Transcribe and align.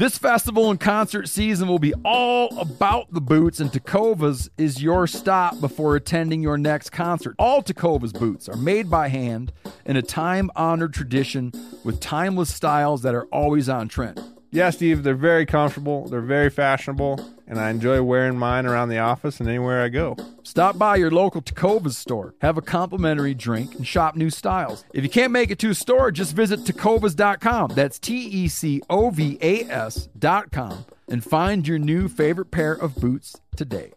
This 0.00 0.16
festival 0.16 0.70
and 0.70 0.80
concert 0.80 1.28
season 1.28 1.68
will 1.68 1.78
be 1.78 1.92
all 2.06 2.58
about 2.58 3.12
the 3.12 3.20
boots, 3.20 3.60
and 3.60 3.70
Tecovas 3.70 4.48
is 4.56 4.82
your 4.82 5.06
stop 5.06 5.60
before 5.60 5.94
attending 5.94 6.40
your 6.40 6.56
next 6.56 6.88
concert. 6.88 7.36
All 7.38 7.62
Tecovas 7.62 8.18
boots 8.18 8.48
are 8.48 8.56
made 8.56 8.88
by 8.88 9.08
hand 9.08 9.52
in 9.84 9.98
a 9.98 10.02
time 10.02 10.50
honored 10.56 10.94
tradition 10.94 11.52
with 11.84 12.00
timeless 12.00 12.50
styles 12.50 13.02
that 13.02 13.14
are 13.14 13.26
always 13.26 13.68
on 13.68 13.88
trend. 13.88 14.18
Yeah, 14.50 14.70
Steve, 14.70 15.02
they're 15.02 15.14
very 15.14 15.44
comfortable, 15.44 16.08
they're 16.08 16.22
very 16.22 16.48
fashionable, 16.48 17.22
and 17.50 17.58
I 17.58 17.68
enjoy 17.68 18.00
wearing 18.00 18.38
mine 18.38 18.64
around 18.64 18.88
the 18.88 19.00
office 19.00 19.40
and 19.40 19.48
anywhere 19.48 19.82
I 19.82 19.88
go. 19.88 20.16
Stop 20.44 20.78
by 20.78 20.96
your 20.96 21.10
local 21.10 21.42
Tecovas 21.42 21.94
store, 21.94 22.34
have 22.40 22.56
a 22.56 22.62
complimentary 22.62 23.34
drink, 23.34 23.74
and 23.74 23.86
shop 23.86 24.14
new 24.14 24.30
styles. 24.30 24.84
If 24.94 25.02
you 25.02 25.10
can't 25.10 25.32
make 25.32 25.50
it 25.50 25.58
to 25.58 25.70
a 25.70 25.74
store, 25.74 26.12
just 26.12 26.34
visit 26.34 26.60
Tecovas.com. 26.60 27.72
That's 27.74 27.98
T 27.98 28.16
E 28.16 28.48
C 28.48 28.80
O 28.88 29.10
V 29.10 29.36
A 29.42 29.64
S.com 29.64 30.86
and 31.08 31.24
find 31.24 31.66
your 31.66 31.80
new 31.80 32.08
favorite 32.08 32.52
pair 32.52 32.72
of 32.72 32.94
boots 32.94 33.40
today. 33.56 33.92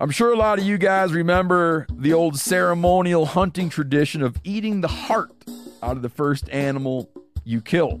I'm 0.00 0.10
sure 0.10 0.32
a 0.32 0.36
lot 0.36 0.58
of 0.58 0.64
you 0.64 0.76
guys 0.76 1.12
remember 1.12 1.86
the 1.92 2.12
old 2.12 2.40
ceremonial 2.40 3.26
hunting 3.26 3.68
tradition 3.68 4.20
of 4.20 4.36
eating 4.42 4.80
the 4.80 4.88
heart 4.88 5.44
out 5.80 5.96
of 5.96 6.02
the 6.02 6.08
first 6.08 6.48
animal 6.50 7.08
you 7.44 7.60
kill. 7.60 8.00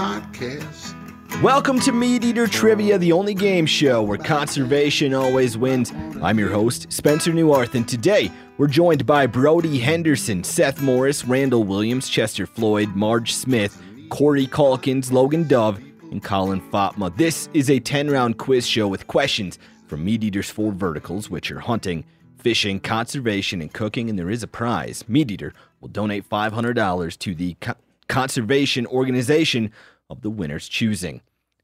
Podcast. 0.00 1.42
Welcome 1.42 1.78
to 1.80 1.92
Meat 1.92 2.24
Eater 2.24 2.46
Trivia, 2.46 2.96
the 2.96 3.12
only 3.12 3.34
game 3.34 3.66
show 3.66 4.02
where 4.02 4.16
conservation 4.16 5.12
always 5.12 5.58
wins. 5.58 5.92
I'm 6.22 6.38
your 6.38 6.48
host, 6.48 6.90
Spencer 6.90 7.32
Neuharth, 7.32 7.74
and 7.74 7.86
today 7.86 8.32
we're 8.56 8.66
joined 8.66 9.04
by 9.04 9.26
Brody 9.26 9.78
Henderson, 9.78 10.42
Seth 10.42 10.80
Morris, 10.80 11.26
Randall 11.26 11.64
Williams, 11.64 12.08
Chester 12.08 12.46
Floyd, 12.46 12.96
Marge 12.96 13.34
Smith, 13.34 13.78
Cory 14.08 14.46
Calkins, 14.46 15.12
Logan 15.12 15.46
Dove, 15.46 15.78
and 16.10 16.22
Collin 16.22 16.62
Fopma. 16.70 17.14
This 17.18 17.50
is 17.52 17.68
a 17.68 17.78
10 17.78 18.08
round 18.08 18.38
quiz 18.38 18.66
show 18.66 18.88
with 18.88 19.06
questions 19.06 19.58
from 19.86 20.02
Meat 20.02 20.24
Eater's 20.24 20.48
four 20.48 20.72
verticals, 20.72 21.28
which 21.28 21.52
are 21.52 21.60
hunting, 21.60 22.06
fishing, 22.38 22.80
conservation, 22.80 23.60
and 23.60 23.70
cooking, 23.74 24.08
and 24.08 24.18
there 24.18 24.30
is 24.30 24.42
a 24.42 24.48
prize. 24.48 25.04
Meat 25.08 25.30
Eater 25.30 25.52
will 25.82 25.88
donate 25.88 26.26
$500 26.26 27.18
to 27.18 27.34
the 27.34 27.54
co- 27.60 27.74
conservation 28.10 28.86
organization 28.88 29.70
of 30.10 30.22
the 30.22 30.30
winner's 30.30 30.68
choosing. 30.68 31.22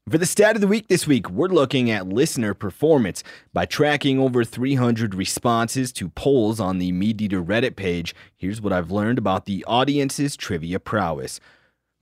For 0.09 0.17
the 0.17 0.25
stat 0.25 0.55
of 0.55 0.61
the 0.61 0.67
week 0.67 0.87
this 0.87 1.05
week, 1.05 1.29
we're 1.29 1.49
looking 1.49 1.91
at 1.91 2.07
listener 2.07 2.53
performance 2.53 3.25
by 3.51 3.65
tracking 3.65 4.19
over 4.19 4.45
300 4.45 5.13
responses 5.13 5.91
to 5.91 6.07
polls 6.07 6.61
on 6.61 6.77
the 6.77 6.93
Meat 6.93 7.21
Eater 7.21 7.43
Reddit 7.43 7.75
page. 7.75 8.15
Here's 8.37 8.61
what 8.61 8.71
I've 8.71 8.89
learned 8.89 9.17
about 9.17 9.45
the 9.45 9.65
audience's 9.65 10.37
trivia 10.37 10.79
prowess. 10.79 11.41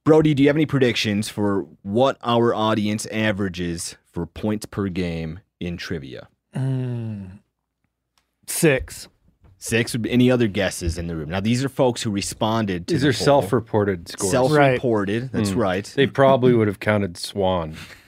Brody, 0.03 0.35
do 0.35 0.43
you 0.43 0.49
have 0.49 0.55
any 0.55 0.67
predictions 0.67 1.29
for 1.29 1.65
what 1.81 2.19
our 2.21 2.53
audience 2.53 3.07
averages 3.07 3.95
for 4.05 4.27
points 4.27 4.67
per 4.67 4.87
game 4.87 5.39
in 5.59 5.75
trivia? 5.75 6.27
Mm. 6.55 7.39
Six. 8.45 9.07
Six. 9.65 9.93
Would 9.93 10.03
be- 10.03 10.11
Any 10.11 10.29
other 10.29 10.47
guesses 10.47 10.97
in 10.97 11.07
the 11.07 11.15
room? 11.15 11.29
Now, 11.29 11.39
these 11.39 11.63
are 11.65 11.69
folks 11.69 12.01
who 12.03 12.11
responded 12.11 12.87
to 12.87 12.93
These 12.93 13.01
the 13.01 13.09
are 13.09 13.13
poll. 13.13 13.25
self-reported 13.25 14.09
scores. 14.09 14.31
Self-reported. 14.31 15.31
That's 15.31 15.49
Hmm. 15.51 15.59
right. 15.59 15.85
They 15.95 16.05
probably 16.07 16.53
would 16.53 16.67
have 16.67 16.79
counted 16.79 17.17
Swan. 17.17 17.75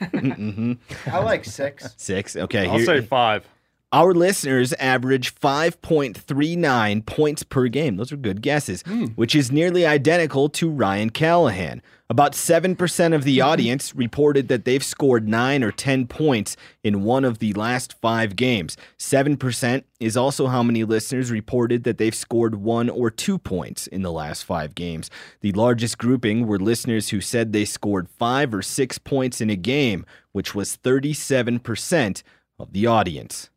I 1.06 1.18
like 1.18 1.44
six. 1.44 1.94
Six. 1.96 2.36
Okay. 2.36 2.66
I'll 2.66 2.76
here- 2.76 2.86
say 2.86 3.00
five. 3.02 3.44
Our 3.90 4.12
listeners 4.12 4.74
average 4.74 5.34
5.39 5.34 7.06
points 7.06 7.42
per 7.42 7.68
game. 7.68 7.96
Those 7.96 8.12
are 8.12 8.18
good 8.18 8.42
guesses, 8.42 8.82
hmm. 8.82 9.06
which 9.14 9.34
is 9.34 9.50
nearly 9.50 9.86
identical 9.86 10.50
to 10.50 10.68
Ryan 10.68 11.08
Callaghan. 11.08 11.80
About 12.10 12.32
7% 12.32 13.14
of 13.14 13.24
the 13.24 13.38
mm-hmm. 13.38 13.48
audience 13.48 13.94
reported 13.94 14.48
that 14.48 14.66
they've 14.66 14.84
scored 14.84 15.26
9 15.26 15.64
or 15.64 15.72
10 15.72 16.06
points 16.06 16.54
in 16.82 17.02
one 17.02 17.24
of 17.24 17.38
the 17.38 17.54
last 17.54 17.94
five 18.00 18.36
games. 18.36 18.76
7% 18.98 19.84
is 20.00 20.18
also 20.18 20.48
how 20.48 20.62
many 20.62 20.84
listeners 20.84 21.30
reported 21.30 21.84
that 21.84 21.96
they've 21.96 22.14
scored 22.14 22.56
1 22.56 22.90
or 22.90 23.10
2 23.10 23.38
points 23.38 23.86
in 23.86 24.02
the 24.02 24.12
last 24.12 24.42
five 24.44 24.74
games. 24.74 25.10
The 25.40 25.52
largest 25.52 25.96
grouping 25.96 26.46
were 26.46 26.58
listeners 26.58 27.08
who 27.08 27.22
said 27.22 27.52
they 27.52 27.64
scored 27.64 28.10
5 28.10 28.52
or 28.52 28.62
6 28.62 28.98
points 28.98 29.40
in 29.40 29.48
a 29.48 29.56
game, 29.56 30.04
which 30.32 30.54
was 30.54 30.76
37% 30.76 32.22
of 32.58 32.72
the 32.72 32.86
audience. 32.86 33.48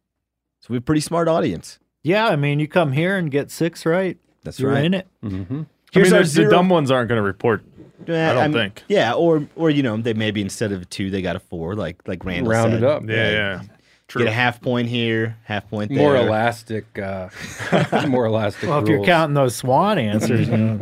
So 0.72 0.74
we 0.74 0.78
have 0.78 0.84
a 0.84 0.86
pretty 0.86 1.02
smart 1.02 1.28
audience. 1.28 1.80
Yeah, 2.02 2.28
I 2.28 2.38
mean, 2.38 2.62
you 2.62 2.68
come 2.70 2.94
here 2.94 3.18
and 3.18 3.30
get 3.30 3.52
six 3.52 3.86
right. 3.86 4.18
That's 4.44 4.58
You're 4.58 4.72
right. 4.72 4.86
in 4.86 4.94
it. 4.94 5.06
I 5.22 5.28
Here's 5.92 6.12
mean, 6.12 6.14
our 6.14 6.24
the, 6.24 6.44
the 6.46 6.50
dumb 6.50 6.70
ones 6.70 6.90
aren't 6.90 7.10
going 7.10 7.18
to 7.18 7.22
report. 7.24 7.62
Eh, 8.08 8.14
I 8.30 8.34
don't 8.34 8.42
I'm- 8.42 8.54
think. 8.54 8.84
Yeah, 8.88 9.14
or 9.14 9.46
or 9.58 9.70
you 9.70 9.84
know 9.84 9.98
they 9.98 10.14
maybe 10.14 10.42
instead 10.42 10.72
of 10.72 10.82
a 10.84 10.86
two 10.86 11.10
they 11.12 11.22
got 11.22 11.36
a 11.36 11.40
four 11.42 11.76
like 11.76 12.08
like 12.08 12.24
Randall 12.24 12.54
Round 12.54 12.72
said. 12.72 12.84
it 12.84 12.90
up. 12.90 13.04
Yeah, 13.06 13.32
yeah. 13.32 13.62
True. 14.08 14.24
Get 14.24 14.30
a 14.30 14.34
half 14.34 14.62
point 14.62 14.88
here, 14.88 15.38
half 15.44 15.70
point 15.70 15.90
there. 15.90 16.00
More 16.00 16.16
elastic, 16.16 16.98
uh, 16.98 17.28
more 18.08 18.26
elastic. 18.26 18.70
Well, 18.70 18.82
if 18.82 18.88
you're 18.88 19.04
counting 19.04 19.34
those 19.36 19.56
swan 19.58 19.98
answers, 20.00 20.48
you 20.48 20.56
know. 20.58 20.80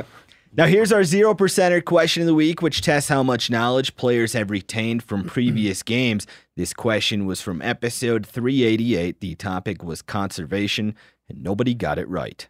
Now 0.59 0.65
here's 0.65 0.91
our 0.91 1.05
zero 1.05 1.33
percenter 1.33 1.81
question 1.85 2.21
of 2.21 2.27
the 2.27 2.35
week, 2.35 2.61
which 2.61 2.81
tests 2.81 3.07
how 3.07 3.23
much 3.23 3.49
knowledge 3.49 3.95
players 3.95 4.33
have 4.33 4.51
retained 4.51 5.01
from 5.01 5.23
previous 5.23 5.83
games. 5.83 6.27
This 6.57 6.73
question 6.73 7.25
was 7.25 7.39
from 7.39 7.61
episode 7.61 8.25
388. 8.25 9.21
The 9.21 9.35
topic 9.35 9.85
was 9.85 10.01
conservation, 10.01 10.95
and 11.29 11.41
nobody 11.41 11.73
got 11.73 11.97
it 11.97 12.09
right. 12.09 12.45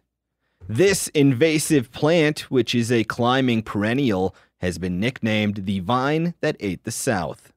This 0.68 1.06
invasive 1.14 1.92
plant, 1.92 2.50
which 2.50 2.74
is 2.74 2.90
a 2.90 3.04
climbing 3.04 3.62
perennial, 3.62 4.34
has 4.58 4.76
been 4.76 4.98
nicknamed 4.98 5.66
the 5.66 5.78
vine 5.78 6.34
that 6.40 6.56
ate 6.58 6.82
the 6.82 6.90
South. 6.90 7.52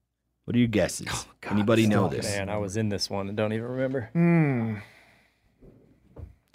What 0.46 0.56
are 0.56 0.60
your 0.60 0.68
guesses? 0.68 1.26
Anybody 1.50 1.88
know 1.88 2.10
this? 2.10 2.28
Man, 2.28 2.50
I 2.50 2.58
was 2.58 2.78
in 2.78 2.90
this 2.90 3.10
one 3.10 3.28
and 3.28 3.36
don't 3.36 3.54
even 3.54 3.70
remember. 3.70 4.12
Hmm. 4.14 4.76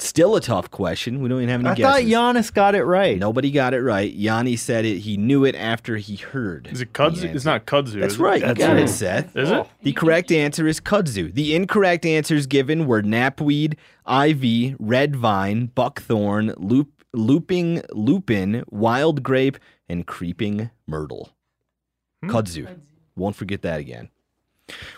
Still 0.00 0.36
a 0.36 0.40
tough 0.40 0.70
question. 0.70 1.20
We 1.20 1.28
don't 1.28 1.38
even 1.42 1.48
have 1.48 1.60
any 1.66 1.74
guesses. 1.74 1.84
I 1.84 2.02
thought. 2.02 2.08
Janis 2.08 2.50
got 2.50 2.76
it 2.76 2.84
right. 2.84 3.18
Nobody 3.18 3.50
got 3.50 3.74
it 3.74 3.82
right. 3.82 4.12
Yanni 4.12 4.54
said 4.54 4.84
it. 4.84 4.98
He 4.98 5.16
knew 5.16 5.44
it 5.44 5.56
after 5.56 5.96
he 5.96 6.14
heard. 6.14 6.68
Is 6.70 6.80
it 6.80 6.92
the 6.94 6.98
kudzu? 7.00 7.24
It's 7.24 7.24
answer. 7.24 7.48
not 7.48 7.66
kudzu. 7.66 8.00
That's 8.00 8.14
is 8.14 8.20
it? 8.20 8.22
right. 8.22 8.40
You 8.40 8.46
That's 8.46 8.58
got 8.60 8.74
right. 8.74 8.84
it, 8.84 8.88
Seth. 8.88 9.36
Is 9.36 9.50
it? 9.50 9.66
The 9.82 9.92
correct 9.94 10.30
answer 10.30 10.68
is 10.68 10.78
kudzu. 10.80 11.34
The 11.34 11.54
incorrect 11.56 12.06
answers 12.06 12.46
given 12.46 12.86
were 12.86 13.02
knapweed, 13.02 13.76
ivy, 14.06 14.76
red 14.78 15.16
vine, 15.16 15.66
buckthorn, 15.66 16.54
loop, 16.58 17.02
looping 17.12 17.82
lupin, 17.92 18.62
wild 18.70 19.24
grape, 19.24 19.58
and 19.88 20.06
creeping 20.06 20.70
myrtle. 20.86 21.30
Hmm. 22.22 22.30
Kudzu. 22.30 22.78
Won't 23.16 23.34
forget 23.34 23.62
that 23.62 23.80
again. 23.80 24.10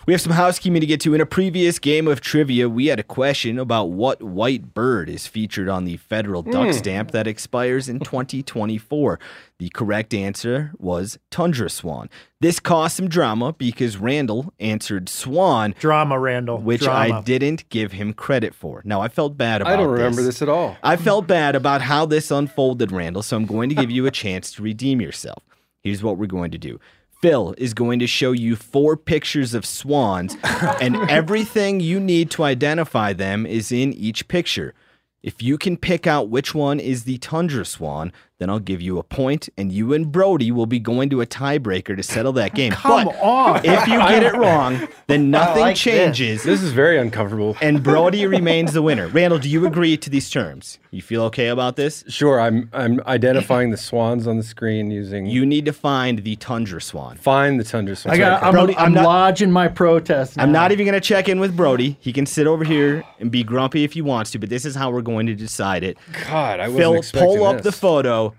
We 0.05 0.13
have 0.13 0.21
some 0.21 0.33
housekeeping 0.33 0.81
to 0.81 0.87
get 0.87 0.99
to. 1.01 1.13
In 1.13 1.21
a 1.21 1.25
previous 1.25 1.79
game 1.79 2.07
of 2.07 2.21
trivia, 2.21 2.67
we 2.67 2.87
had 2.87 2.99
a 2.99 3.03
question 3.03 3.59
about 3.59 3.85
what 3.85 4.21
white 4.21 4.73
bird 4.73 5.09
is 5.09 5.27
featured 5.27 5.69
on 5.69 5.85
the 5.85 5.97
federal 5.97 6.41
duck 6.41 6.67
hmm. 6.67 6.71
stamp 6.71 7.11
that 7.11 7.27
expires 7.27 7.87
in 7.87 7.99
2024. 7.99 9.19
The 9.59 9.69
correct 9.69 10.13
answer 10.13 10.71
was 10.79 11.19
tundra 11.29 11.69
swan. 11.69 12.09
This 12.39 12.59
caused 12.59 12.95
some 12.95 13.07
drama 13.07 13.53
because 13.53 13.97
Randall 13.97 14.51
answered 14.59 15.07
swan, 15.07 15.75
Drama, 15.77 16.17
Randall. 16.17 16.57
which 16.57 16.81
Drama. 16.81 17.19
I 17.19 17.21
didn't 17.21 17.69
give 17.69 17.91
him 17.91 18.13
credit 18.13 18.55
for. 18.55 18.81
Now, 18.83 19.01
I 19.01 19.07
felt 19.07 19.37
bad 19.37 19.61
about 19.61 19.73
I 19.73 19.75
don't 19.75 19.91
remember 19.91 20.23
this. 20.23 20.35
this 20.35 20.41
at 20.41 20.49
all. 20.49 20.77
I 20.81 20.95
felt 20.95 21.27
bad 21.27 21.55
about 21.55 21.81
how 21.81 22.07
this 22.07 22.31
unfolded, 22.31 22.91
Randall, 22.91 23.21
so 23.21 23.37
I'm 23.37 23.45
going 23.45 23.69
to 23.69 23.75
give 23.75 23.91
you 23.91 24.07
a 24.07 24.11
chance 24.11 24.51
to 24.53 24.63
redeem 24.63 24.99
yourself. 24.99 25.43
Here's 25.83 26.01
what 26.01 26.17
we're 26.17 26.25
going 26.25 26.51
to 26.51 26.57
do 26.57 26.79
Phil 27.21 27.53
is 27.57 27.73
going 27.73 27.99
to 27.99 28.07
show 28.07 28.31
you 28.31 28.55
four 28.55 28.97
pictures 28.97 29.53
of 29.53 29.65
swans, 29.65 30.35
and 30.81 30.95
everything 31.09 31.79
you 31.79 31.99
need 31.99 32.31
to 32.31 32.43
identify 32.43 33.13
them 33.13 33.45
is 33.45 33.71
in 33.71 33.93
each 33.93 34.27
picture. 34.27 34.73
If 35.21 35.41
you 35.41 35.57
can 35.59 35.77
pick 35.77 36.07
out 36.07 36.29
which 36.29 36.55
one 36.55 36.79
is 36.79 37.03
the 37.03 37.19
tundra 37.19 37.63
swan, 37.63 38.11
then 38.41 38.49
I'll 38.49 38.57
give 38.59 38.81
you 38.81 38.97
a 38.97 39.03
point, 39.03 39.49
and 39.55 39.71
you 39.71 39.93
and 39.93 40.11
Brody 40.11 40.51
will 40.51 40.65
be 40.65 40.79
going 40.79 41.11
to 41.11 41.21
a 41.21 41.27
tiebreaker 41.27 41.95
to 41.95 42.01
settle 42.01 42.33
that 42.33 42.55
game. 42.55 42.71
Come 42.71 43.05
but 43.05 43.15
on. 43.21 43.57
if 43.63 43.87
you 43.87 43.99
get 43.99 44.23
it 44.23 44.33
wrong, 44.43 44.87
then 45.05 45.29
nothing 45.29 45.61
like 45.61 45.75
changes, 45.75 46.41
This 46.41 46.63
is 46.63 46.71
very 46.73 46.97
uncomfortable. 46.97 47.55
and 47.61 47.83
Brody 47.83 48.25
remains 48.37 48.73
the 48.73 48.81
winner. 48.81 49.07
Randall, 49.09 49.37
do 49.37 49.47
you 49.47 49.67
agree 49.67 49.95
to 49.95 50.09
these 50.09 50.27
terms? 50.31 50.79
You 50.89 51.03
feel 51.03 51.21
okay 51.25 51.49
about 51.49 51.75
this? 51.75 52.03
Sure, 52.07 52.41
I'm 52.41 52.67
I'm 52.73 52.99
identifying 53.05 53.69
the 53.69 53.77
swans 53.77 54.25
on 54.27 54.37
the 54.37 54.43
screen 54.43 54.89
using 54.91 55.27
You 55.27 55.45
need 55.45 55.63
to 55.65 55.71
find 55.71 56.23
the 56.23 56.35
tundra 56.35 56.81
swan. 56.81 57.15
find 57.17 57.59
the 57.59 57.63
tundra 57.63 57.95
swan. 57.95 58.15
I 58.15 58.17
got. 58.17 58.43
I'm, 58.43 58.51
Brody, 58.53 58.75
I'm 58.75 58.87
I'm, 58.87 58.93
not- 58.95 59.05
lodging 59.05 59.51
my 59.51 59.67
protest. 59.67 60.37
I'm 60.39 60.51
not 60.51 60.71
even 60.73 60.85
going 60.87 60.99
to 60.99 61.07
check 61.07 61.29
in 61.29 61.39
with 61.39 61.55
Brody. 61.55 61.95
He 62.01 62.11
can 62.11 62.25
sit 62.25 62.45
over 62.47 62.63
here 62.65 63.05
and 63.19 63.29
be 63.31 63.43
grumpy 63.43 63.83
if 63.85 63.93
he 63.93 64.01
wants 64.01 64.31
to, 64.31 64.39
but 64.39 64.49
this 64.49 64.65
is 64.65 64.75
how 64.75 64.89
we're 64.91 65.01
going 65.01 65.27
to 65.27 65.35
decide 65.35 65.83
it. 65.83 65.97
God, 66.27 66.59
I 66.59 66.67
wasn't 66.67 66.79
Phil, 66.81 66.93
expecting 66.95 67.37
pull 67.37 67.45
up 67.45 67.61
the 67.61 67.71
photo. 67.71 68.30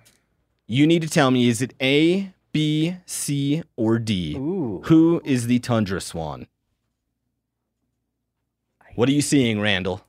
You 0.72 0.86
need 0.86 1.02
to 1.02 1.08
tell 1.08 1.30
me 1.30 1.50
is 1.50 1.60
it 1.60 1.74
A, 1.82 2.32
B, 2.50 2.96
C, 3.04 3.62
or 3.76 3.98
D? 3.98 4.32
Who 4.32 5.20
is 5.22 5.46
the 5.46 5.58
tundra 5.58 6.00
swan? 6.00 6.46
What 8.94 9.06
are 9.10 9.12
you 9.12 9.20
seeing, 9.20 9.60
Randall? 9.60 10.00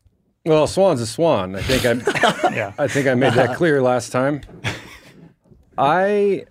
Well, 0.46 0.66
swan's 0.68 1.02
a 1.02 1.06
swan. 1.06 1.58
I 1.58 1.62
think 1.64 1.86
I 1.86 2.50
Yeah. 2.56 2.72
I 2.78 2.88
think 2.88 3.08
I 3.10 3.14
made 3.14 3.34
that 3.34 3.56
clear 3.58 3.82
last 3.82 4.14
time. 4.14 4.40
I 5.78 6.46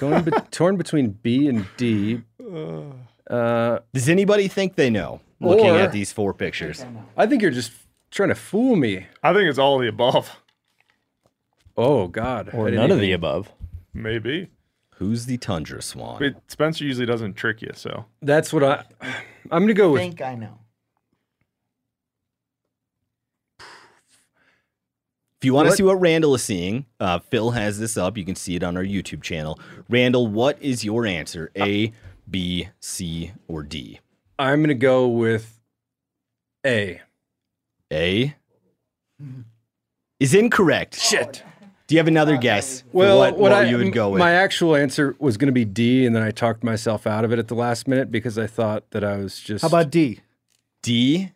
going 0.00 0.24
be- 0.24 0.32
torn 0.50 0.76
between 0.76 1.12
B 1.12 1.48
and 1.48 1.66
D. 1.78 2.20
Uh, 3.28 3.80
Does 3.92 4.08
anybody 4.08 4.48
think 4.48 4.74
they 4.76 4.88
know 4.88 5.20
looking 5.38 5.66
Or- 5.68 5.78
at 5.78 5.92
these 5.92 6.10
four 6.12 6.32
pictures? 6.32 6.82
I 7.14 7.26
think 7.26 7.42
you're 7.42 7.50
just 7.50 7.72
trying 8.10 8.30
to 8.30 8.34
fool 8.34 8.74
me. 8.74 9.06
I 9.22 9.34
think 9.34 9.50
it's 9.50 9.58
all 9.58 9.78
the 9.78 9.86
above. 9.86 10.34
Oh 11.78 12.08
God, 12.08 12.50
Or 12.52 12.64
didn't 12.66 12.80
none 12.80 12.90
of 12.90 12.98
the 12.98 13.12
above. 13.12 13.52
Maybe. 13.94 14.48
Who's 14.96 15.26
the 15.26 15.38
tundra 15.38 15.80
swan? 15.80 16.18
But 16.18 16.42
Spencer 16.50 16.82
usually 16.82 17.06
doesn't 17.06 17.34
trick 17.34 17.62
you, 17.62 17.70
so. 17.74 18.06
That's 18.20 18.52
what 18.52 18.64
I. 18.64 18.84
I'm 19.52 19.62
gonna 19.62 19.74
go 19.74 19.92
with. 19.92 20.02
think 20.02 20.20
I 20.20 20.34
know. 20.34 20.58
If 23.60 25.44
you 25.44 25.54
want 25.54 25.68
to 25.68 25.76
see 25.76 25.84
what 25.84 26.00
Randall 26.00 26.34
is 26.34 26.42
seeing, 26.42 26.84
uh, 26.98 27.20
Phil 27.20 27.52
has 27.52 27.78
this 27.78 27.96
up. 27.96 28.18
You 28.18 28.24
can 28.24 28.34
see 28.34 28.56
it 28.56 28.64
on 28.64 28.76
our 28.76 28.82
YouTube 28.82 29.22
channel. 29.22 29.56
Randall, 29.88 30.26
what 30.26 30.60
is 30.60 30.84
your 30.84 31.06
answer? 31.06 31.52
A, 31.56 31.92
B, 32.28 32.70
C, 32.80 33.30
or 33.46 33.62
D? 33.62 34.00
I'm 34.36 34.62
gonna 34.62 34.74
go 34.74 35.06
with 35.06 35.60
A. 36.66 37.02
A 37.92 38.34
is 40.18 40.34
incorrect. 40.34 41.00
Shit. 41.00 41.44
Do 41.88 41.94
you 41.94 41.98
have 42.00 42.06
another 42.06 42.36
guess? 42.36 42.82
for 42.82 42.86
Well, 42.92 43.18
what, 43.18 43.38
what 43.38 43.52
I 43.52 43.64
you 43.64 43.78
would 43.78 43.94
go 43.94 44.10
with? 44.10 44.18
my 44.18 44.32
actual 44.32 44.76
answer 44.76 45.16
was 45.18 45.38
going 45.38 45.46
to 45.46 45.52
be 45.52 45.64
D, 45.64 46.04
and 46.04 46.14
then 46.14 46.22
I 46.22 46.30
talked 46.30 46.62
myself 46.62 47.06
out 47.06 47.24
of 47.24 47.32
it 47.32 47.38
at 47.38 47.48
the 47.48 47.54
last 47.54 47.88
minute 47.88 48.12
because 48.12 48.38
I 48.38 48.46
thought 48.46 48.90
that 48.90 49.02
I 49.02 49.16
was 49.16 49.40
just. 49.40 49.62
How 49.62 49.68
about 49.68 49.90
D? 49.90 50.20
D 50.82 51.32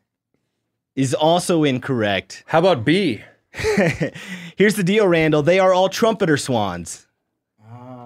is 0.94 1.14
also 1.14 1.64
incorrect. 1.64 2.44
How 2.46 2.58
about 2.58 2.84
B? 2.84 3.22
Here's 4.56 4.74
the 4.74 4.84
deal, 4.84 5.08
Randall. 5.08 5.42
They 5.42 5.58
are 5.58 5.72
all 5.72 5.88
trumpeter 5.88 6.36
swans. 6.36 7.06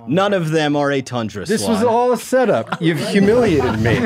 None 0.08 0.32
of 0.32 0.50
them 0.50 0.76
are 0.76 0.90
a 0.92 1.02
tundra 1.02 1.44
This 1.44 1.62
swan. 1.64 1.74
was 1.74 1.82
all 1.84 2.12
a 2.12 2.16
setup. 2.16 2.80
You've 2.80 2.98
humiliated 3.08 3.80
me, 3.80 3.96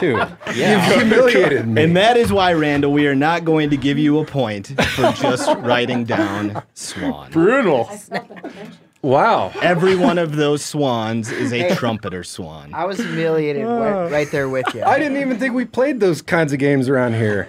too. 0.00 0.20
You've 0.54 0.84
humiliated 0.84 1.66
me. 1.68 1.82
and 1.84 1.96
that 1.96 2.16
is 2.16 2.32
why, 2.32 2.52
Randall, 2.52 2.92
we 2.92 3.06
are 3.06 3.14
not 3.14 3.44
going 3.44 3.70
to 3.70 3.76
give 3.76 3.98
you 3.98 4.18
a 4.18 4.24
point 4.24 4.68
for 4.94 5.12
just 5.12 5.48
writing 5.58 6.04
down 6.04 6.62
swan. 6.74 7.30
Brutal. 7.30 7.88
wow. 9.02 9.52
Every 9.62 9.96
one 9.96 10.18
of 10.18 10.36
those 10.36 10.64
swans 10.64 11.30
is 11.30 11.52
a 11.52 11.74
trumpeter 11.76 12.24
swan. 12.24 12.72
I 12.74 12.84
was 12.84 12.98
humiliated 12.98 13.64
right, 13.66 14.10
right 14.10 14.30
there 14.30 14.48
with 14.48 14.66
you. 14.74 14.82
I 14.82 14.98
didn't 14.98 15.18
even 15.18 15.38
think 15.38 15.54
we 15.54 15.64
played 15.64 16.00
those 16.00 16.20
kinds 16.22 16.52
of 16.52 16.58
games 16.58 16.88
around 16.88 17.14
here. 17.14 17.48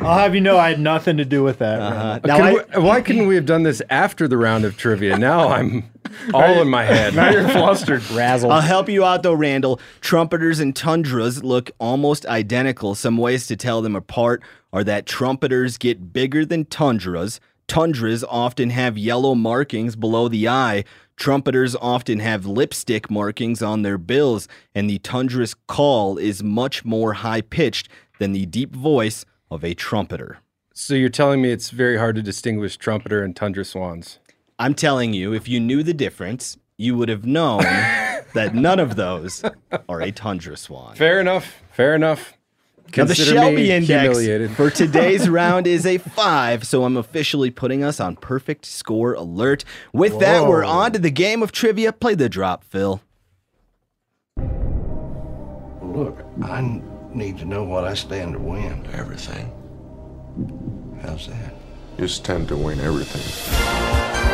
I'll 0.00 0.18
have 0.18 0.34
you 0.34 0.40
know 0.40 0.56
I 0.58 0.70
had 0.70 0.80
nothing 0.80 1.16
to 1.16 1.24
do 1.24 1.42
with 1.42 1.58
that. 1.58 1.80
Uh, 1.80 2.18
Could 2.20 2.28
now, 2.28 2.38
I, 2.38 2.52
we- 2.52 2.82
why 2.82 3.00
couldn't 3.00 3.26
we 3.26 3.34
have 3.34 3.46
done 3.46 3.62
this 3.64 3.82
after 3.90 4.28
the 4.28 4.36
round 4.36 4.64
of 4.64 4.76
trivia? 4.76 5.18
Now 5.18 5.48
I'm 5.48 5.90
all 6.34 6.60
in 6.62 6.68
my 6.68 6.84
head. 6.84 7.14
Now 7.14 7.30
you're 7.30 7.48
flustered. 7.48 8.08
Razzle. 8.10 8.50
I'll 8.52 8.60
help 8.60 8.88
you 8.88 9.04
out 9.04 9.22
though, 9.22 9.34
Randall. 9.34 9.80
Trumpeters 10.00 10.60
and 10.60 10.74
tundras 10.74 11.42
look 11.42 11.70
almost 11.78 12.26
identical. 12.26 12.94
Some 12.94 13.16
ways 13.16 13.46
to 13.48 13.56
tell 13.56 13.82
them 13.82 13.96
apart 13.96 14.42
are 14.72 14.84
that 14.84 15.06
trumpeters 15.06 15.78
get 15.78 16.12
bigger 16.12 16.44
than 16.44 16.64
tundras. 16.66 17.40
Tundras 17.66 18.24
often 18.24 18.70
have 18.70 18.96
yellow 18.96 19.34
markings 19.34 19.96
below 19.96 20.28
the 20.28 20.48
eye. 20.48 20.84
Trumpeters 21.16 21.74
often 21.76 22.20
have 22.20 22.46
lipstick 22.46 23.10
markings 23.10 23.60
on 23.60 23.82
their 23.82 23.98
bills, 23.98 24.46
and 24.74 24.88
the 24.88 25.00
tundra's 25.00 25.54
call 25.66 26.16
is 26.16 26.42
much 26.42 26.84
more 26.84 27.14
high 27.14 27.40
pitched 27.40 27.88
than 28.20 28.32
the 28.32 28.46
deep 28.46 28.74
voice 28.74 29.24
of 29.50 29.64
a 29.64 29.74
trumpeter. 29.74 30.38
So 30.74 30.94
you're 30.94 31.08
telling 31.08 31.42
me 31.42 31.50
it's 31.50 31.70
very 31.70 31.96
hard 31.98 32.16
to 32.16 32.22
distinguish 32.22 32.76
trumpeter 32.76 33.22
and 33.22 33.34
tundra 33.34 33.64
swans? 33.64 34.18
I'm 34.58 34.74
telling 34.74 35.12
you, 35.12 35.32
if 35.32 35.48
you 35.48 35.60
knew 35.60 35.82
the 35.82 35.94
difference, 35.94 36.56
you 36.76 36.96
would 36.96 37.08
have 37.08 37.24
known 37.26 37.62
that 38.34 38.54
none 38.54 38.78
of 38.78 38.96
those 38.96 39.42
are 39.88 40.00
a 40.00 40.12
tundra 40.12 40.56
swan. 40.56 40.94
Fair 40.94 41.20
enough. 41.20 41.62
Fair 41.72 41.94
enough. 41.94 42.34
Now, 42.96 43.04
the 43.04 43.14
Consider 43.14 43.30
Shelby 43.32 43.70
Index 43.70 43.86
humiliated. 44.16 44.50
for 44.52 44.70
today's 44.70 45.28
round 45.30 45.66
is 45.66 45.84
a 45.84 45.98
five, 45.98 46.66
so 46.66 46.84
I'm 46.84 46.96
officially 46.96 47.50
putting 47.50 47.84
us 47.84 48.00
on 48.00 48.16
perfect 48.16 48.64
score 48.64 49.12
alert. 49.12 49.62
With 49.92 50.18
that, 50.20 50.46
we're 50.46 50.64
on 50.64 50.92
to 50.92 50.98
the 50.98 51.10
game 51.10 51.42
of 51.42 51.52
trivia. 51.52 51.92
Play 51.92 52.14
the 52.14 52.30
drop, 52.30 52.64
Phil. 52.64 53.02
Look, 55.82 56.24
I 56.42 56.58
n- 56.58 56.87
need 57.14 57.38
to 57.38 57.44
know 57.44 57.64
what 57.64 57.84
I 57.84 57.94
stand 57.94 58.34
to 58.34 58.38
win. 58.38 58.86
Everything. 58.92 59.52
How's 61.02 61.26
that? 61.28 61.54
You 61.98 62.08
stand 62.08 62.48
to 62.48 62.56
win 62.56 62.80
everything. 62.80 64.28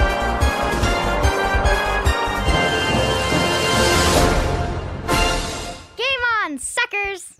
Game 5.96 6.22
on, 6.42 6.58
suckers! 6.58 7.34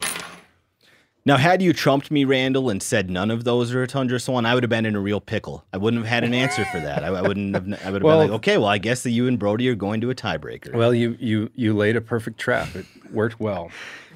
Now, 1.27 1.37
had 1.39 1.63
you 1.63 1.73
trumped 1.73 2.11
me, 2.11 2.25
Randall, 2.25 2.69
and 2.71 2.83
said 2.83 3.11
none 3.11 3.31
of 3.31 3.45
those 3.45 3.73
are 3.75 3.83
a 3.83 3.87
tundra 3.87 4.21
swan, 4.21 4.45
I 4.47 4.55
would 4.55 4.63
have 4.63 4.71
been 4.71 4.85
in 4.87 4.95
a 4.95 5.01
real 5.01 5.21
pickle. 5.21 5.65
I 5.73 5.79
wouldn't 5.79 6.03
have 6.03 6.09
had 6.11 6.23
an 6.25 6.35
answer 6.35 6.65
for 6.67 6.79
that. 6.81 7.03
I, 7.03 7.09
I 7.09 7.23
wouldn't 7.23 7.55
have. 7.55 7.65
I 7.85 7.91
would 7.91 7.95
have 8.01 8.03
Well- 8.03 8.21
been 8.21 8.31
like, 8.31 8.37
okay, 8.37 8.59
well, 8.59 8.69
I 8.69 8.79
guess 8.79 9.03
that 9.03 9.11
you 9.11 9.27
and 9.27 9.39
Brody 9.39 9.69
are 9.69 9.75
going 9.75 10.01
to 10.03 10.11
a 10.11 10.15
tiebreaker. 10.15 10.75
Well, 10.75 10.95
you 10.95 11.17
you 11.19 11.51
you 11.55 11.75
laid 11.77 11.97
a 11.97 12.01
perfect 12.01 12.39
trap. 12.39 12.75
It 12.77 12.87
worked 13.11 13.41
well. 13.41 13.71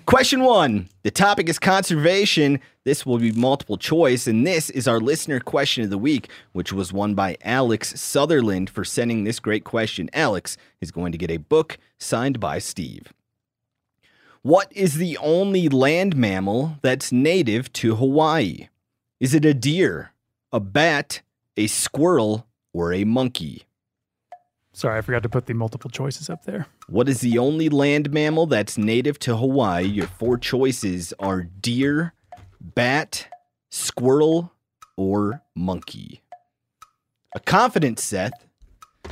Question 0.08 0.40
one. 0.40 0.88
The 1.02 1.10
topic 1.10 1.50
is 1.50 1.58
conservation. 1.58 2.60
This 2.84 3.04
will 3.04 3.18
be 3.18 3.30
multiple 3.32 3.76
choice, 3.76 4.26
and 4.26 4.46
this 4.46 4.70
is 4.70 4.88
our 4.88 5.00
listener 5.00 5.38
question 5.38 5.84
of 5.84 5.90
the 5.90 5.98
week, 5.98 6.30
which 6.52 6.72
was 6.72 6.94
won 6.94 7.14
by 7.14 7.36
Alex 7.44 8.00
Sutherland 8.00 8.70
for 8.70 8.86
sending 8.86 9.24
this 9.24 9.38
great 9.38 9.64
question. 9.64 10.08
Alex 10.14 10.56
is 10.80 10.90
going 10.90 11.12
to 11.12 11.18
get 11.18 11.30
a 11.30 11.36
book 11.36 11.76
signed 11.98 12.40
by 12.40 12.58
Steve. 12.58 13.12
What 14.40 14.72
is 14.74 14.94
the 14.94 15.18
only 15.18 15.68
land 15.68 16.16
mammal 16.16 16.78
that's 16.80 17.12
native 17.12 17.70
to 17.74 17.96
Hawaii? 17.96 18.68
Is 19.20 19.34
it 19.34 19.44
a 19.44 19.52
deer, 19.52 20.12
a 20.50 20.58
bat, 20.58 21.20
a 21.54 21.66
squirrel, 21.66 22.46
or 22.72 22.94
a 22.94 23.04
monkey? 23.04 23.67
Sorry, 24.78 24.96
I 24.96 25.00
forgot 25.00 25.24
to 25.24 25.28
put 25.28 25.46
the 25.46 25.54
multiple 25.54 25.90
choices 25.90 26.30
up 26.30 26.44
there. 26.44 26.66
What 26.86 27.08
is 27.08 27.20
the 27.20 27.36
only 27.38 27.68
land 27.68 28.12
mammal 28.12 28.46
that's 28.46 28.78
native 28.78 29.18
to 29.18 29.36
Hawaii? 29.36 29.84
Your 29.84 30.06
four 30.06 30.38
choices 30.38 31.12
are 31.18 31.42
deer, 31.42 32.14
bat, 32.60 33.26
squirrel, 33.70 34.52
or 34.96 35.42
monkey. 35.56 36.22
A 37.34 37.40
confident 37.40 37.98
Seth. 37.98 38.46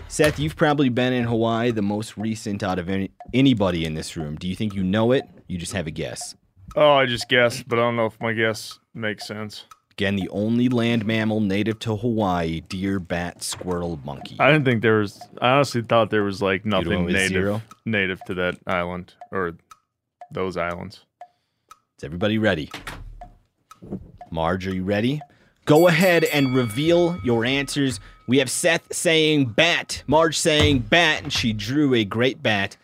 Seth, 0.07 0.39
you've 0.39 0.55
probably 0.55 0.89
been 0.89 1.13
in 1.13 1.25
Hawaii 1.25 1.73
the 1.73 1.83
most 1.83 2.17
recent 2.17 2.63
out 2.63 2.79
of 2.79 2.89
any, 2.89 3.11
anybody 3.35 3.85
in 3.85 3.95
this 3.95 4.17
room. 4.17 4.37
Do 4.37 4.47
you 4.47 4.55
think 4.55 4.73
you 4.73 4.85
know 4.85 5.11
it? 5.11 5.25
You 5.49 5.59
just 5.59 5.73
have 5.73 5.89
a 5.89 5.91
guess. 5.91 6.37
Oh, 6.77 6.93
I 6.93 7.07
just 7.07 7.29
guessed, 7.29 7.67
but 7.67 7.81
I 7.81 7.83
don't 7.83 7.97
know 7.97 8.07
if 8.07 8.21
my 8.21 8.35
guess 8.35 8.79
makes 8.95 9.27
sense. 9.27 9.65
Again, 9.99 10.17
the 10.17 10.29
only 10.29 10.69
land 10.69 11.07
mammal 11.07 11.41
native 11.41 11.79
to 11.79 11.97
Hawaii 11.97 12.61
deer, 12.61 13.01
bat, 13.01 13.43
squirrel, 13.43 13.99
monkey. 14.05 14.37
I 14.39 14.53
didn't 14.53 14.67
think 14.67 14.83
there 14.83 14.99
was. 14.99 15.19
I 15.41 15.53
honestly 15.53 15.81
thought 15.81 16.11
there 16.11 16.23
was 16.23 16.43
like 16.43 16.67
nothing 16.67 17.07
native 17.07 17.29
zero? 17.29 17.63
native 17.87 18.23
to 18.27 18.35
that 18.35 18.59
island 18.67 19.15
or 19.33 19.55
those 20.31 20.59
islands. 20.59 21.07
Is 21.97 22.05
everybody 22.05 22.37
ready? 22.37 22.71
Marge, 24.31 24.67
are 24.67 24.75
you 24.75 24.85
ready? 24.85 25.23
Go 25.65 25.89
ahead 25.89 26.25
and 26.25 26.55
reveal 26.55 27.19
your 27.25 27.47
answers. 27.47 27.99
We 28.29 28.37
have 28.37 28.51
Seth 28.51 28.95
saying 28.95 29.47
bat, 29.47 30.03
Marge 30.07 30.37
saying 30.39 30.81
bat, 30.81 31.23
and 31.23 31.33
she 31.33 31.55
drew 31.55 31.95
a 31.95 32.05
great 32.05 32.43
bat. 32.43 32.77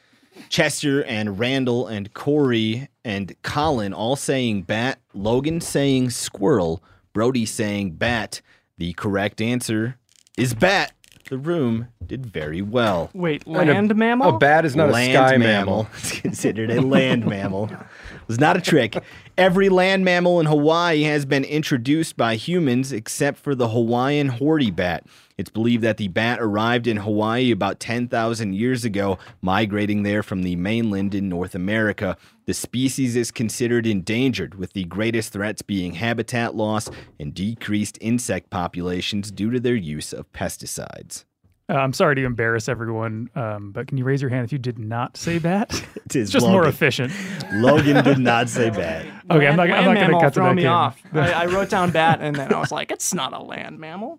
Chester 0.48 1.04
and 1.04 1.38
Randall 1.38 1.86
and 1.88 2.14
Cory 2.14 2.88
and 3.04 3.34
Collin 3.42 3.92
all 3.92 4.16
saying 4.16 4.62
bat. 4.62 4.98
Logan 5.12 5.60
saying 5.60 6.08
squirrel. 6.08 6.82
Brody 7.12 7.46
saying 7.46 7.92
bat. 7.92 8.40
The 8.78 8.92
correct 8.94 9.40
answer 9.40 9.96
is 10.36 10.54
bat. 10.54 10.92
The 11.28 11.38
room 11.38 11.88
did 12.04 12.26
very 12.26 12.60
well. 12.60 13.08
Wait, 13.14 13.44
And 13.46 13.56
a- 13.70 13.72
land 13.72 13.94
mammal? 13.96 14.34
A 14.34 14.38
bat 14.38 14.64
is 14.66 14.74
not 14.76 14.90
land 14.90 15.12
a 15.12 15.28
sky 15.28 15.36
mammal. 15.38 15.84
mammal. 15.84 15.88
It's 15.96 16.20
considered 16.20 16.70
a 16.70 16.80
land 16.82 17.24
mammal. 17.26 17.70
It 17.70 18.28
was 18.28 18.38
not 18.40 18.56
a 18.56 18.60
trick. 18.60 19.02
Every 19.38 19.68
land 19.70 20.04
mammal 20.04 20.40
in 20.40 20.46
Hawaii 20.46 21.02
has 21.04 21.24
been 21.24 21.44
introduced 21.44 22.16
by 22.18 22.36
humans 22.36 22.92
except 22.92 23.38
for 23.38 23.54
the 23.54 23.68
Hawaiian 23.68 24.28
hoary 24.28 24.70
bat. 24.70 25.06
It's 25.38 25.48
believed 25.48 25.82
that 25.84 25.96
the 25.96 26.08
bat 26.08 26.38
arrived 26.40 26.86
in 26.86 26.98
Hawaii 26.98 27.50
about 27.50 27.80
10,000 27.80 28.52
years 28.54 28.84
ago, 28.84 29.18
migrating 29.40 30.02
there 30.02 30.22
from 30.22 30.42
the 30.42 30.56
mainland 30.56 31.14
in 31.14 31.28
North 31.30 31.54
America. 31.54 32.16
The 32.52 32.56
species 32.58 33.16
is 33.16 33.30
considered 33.30 33.86
endangered, 33.86 34.56
with 34.56 34.74
the 34.74 34.84
greatest 34.84 35.32
threats 35.32 35.62
being 35.62 35.94
habitat 35.94 36.54
loss 36.54 36.90
and 37.18 37.32
decreased 37.32 37.96
insect 38.02 38.50
populations 38.50 39.30
due 39.30 39.50
to 39.52 39.58
their 39.58 39.74
use 39.74 40.12
of 40.12 40.30
pesticides. 40.34 41.24
Uh, 41.70 41.76
I'm 41.76 41.94
sorry 41.94 42.14
to 42.16 42.26
embarrass 42.26 42.68
everyone, 42.68 43.30
um, 43.34 43.72
but 43.72 43.86
can 43.86 43.96
you 43.96 44.04
raise 44.04 44.20
your 44.20 44.28
hand 44.28 44.44
if 44.44 44.52
you 44.52 44.58
did 44.58 44.78
not 44.78 45.16
say 45.16 45.38
bat? 45.38 45.70
It 46.04 46.16
is 46.16 46.22
it's 46.24 46.32
just 46.32 46.46
more 46.46 46.68
efficient. 46.68 47.10
Logan 47.54 48.04
did 48.04 48.18
not 48.32 48.50
say 48.50 48.68
bat. 48.68 49.06
Okay, 49.30 49.46
I'm 49.46 49.56
not, 49.56 49.70
I'm 49.70 49.86
not 49.86 49.94
going 49.94 50.10
to 50.10 50.20
cut 50.20 50.24
to 50.24 50.30
throw 50.32 50.48
that 50.48 50.54
me 50.54 50.62
game. 50.64 50.72
off. 50.72 51.00
I, 51.14 51.32
I 51.32 51.46
wrote 51.46 51.70
down 51.70 51.90
bat 51.90 52.18
and 52.20 52.36
then 52.36 52.52
I 52.52 52.60
was 52.60 52.70
like, 52.70 52.90
it's 52.90 53.14
not 53.14 53.32
a 53.32 53.42
land 53.42 53.78
mammal. 53.78 54.18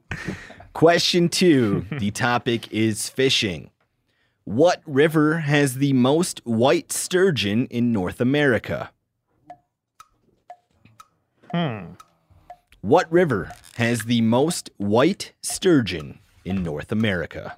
Question 0.73 1.29
two. 1.29 1.85
the 1.99 2.09
topic 2.09 2.73
is 2.73 3.09
fishing. 3.09 3.69
What 4.45 4.81
river 4.85 5.39
has 5.39 5.75
the 5.75 5.93
most 5.93 6.41
white 6.43 6.91
sturgeon 6.91 7.65
in 7.67 7.91
North 7.91 8.19
America? 8.19 8.91
Hmm. 11.51 11.93
What 12.81 13.09
river 13.11 13.53
has 13.75 14.03
the 14.03 14.21
most 14.21 14.69
white 14.77 15.33
sturgeon 15.41 16.19
in 16.43 16.61
North 16.61 16.91
America? 16.91 17.55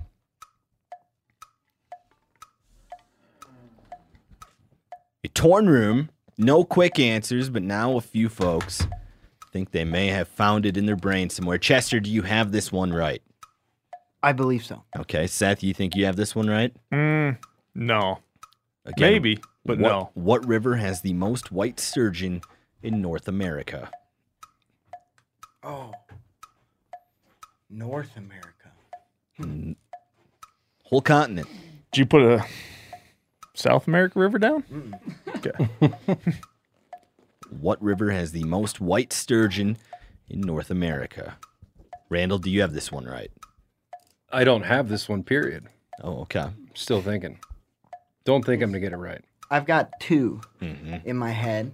A 5.23 5.27
torn 5.29 5.67
room, 5.67 6.09
no 6.37 6.63
quick 6.63 6.99
answers, 6.99 7.49
but 7.49 7.63
now 7.63 7.97
a 7.97 8.01
few 8.01 8.29
folks 8.29 8.85
think 9.55 9.71
they 9.71 9.85
may 9.85 10.07
have 10.07 10.27
found 10.27 10.65
it 10.65 10.75
in 10.75 10.85
their 10.85 10.97
brain 10.97 11.29
somewhere. 11.29 11.57
Chester, 11.57 12.01
do 12.01 12.11
you 12.11 12.23
have 12.23 12.51
this 12.51 12.73
one 12.73 12.91
right? 12.91 13.21
I 14.25 14.33
believe 14.33 14.65
so. 14.65 14.83
Okay, 14.97 15.27
Seth, 15.27 15.61
you 15.61 15.71
think 15.71 15.95
you 15.95 16.05
have 16.05 16.15
this 16.15 16.35
one 16.35 16.47
right? 16.47 16.75
Mm, 16.91 17.37
no. 17.75 18.17
Again, 18.83 19.13
Maybe, 19.13 19.39
but 19.63 19.77
what, 19.77 19.87
no. 19.87 20.09
What 20.15 20.47
river 20.47 20.77
has 20.77 21.01
the 21.01 21.13
most 21.13 21.51
white 21.51 21.79
sturgeon 21.79 22.41
in 22.81 23.03
North 23.03 23.27
America? 23.27 23.91
Oh. 25.61 25.93
North 27.69 28.17
America. 28.17 29.75
Whole 30.85 31.01
continent. 31.01 31.47
Did 31.91 31.99
you 31.99 32.05
put 32.07 32.23
a 32.23 32.43
South 33.53 33.87
America 33.87 34.17
river 34.17 34.39
down? 34.39 34.63
Okay. 35.35 36.17
What 37.61 37.81
river 37.81 38.09
has 38.09 38.31
the 38.31 38.43
most 38.43 38.81
white 38.81 39.13
sturgeon 39.13 39.77
in 40.27 40.41
North 40.41 40.71
America? 40.71 41.37
Randall, 42.09 42.39
do 42.39 42.49
you 42.49 42.61
have 42.61 42.73
this 42.73 42.91
one 42.91 43.05
right? 43.05 43.31
I 44.31 44.43
don't 44.43 44.63
have 44.63 44.89
this 44.89 45.07
one, 45.07 45.23
period. 45.23 45.65
Oh, 46.03 46.21
okay. 46.21 46.47
Still 46.73 47.01
thinking. 47.01 47.39
Don't 48.25 48.43
think 48.45 48.61
I'm 48.61 48.71
going 48.71 48.81
to 48.81 48.85
get 48.85 48.93
it 48.93 48.97
right. 48.97 49.23
I've 49.51 49.65
got 49.65 49.91
2 50.01 50.41
Mm-hmm. 50.61 51.07
in 51.07 51.15
my 51.17 51.31
head, 51.31 51.71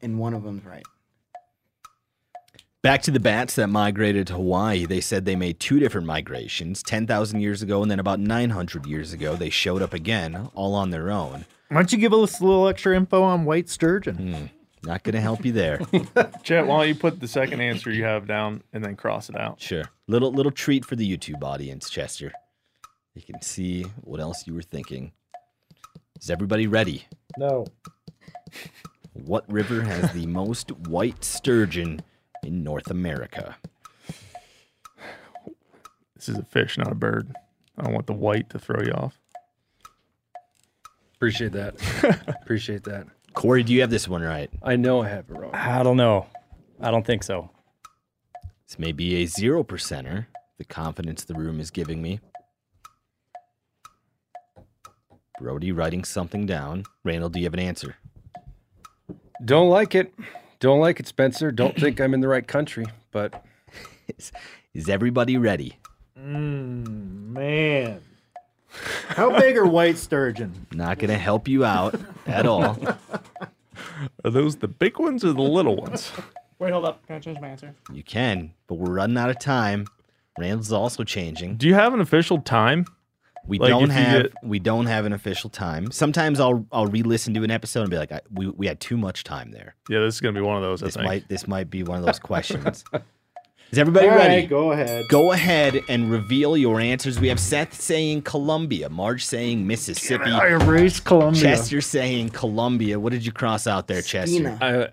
and 0.00 0.18
one 0.18 0.32
of 0.34 0.42
them's 0.44 0.64
right. 0.64 0.84
Back 2.82 3.02
to 3.02 3.10
the 3.10 3.18
bats 3.18 3.56
that 3.56 3.66
migrated 3.66 4.28
to 4.28 4.34
Hawaii. 4.34 4.86
They 4.86 5.00
said 5.00 5.24
they 5.24 5.34
made 5.34 5.58
two 5.58 5.80
different 5.80 6.06
migrations 6.06 6.84
10,000 6.84 7.40
years 7.40 7.60
ago, 7.60 7.82
and 7.82 7.90
then 7.90 7.98
about 7.98 8.20
900 8.20 8.86
years 8.86 9.12
ago, 9.12 9.34
they 9.34 9.50
showed 9.50 9.82
up 9.82 9.92
again, 9.92 10.48
all 10.54 10.74
on 10.76 10.90
their 10.90 11.10
own. 11.10 11.46
Why 11.68 11.78
don't 11.78 11.90
you 11.90 11.98
give 11.98 12.14
us 12.14 12.40
a 12.40 12.44
little 12.44 12.68
extra 12.68 12.94
info 12.96 13.22
on 13.24 13.44
white 13.44 13.68
sturgeon? 13.68 14.50
Not 14.86 15.02
going 15.02 15.14
to 15.14 15.20
help 15.20 15.44
you 15.44 15.50
there. 15.50 15.78
Chet, 16.44 16.64
why 16.64 16.78
don't 16.78 16.88
you 16.88 16.94
put 16.94 17.18
the 17.18 17.26
second 17.26 17.60
answer 17.60 17.90
you 17.90 18.04
have 18.04 18.28
down 18.28 18.62
and 18.72 18.84
then 18.84 18.94
cross 18.94 19.28
it 19.28 19.36
out? 19.36 19.60
Sure. 19.60 19.82
Little 20.06 20.32
little 20.32 20.52
treat 20.52 20.84
for 20.84 20.94
the 20.94 21.16
YouTube 21.16 21.42
audience, 21.42 21.90
Chester. 21.90 22.32
You 23.14 23.22
can 23.22 23.42
see 23.42 23.82
what 24.02 24.20
else 24.20 24.46
you 24.46 24.54
were 24.54 24.62
thinking. 24.62 25.10
Is 26.20 26.30
everybody 26.30 26.68
ready? 26.68 27.04
No. 27.36 27.66
What 29.12 29.50
river 29.50 29.82
has 29.82 30.12
the 30.12 30.26
most 30.26 30.70
white 30.70 31.24
sturgeon 31.24 32.00
in 32.44 32.62
North 32.62 32.88
America? 32.88 33.56
This 36.14 36.28
is 36.28 36.38
a 36.38 36.44
fish, 36.44 36.78
not 36.78 36.92
a 36.92 36.94
bird. 36.94 37.34
I 37.76 37.82
don't 37.82 37.92
want 37.92 38.06
the 38.06 38.12
white 38.12 38.50
to 38.50 38.58
throw 38.60 38.82
you 38.82 38.92
off. 38.92 39.18
Appreciate 41.16 41.52
that. 41.52 41.74
Appreciate 42.42 42.84
that. 42.84 43.06
Cory, 43.36 43.62
do 43.62 43.74
you 43.74 43.82
have 43.82 43.90
this 43.90 44.08
one 44.08 44.22
right? 44.22 44.50
I 44.62 44.76
know 44.76 45.02
I 45.02 45.08
have 45.08 45.26
it 45.28 45.36
wrong. 45.36 45.50
I 45.54 45.82
don't 45.82 45.98
know. 45.98 46.26
I 46.80 46.90
don't 46.90 47.06
think 47.06 47.22
so. 47.22 47.50
This 48.66 48.78
may 48.78 48.92
be 48.92 49.22
a 49.22 49.26
zero 49.26 49.62
percenter. 49.62 50.26
The 50.56 50.64
confidence 50.64 51.22
the 51.22 51.34
room 51.34 51.60
is 51.60 51.70
giving 51.70 52.00
me. 52.00 52.18
Brody 55.38 55.70
writing 55.70 56.02
something 56.02 56.46
down. 56.46 56.84
Randall, 57.04 57.28
do 57.28 57.38
you 57.38 57.44
have 57.44 57.52
an 57.52 57.60
answer? 57.60 57.96
Don't 59.44 59.68
like 59.68 59.94
it. 59.94 60.14
Don't 60.58 60.80
like 60.80 60.98
it, 60.98 61.06
Spencer. 61.06 61.52
Don't 61.52 61.76
think 61.78 62.00
I'm 62.00 62.14
in 62.14 62.20
the 62.20 62.28
right 62.28 62.46
country, 62.46 62.86
but 63.12 63.44
Is, 64.16 64.32
is 64.74 64.88
everybody 64.88 65.36
ready? 65.36 65.78
Mm, 66.18 67.32
man. 67.34 68.00
How 69.08 69.38
big 69.38 69.56
are 69.56 69.66
white 69.66 69.98
sturgeon? 69.98 70.66
Not 70.72 70.98
going 70.98 71.10
to 71.10 71.18
help 71.18 71.48
you 71.48 71.64
out 71.64 71.94
at 72.26 72.46
all. 72.46 72.78
Are 74.24 74.30
those 74.30 74.56
the 74.56 74.68
big 74.68 74.98
ones 74.98 75.24
or 75.24 75.32
the 75.32 75.42
little 75.42 75.76
ones? 75.76 76.12
Wait, 76.58 76.72
hold 76.72 76.84
up. 76.84 77.06
Can 77.06 77.16
I 77.16 77.18
change 77.18 77.40
my 77.40 77.48
answer? 77.48 77.74
You 77.92 78.02
can, 78.02 78.52
but 78.66 78.74
we're 78.76 78.92
running 78.92 79.16
out 79.18 79.30
of 79.30 79.38
time. 79.38 79.86
Randall's 80.38 80.72
also 80.72 81.04
changing. 81.04 81.56
Do 81.56 81.66
you 81.66 81.74
have 81.74 81.94
an 81.94 82.00
official 82.00 82.40
time? 82.40 82.86
We 83.46 83.58
Like, 83.58 83.68
don't 83.70 83.82
if 83.84 83.88
you 83.88 83.92
have 83.94 84.22
get- 84.22 84.32
we 84.42 84.58
don't 84.58 84.86
have 84.86 85.04
an 85.06 85.12
official 85.12 85.48
time. 85.48 85.90
Sometimes 85.92 86.40
I'll 86.40 86.66
I'll 86.72 86.86
re-listen 86.88 87.32
to 87.34 87.44
an 87.44 87.50
episode 87.50 87.82
and 87.82 87.90
be 87.90 87.96
like, 87.96 88.10
I, 88.10 88.20
we 88.32 88.48
we 88.48 88.66
had 88.66 88.80
too 88.80 88.96
much 88.96 89.22
time 89.22 89.52
there. 89.52 89.76
Yeah, 89.88 90.00
this 90.00 90.16
is 90.16 90.20
gonna 90.20 90.32
be 90.34 90.40
one 90.40 90.56
of 90.56 90.62
those. 90.62 90.82
I 90.82 90.86
This 90.86 90.94
think. 90.96 91.06
might 91.06 91.28
this 91.28 91.46
might 91.46 91.70
be 91.70 91.82
one 91.84 91.98
of 91.98 92.04
those 92.04 92.18
questions. 92.18 92.84
Is 93.72 93.78
everybody 93.78 94.08
All 94.08 94.14
ready? 94.16 94.34
right, 94.34 94.48
go 94.48 94.72
ahead. 94.72 95.08
Go 95.08 95.32
ahead 95.32 95.80
and 95.88 96.10
reveal 96.10 96.56
your 96.56 96.80
answers. 96.80 97.18
We 97.18 97.28
have 97.28 97.40
Seth 97.40 97.80
saying 97.80 98.22
Columbia, 98.22 98.88
Marge 98.88 99.24
saying 99.24 99.66
Mississippi, 99.66 100.30
I 100.30 100.48
erased 100.48 101.04
Columbia. 101.04 101.42
Chester 101.42 101.80
saying 101.80 102.30
Columbia. 102.30 103.00
What 103.00 103.12
did 103.12 103.26
you 103.26 103.32
cross 103.32 103.66
out 103.66 103.88
there, 103.88 104.02
Chester? 104.02 104.56
I, 104.60 104.88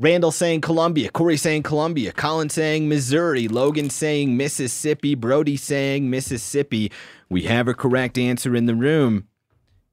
Randall 0.00 0.32
saying 0.32 0.62
Columbia, 0.62 1.10
Cory 1.10 1.36
saying 1.36 1.62
Columbia, 1.62 2.12
Collin 2.12 2.48
saying 2.48 2.88
Missouri, 2.88 3.46
Logan 3.46 3.90
saying 3.90 4.36
Mississippi, 4.36 5.14
Brody 5.14 5.56
saying 5.56 6.10
Mississippi. 6.10 6.90
We 7.30 7.42
have 7.42 7.68
a 7.68 7.74
correct 7.74 8.18
answer 8.18 8.56
in 8.56 8.66
the 8.66 8.74
room. 8.74 9.28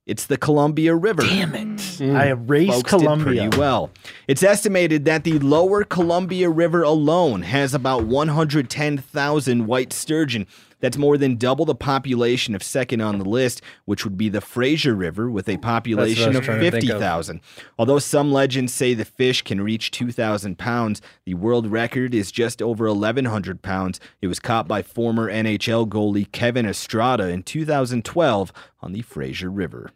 It's 0.07 0.25
the 0.25 0.37
Columbia 0.37 0.95
River. 0.95 1.21
Damn 1.21 1.53
it. 1.53 1.67
Mm. 1.77 2.15
I 2.15 2.29
erased 2.29 2.71
Folks 2.73 2.91
did 2.91 2.99
Columbia. 2.99 3.41
pretty 3.43 3.57
well. 3.57 3.91
It's 4.27 4.41
estimated 4.41 5.05
that 5.05 5.23
the 5.23 5.37
lower 5.39 5.83
Columbia 5.83 6.49
River 6.49 6.81
alone 6.81 7.43
has 7.43 7.73
about 7.75 8.05
110,000 8.05 9.67
white 9.67 9.93
sturgeon. 9.93 10.47
That's 10.81 10.97
more 10.97 11.17
than 11.17 11.37
double 11.37 11.63
the 11.63 11.75
population 11.75 12.53
of 12.53 12.61
second 12.61 13.01
on 13.01 13.17
the 13.19 13.25
list, 13.25 13.61
which 13.85 14.03
would 14.03 14.17
be 14.17 14.27
the 14.29 14.41
Fraser 14.41 14.93
River 14.93 15.29
with 15.29 15.47
a 15.47 15.57
population 15.57 16.35
of 16.35 16.43
trying 16.43 16.59
to 16.59 16.71
think 16.71 16.83
of. 16.83 16.89
50,000. 16.89 17.41
Although 17.79 17.99
some 17.99 18.33
legends 18.33 18.73
say 18.73 18.93
the 18.93 19.05
fish 19.05 19.41
can 19.43 19.61
reach 19.61 19.91
2,000 19.91 20.57
pounds, 20.57 21.01
the 21.25 21.35
world 21.35 21.67
record 21.67 22.13
is 22.13 22.31
just 22.31 22.61
over 22.61 22.87
1,100 22.87 23.61
pounds. 23.61 23.99
It 24.21 24.27
was 24.27 24.39
caught 24.39 24.67
by 24.67 24.81
former 24.81 25.31
NHL 25.31 25.87
goalie 25.87 26.31
Kevin 26.31 26.65
Estrada 26.65 27.29
in 27.29 27.43
2012 27.43 28.51
on 28.81 28.91
the 28.91 29.01
Fraser 29.03 29.49
River. 29.49 29.91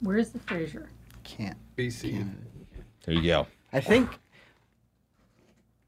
Where's 0.00 0.30
the 0.30 0.38
Fraser? 0.38 0.88
Can't. 1.24 1.56
BC. 1.76 2.30
There 3.04 3.14
you 3.14 3.22
go. 3.22 3.46
I 3.72 3.80
think 3.80 4.08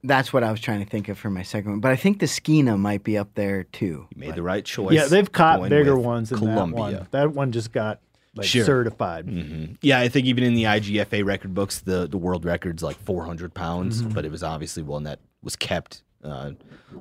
that's 0.05 0.33
what 0.33 0.45
I 0.45 0.51
was 0.51 0.61
trying 0.61 0.85
to 0.85 0.89
think 0.91 1.09
of 1.09 1.19
for 1.19 1.31
my 1.31 1.43
second 1.43 1.71
one. 1.73 1.81
But 1.81 1.93
I 1.93 1.97
think 1.97 2.21
the 2.21 2.27
Skeena 2.27 2.79
might 2.79 3.03
be 3.03 3.19
up 3.19 3.35
there 3.35 3.65
too. 3.65 4.07
You 4.11 4.17
made 4.17 4.35
the 4.35 4.43
right 4.43 4.65
choice. 4.65 4.93
Yeah, 4.95 5.07
they've 5.07 5.31
caught 5.31 5.69
bigger 5.69 5.99
ones 5.99 6.31
than 6.31 6.39
Columbia. 6.39 6.77
that 6.77 6.93
one. 6.99 7.09
That 7.11 7.31
one 7.33 7.53
just 7.53 7.73
got 7.73 8.01
like 8.37 8.47
Sure. 8.47 8.65
certified. 8.65 9.25
hmm 9.25 9.65
Yeah, 9.83 9.99
I 10.01 10.09
think 10.09 10.27
even 10.27 10.45
in 10.45 10.55
the 10.55 10.65
IGFA 10.65 11.25
record 11.25 11.55
books, 11.55 11.81
the, 11.81 12.07
the 12.07 12.19
world 12.19 12.45
record's 12.45 12.83
like 12.83 12.97
400 13.01 13.53
pounds, 13.55 14.03
Mhm. 14.03 14.15
but 14.15 14.25
it 14.25 14.31
was 14.31 14.43
obviously 14.45 14.83
one 14.83 15.03
that 15.05 15.19
was 15.43 15.57
kept 15.57 16.03
uh, 16.25 16.51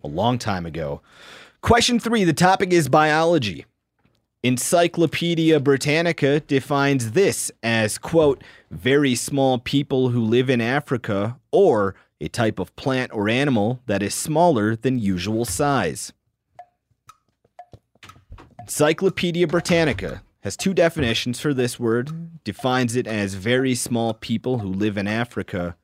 a 0.03 0.07
long 0.07 0.37
time 0.39 0.65
ago. 0.65 1.01
Question 1.61 1.99
three 1.99 2.23
the 2.23 2.33
topic 2.33 2.71
is 2.73 2.87
biology. 2.89 3.65
Encyclopedia 4.43 5.59
Britannica 5.59 6.39
defines 6.39 7.11
this 7.11 7.51
as, 7.61 7.97
quote, 7.97 8.43
very 8.71 9.13
small 9.15 9.59
people 9.59 10.09
who 10.09 10.21
live 10.21 10.49
in 10.49 10.61
Africa 10.61 11.37
or 11.51 11.95
a 12.19 12.27
type 12.27 12.59
of 12.59 12.75
plant 12.75 13.13
or 13.13 13.29
animal 13.29 13.81
that 13.85 14.01
is 14.01 14.13
smaller 14.13 14.75
than 14.75 14.99
usual 14.99 15.45
size. 15.45 16.13
Encyclopedia 18.61 19.47
Britannica 19.47 20.21
has 20.41 20.57
two 20.57 20.73
definitions 20.73 21.39
for 21.39 21.53
this 21.53 21.79
word, 21.79 22.43
defines 22.43 22.95
it 22.95 23.07
as 23.07 23.33
very 23.33 23.75
small 23.75 24.13
people 24.13 24.59
who 24.59 24.67
live 24.67 24.97
in 24.97 25.07
Africa 25.07 25.75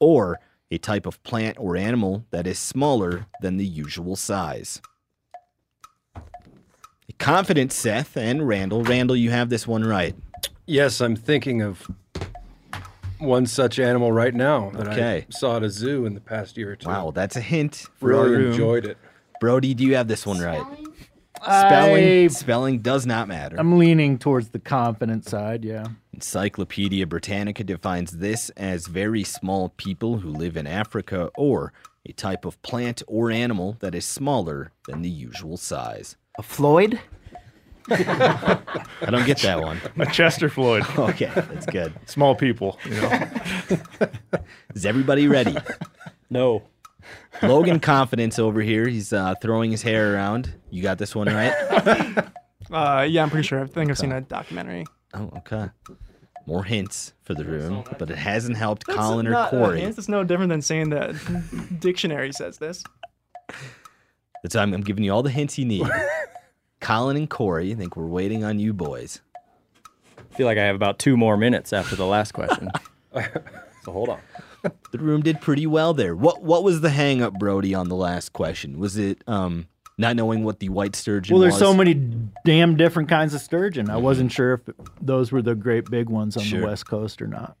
or 0.00 0.40
a 0.70 0.78
type 0.78 1.06
of 1.06 1.22
plant 1.22 1.56
or 1.60 1.76
animal 1.76 2.24
that 2.30 2.46
is 2.46 2.58
smaller 2.58 3.26
than 3.40 3.58
the 3.58 3.66
usual 3.66 4.16
size. 4.16 4.80
Confident 7.18 7.70
Seth 7.70 8.16
and 8.16 8.48
Randall. 8.48 8.82
Randall, 8.82 9.16
you 9.16 9.30
have 9.30 9.48
this 9.48 9.66
one 9.66 9.84
right. 9.84 10.16
Yes, 10.66 11.00
I'm 11.00 11.14
thinking 11.14 11.62
of 11.62 11.88
one 13.22 13.46
such 13.46 13.78
animal 13.78 14.12
right 14.12 14.34
now 14.34 14.70
that 14.74 14.88
Okay. 14.88 15.26
I 15.28 15.32
saw 15.32 15.56
at 15.56 15.62
a 15.62 15.70
zoo 15.70 16.04
in 16.06 16.14
the 16.14 16.20
past 16.20 16.56
year 16.56 16.72
or 16.72 16.76
two. 16.76 16.88
Wow, 16.88 17.12
that's 17.14 17.36
a 17.36 17.40
hint 17.40 17.86
for 17.96 18.08
Really 18.10 18.20
our 18.20 18.28
room. 18.40 18.50
enjoyed 18.52 18.84
it. 18.86 18.98
Brody, 19.40 19.74
do 19.74 19.84
you 19.84 19.94
have 19.96 20.08
this 20.08 20.26
one 20.26 20.38
right? 20.40 20.62
I- 21.44 21.66
Spelling, 21.68 22.28
spelling 22.28 22.78
does 22.80 23.04
not 23.04 23.26
matter. 23.26 23.56
I'm 23.58 23.76
leaning 23.78 24.16
towards 24.18 24.50
the 24.50 24.60
confident 24.60 25.28
side. 25.28 25.64
Yeah. 25.64 25.86
Encyclopedia 26.12 27.04
Britannica 27.06 27.64
defines 27.64 28.12
this 28.18 28.50
as 28.50 28.86
very 28.86 29.24
small 29.24 29.70
people 29.70 30.18
who 30.18 30.30
live 30.30 30.56
in 30.56 30.68
Africa 30.68 31.30
or 31.36 31.72
a 32.06 32.12
type 32.12 32.44
of 32.44 32.60
plant 32.62 33.02
or 33.08 33.30
animal 33.32 33.76
that 33.80 33.92
is 33.94 34.04
smaller 34.04 34.70
than 34.86 35.02
the 35.02 35.10
usual 35.10 35.56
size. 35.56 36.16
A 36.38 36.42
Floyd? 36.42 37.00
I 37.90 38.58
don't 39.10 39.26
get 39.26 39.38
that 39.38 39.60
one. 39.60 39.80
A 39.98 40.06
Chester 40.06 40.48
Floyd. 40.48 40.84
Okay, 40.98 41.30
that's 41.34 41.66
good. 41.66 41.92
Small 42.06 42.34
people, 42.34 42.78
you 42.84 43.00
know. 43.00 43.28
Is 44.74 44.86
everybody 44.86 45.26
ready? 45.28 45.56
No. 46.30 46.62
Logan 47.42 47.80
Confidence 47.80 48.38
over 48.38 48.60
here. 48.60 48.86
He's 48.86 49.12
uh, 49.12 49.34
throwing 49.42 49.70
his 49.70 49.82
hair 49.82 50.14
around. 50.14 50.54
You 50.70 50.82
got 50.82 50.98
this 50.98 51.14
one 51.14 51.28
right? 51.28 52.24
Uh, 52.70 53.06
yeah, 53.06 53.22
I'm 53.22 53.28
pretty 53.28 53.46
sure. 53.46 53.62
I 53.62 53.66
think 53.66 53.90
I've 53.90 53.98
seen 53.98 54.12
a 54.12 54.22
documentary. 54.22 54.86
Oh, 55.12 55.30
okay. 55.38 55.68
More 56.46 56.64
hints 56.64 57.12
for 57.22 57.34
the 57.34 57.44
room, 57.44 57.84
but 57.98 58.08
it 58.10 58.16
hasn't 58.16 58.56
helped 58.56 58.86
That's 58.86 58.98
Collin 58.98 59.26
or 59.26 59.30
not, 59.30 59.50
Cory. 59.50 59.80
hints. 59.80 59.98
It's 59.98 60.08
no 60.08 60.24
different 60.24 60.48
than 60.48 60.62
saying 60.62 60.88
that 60.90 61.14
dictionary 61.80 62.32
says 62.32 62.56
this. 62.56 62.82
That's 64.42 64.54
why 64.54 64.62
I'm, 64.62 64.72
I'm 64.72 64.80
giving 64.80 65.04
you 65.04 65.12
all 65.12 65.22
the 65.22 65.28
hints 65.30 65.58
you 65.58 65.66
need. 65.66 65.86
Collin 66.82 67.16
and 67.16 67.30
Cory, 67.30 67.72
I 67.72 67.74
think 67.74 67.96
we're 67.96 68.06
waiting 68.06 68.44
on 68.44 68.58
you 68.58 68.72
boys. 68.74 69.20
I 70.18 70.34
feel 70.34 70.46
like 70.46 70.58
I 70.58 70.64
have 70.64 70.76
about 70.76 70.98
two 70.98 71.16
more 71.16 71.36
minutes 71.36 71.72
after 71.72 71.96
the 71.96 72.06
last 72.06 72.32
question. 72.32 72.70
so 73.84 73.92
hold 73.92 74.08
on. 74.10 74.20
The 74.92 74.98
room 74.98 75.22
did 75.22 75.40
pretty 75.40 75.66
well 75.66 75.94
there. 75.94 76.14
What 76.14 76.42
what 76.42 76.62
was 76.62 76.80
the 76.82 76.90
hang 76.90 77.22
up, 77.22 77.34
Brody, 77.38 77.74
on 77.74 77.88
the 77.88 77.96
last 77.96 78.32
question? 78.32 78.78
Was 78.78 78.96
it 78.96 79.22
um 79.26 79.66
not 79.98 80.16
knowing 80.16 80.42
what 80.44 80.58
the 80.60 80.68
white 80.70 80.96
sturgeon 80.96 81.34
Well, 81.34 81.40
there's 81.42 81.52
was? 81.54 81.60
so 81.60 81.74
many 81.74 81.94
damn 82.44 82.76
different 82.76 83.08
kinds 83.08 83.34
of 83.34 83.40
sturgeon. 83.40 83.90
I 83.90 83.96
wasn't 83.98 84.32
sure 84.32 84.54
if 84.54 84.60
those 85.00 85.30
were 85.32 85.42
the 85.42 85.54
great 85.54 85.90
big 85.90 86.08
ones 86.08 86.36
on 86.36 86.42
Sure. 86.44 86.60
the 86.60 86.66
west 86.66 86.86
coast 86.86 87.20
or 87.22 87.26
not. 87.26 87.56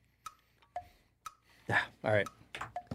Yeah. 1.68 1.80
All 2.04 2.12
right. 2.12 2.26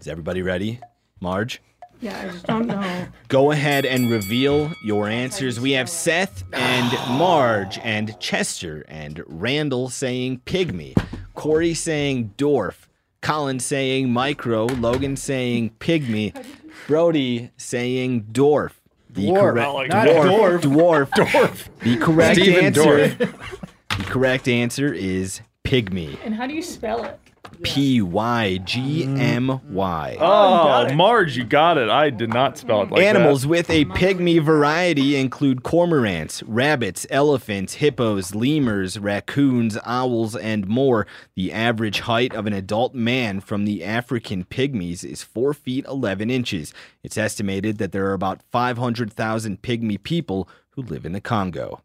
Is 0.00 0.08
everybody 0.08 0.42
ready? 0.42 0.80
Marge? 1.20 1.60
Yeah, 2.00 2.18
I 2.20 2.30
just 2.30 2.46
don't 2.46 2.66
know. 2.66 3.06
Go 3.28 3.50
ahead 3.50 3.84
and 3.84 4.10
reveal 4.10 4.70
your 4.84 5.08
answers. 5.08 5.58
We 5.58 5.72
have 5.72 5.88
Seth 5.90 6.44
and 6.52 6.92
Marge 7.18 7.78
and 7.82 8.18
Chester 8.20 8.84
and 8.88 9.22
Randall 9.26 9.88
saying 9.88 10.42
pygmy, 10.46 10.96
Cory 11.34 11.74
saying 11.74 12.34
dwarf, 12.36 12.86
Collin 13.20 13.58
saying 13.60 14.12
micro, 14.12 14.66
Logan 14.66 15.16
saying 15.16 15.72
pygmy, 15.80 16.32
Brody 16.86 17.50
saying 17.56 18.26
dwarf. 18.32 18.72
The 19.10 19.28
Dwarf. 19.28 19.40
correct 19.40 19.72
like 19.74 19.88
Not 19.88 20.06
dwarf. 20.08 20.60
dwarf. 20.60 21.10
Dwarf. 21.10 21.68
The 21.80 21.96
correct 21.96 22.36
Steven 22.40 22.64
answer. 22.64 23.16
The 23.98 24.04
correct 24.04 24.46
answer 24.46 24.92
is 24.94 25.40
pygmy. 25.64 26.18
And 26.24 26.32
how 26.34 26.46
do 26.46 26.54
you 26.54 26.62
spell 26.62 27.02
it? 27.04 27.18
P 27.62 28.00
Y 28.02 28.58
G 28.58 29.04
M 29.04 29.60
Y. 29.70 30.16
Oh, 30.20 30.94
Marge, 30.94 31.36
you 31.36 31.44
got 31.44 31.78
it. 31.78 31.88
I 31.88 32.10
did 32.10 32.30
not 32.30 32.56
spell 32.58 32.82
it 32.82 32.90
like 32.90 33.02
Animals 33.02 33.42
that. 33.42 33.48
with 33.48 33.70
a 33.70 33.84
pygmy 33.86 34.42
variety 34.42 35.16
include 35.16 35.62
cormorants, 35.62 36.42
rabbits, 36.46 37.06
elephants, 37.10 37.74
hippos, 37.74 38.34
lemurs, 38.34 38.98
raccoons, 38.98 39.76
owls, 39.84 40.36
and 40.36 40.66
more. 40.66 41.06
The 41.34 41.52
average 41.52 42.00
height 42.00 42.34
of 42.34 42.46
an 42.46 42.52
adult 42.52 42.94
man 42.94 43.40
from 43.40 43.64
the 43.64 43.84
African 43.84 44.44
pygmies 44.44 45.04
is 45.04 45.22
4 45.22 45.54
feet 45.54 45.84
11 45.86 46.30
inches. 46.30 46.72
It's 47.02 47.18
estimated 47.18 47.78
that 47.78 47.92
there 47.92 48.06
are 48.06 48.14
about 48.14 48.42
500,000 48.50 49.62
pygmy 49.62 50.02
people 50.02 50.48
who 50.70 50.82
live 50.82 51.04
in 51.04 51.12
the 51.12 51.20
Congo. 51.20 51.82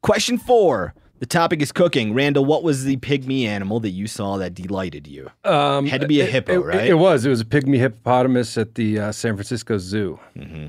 Question 0.00 0.38
four. 0.38 0.94
The 1.18 1.26
topic 1.26 1.60
is 1.62 1.72
cooking. 1.72 2.14
Randall, 2.14 2.44
what 2.44 2.62
was 2.62 2.84
the 2.84 2.96
pygmy 2.98 3.44
animal 3.44 3.80
that 3.80 3.90
you 3.90 4.06
saw 4.06 4.36
that 4.36 4.54
delighted 4.54 5.06
you? 5.08 5.30
Um, 5.44 5.86
Had 5.86 6.00
to 6.02 6.06
be 6.06 6.20
a 6.20 6.24
it- 6.24 6.30
hippo, 6.30 6.52
it- 6.54 6.64
right? 6.64 6.86
It 6.88 6.94
was. 6.94 7.26
It 7.26 7.30
was 7.30 7.40
a 7.40 7.44
pygmy 7.44 7.78
hippopotamus 7.78 8.56
at 8.56 8.74
the 8.76 8.98
uh, 9.00 9.12
San 9.12 9.34
Francisco 9.34 9.78
Zoo. 9.78 10.20
Mm-hmm. 10.36 10.66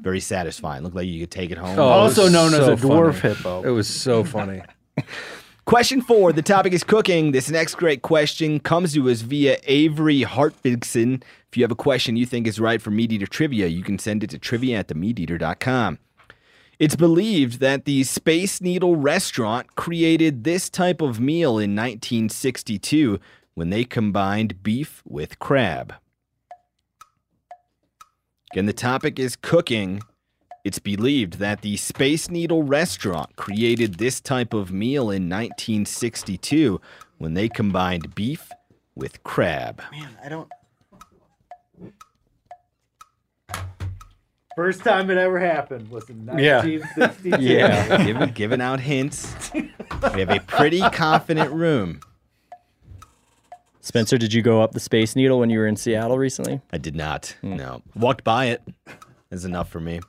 Very 0.00 0.20
satisfying. 0.20 0.82
Looked 0.82 0.96
like 0.96 1.06
you 1.06 1.20
could 1.20 1.30
take 1.30 1.50
it 1.50 1.58
home. 1.58 1.78
Oh, 1.78 2.00
it 2.00 2.02
was 2.04 2.18
Also 2.18 2.28
known 2.32 2.54
as 2.54 2.66
a 2.68 2.76
dwarf 2.76 3.14
funny. 3.14 3.34
hippo. 3.34 3.62
It 3.62 3.70
was 3.70 3.88
so 3.88 4.24
funny. 4.24 4.62
Question 5.64 6.00
four. 6.02 6.32
The 6.32 6.42
topic 6.42 6.72
is 6.72 6.82
cooking. 6.82 7.30
This 7.30 7.48
next 7.48 7.76
great 7.76 8.02
question 8.02 8.58
comes 8.58 8.94
to 8.94 9.08
us 9.08 9.20
via 9.20 9.58
Avery 9.64 10.22
Hartbigson. 10.22 11.22
If 11.48 11.56
you 11.56 11.62
have 11.62 11.70
a 11.70 11.76
question 11.76 12.16
you 12.16 12.26
think 12.26 12.48
is 12.48 12.58
right 12.58 12.82
for 12.82 12.90
Meat 12.90 13.12
Eater 13.12 13.26
Trivia, 13.28 13.68
you 13.68 13.84
can 13.84 13.96
send 13.98 14.24
it 14.24 14.30
to 14.30 14.38
trivia 14.38 14.78
at 14.80 14.88
themeateater.com. 14.88 15.98
It's 16.82 16.96
believed 16.96 17.60
that 17.60 17.84
the 17.84 18.02
Space 18.02 18.60
Needle 18.60 18.96
restaurant 18.96 19.76
created 19.76 20.42
this 20.42 20.68
type 20.68 21.00
of 21.00 21.20
meal 21.20 21.50
in 21.50 21.76
1962 21.76 23.20
when 23.54 23.70
they 23.70 23.84
combined 23.84 24.64
beef 24.64 25.00
with 25.06 25.38
crab. 25.38 25.94
Again, 28.50 28.66
the 28.66 28.72
topic 28.72 29.20
is 29.20 29.36
cooking. 29.36 30.02
It's 30.64 30.80
believed 30.80 31.34
that 31.34 31.62
the 31.62 31.76
Space 31.76 32.28
Needle 32.28 32.64
restaurant 32.64 33.36
created 33.36 33.98
this 33.98 34.20
type 34.20 34.52
of 34.52 34.72
meal 34.72 35.02
in 35.02 35.28
1962 35.28 36.80
when 37.18 37.34
they 37.34 37.48
combined 37.48 38.16
beef 38.16 38.50
with 38.96 39.22
crab. 39.22 39.82
Man, 39.92 40.18
I 40.20 40.28
don't. 40.28 40.50
First 44.56 44.84
time 44.84 45.10
it 45.10 45.16
ever 45.18 45.38
happened 45.38 45.88
was 45.88 46.08
in 46.10 46.26
Yeah. 46.38 46.58
1962. 46.58 47.36
Yeah. 47.42 48.04
giving, 48.04 48.30
giving 48.32 48.60
out 48.60 48.80
hints. 48.80 49.50
We 49.54 49.70
have 50.20 50.30
a 50.30 50.40
pretty 50.40 50.80
confident 50.92 51.50
room. 51.52 52.00
Spencer, 53.80 54.16
did 54.18 54.32
you 54.32 54.42
go 54.42 54.62
up 54.62 54.72
the 54.72 54.80
Space 54.80 55.16
Needle 55.16 55.38
when 55.40 55.50
you 55.50 55.58
were 55.58 55.66
in 55.66 55.76
Seattle 55.76 56.18
recently? 56.18 56.60
I 56.72 56.78
did 56.78 56.94
not. 56.94 57.34
Hmm. 57.40 57.56
No. 57.56 57.82
Walked 57.96 58.24
by 58.24 58.46
it. 58.46 58.62
Is 59.30 59.44
enough 59.44 59.70
for 59.70 59.80
me. 59.80 60.00